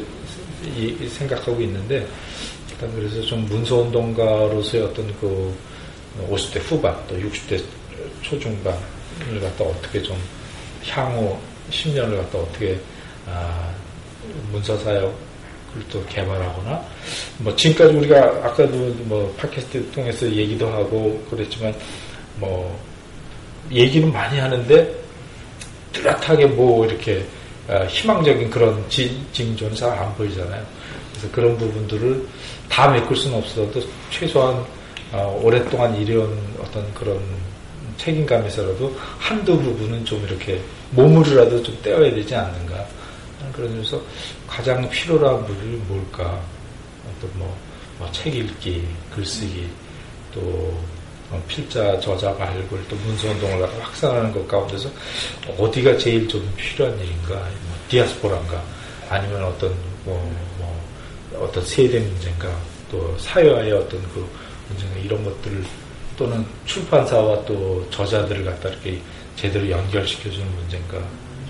[0.77, 2.05] 이- 이 생각하고 있는데
[2.69, 5.53] 일단 그래서 좀 문서운동가로서의 어떤 그
[6.27, 7.61] 50대 후반 또 60대
[8.21, 10.17] 초중반을 갖다 어떻게 좀
[10.87, 11.37] 향후
[11.71, 12.77] 10년을 갖다 어떻게
[13.27, 13.69] 아,
[14.51, 15.11] 문서사역을
[15.91, 16.83] 또 개발하거나
[17.39, 18.71] 뭐 지금까지 우리가 아까도
[19.05, 21.73] 뭐 팟캐스트 통해서 얘기도 하고 그랬지만
[22.37, 22.79] 뭐
[23.71, 24.95] 얘기는 많이 하는데
[25.93, 27.23] 뚜렷하게 뭐 이렇게
[27.67, 30.65] 아, 희망적인 그런 지- 징조는 잘 안 보이잖아요.
[31.11, 32.25] 그래서 그런 부분들을
[32.69, 33.79] 다 메꿀 수는 없어도
[34.09, 34.65] 최소한
[35.11, 37.19] 어, 오랫동안 이뤄온 어떤 그런
[37.97, 40.61] 책임감에서라도 한두 부분은 좀 이렇게
[40.91, 42.85] 몸으로라도 좀 떼어야 되지 않는가.
[43.55, 44.01] 점에서
[44.47, 46.41] 가장 필요한 부분이 뭘까.
[47.21, 47.55] 또 뭐,
[47.97, 49.67] 뭐 책 읽기, 글쓰기,
[50.33, 50.39] 또
[51.31, 54.89] 어, 필자, 저자 발굴, 또 문서운동을 확산하는 것 가운데서
[55.57, 57.35] 어디가 제일 좀 필요한 일인가.
[57.35, 58.63] 뭐 디아스포라인가.
[59.09, 59.75] 아니면 어떤,
[60.05, 62.49] 뭐, 뭐, 어떤 세대 문제인가.
[62.89, 64.27] 또 사회와의 어떤 그.
[65.03, 65.63] 이런 것들을
[66.17, 68.99] 또는 출판사와 또 저자들을 갖다 이렇게
[69.35, 70.97] 제대로 연결시켜주는 문제인가.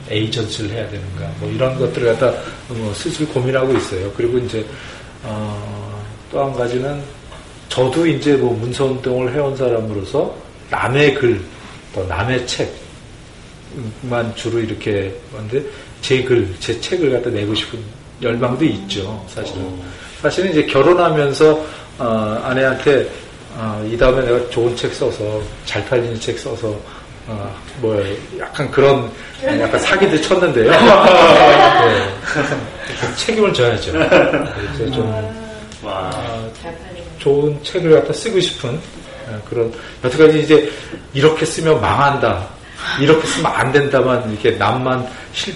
[0.10, 1.32] 에이전시를 해야 되는가.
[1.40, 4.12] 뭐 이런 것들을 갖다 뭐 슬슬 고민하고 있어요.
[4.14, 4.66] 그리고 이제,
[5.24, 7.02] 어, 또 한 가지는
[7.68, 10.36] 저도 이제 뭐 문서운동을 해온 사람으로서
[10.70, 11.40] 남의 글,
[11.94, 15.64] 또 남의 책만 주로 이렇게 하는데
[16.02, 17.80] 제 글, 제 책을 갖다 내고 싶은
[18.22, 19.80] 열망도 있죠, 사실은.
[20.22, 21.66] 사실은 이제 결혼하면서,
[22.00, 23.08] 어, 아내한테,
[23.56, 26.76] 어, 이 다음에 내가 좋은 책 써서, 잘 팔리는 책 써서,
[27.28, 28.02] 어, 뭐,
[28.40, 29.12] 약간 그런,
[29.44, 30.72] 약간 사기도 쳤는데요.
[30.72, 32.10] 네.
[33.18, 33.92] 책임을 져야죠.
[33.92, 35.12] 그래서 좀,
[35.84, 36.10] 와.
[36.14, 37.08] 아, 잘 팔리는.
[37.20, 38.80] 좋은 책을 갖다 쓰고 싶은
[39.28, 39.72] 어, 그런
[40.04, 40.72] 여태까지 이제
[41.14, 42.48] 이렇게 쓰면 망한다.
[43.00, 45.54] 이렇게 쓰면 안 된다만 이렇게 남만 실,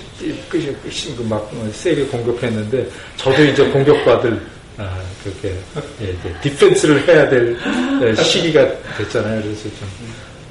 [0.50, 2.88] 그, 그, 막 세게 공격했는데
[3.18, 4.40] 저도 이제 공격받을
[4.78, 5.56] 아, 그렇게
[6.02, 7.58] 예, 이제 디펜스를 해야 될
[8.02, 8.66] 예, 시기가
[8.98, 9.42] 됐잖아요.
[9.42, 9.88] 그래서 좀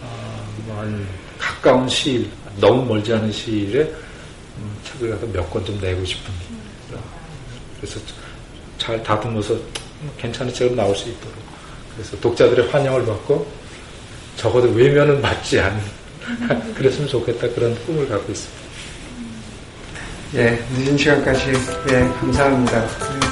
[0.03, 1.07] 아, 뭐한
[1.39, 2.29] 가까운 시일,
[2.61, 6.33] 너무 멀지 않은 시일에 음, 책을 갖다 몇 권 좀 내고 싶은
[7.81, 7.99] 그래서
[8.79, 9.57] 잘 다듬어서
[10.19, 11.35] 괜찮은 책으로 나올 수 있도록
[11.97, 13.45] 그래서 독자들의 환영을 받고
[14.37, 15.83] 적어도 외면은 받지 않는
[16.75, 18.63] 그랬으면 좋겠다 그런 꿈을 갖고 있습니다.
[20.35, 21.53] 예, 늦은 시간까지
[21.91, 23.32] 예, 감사합니다.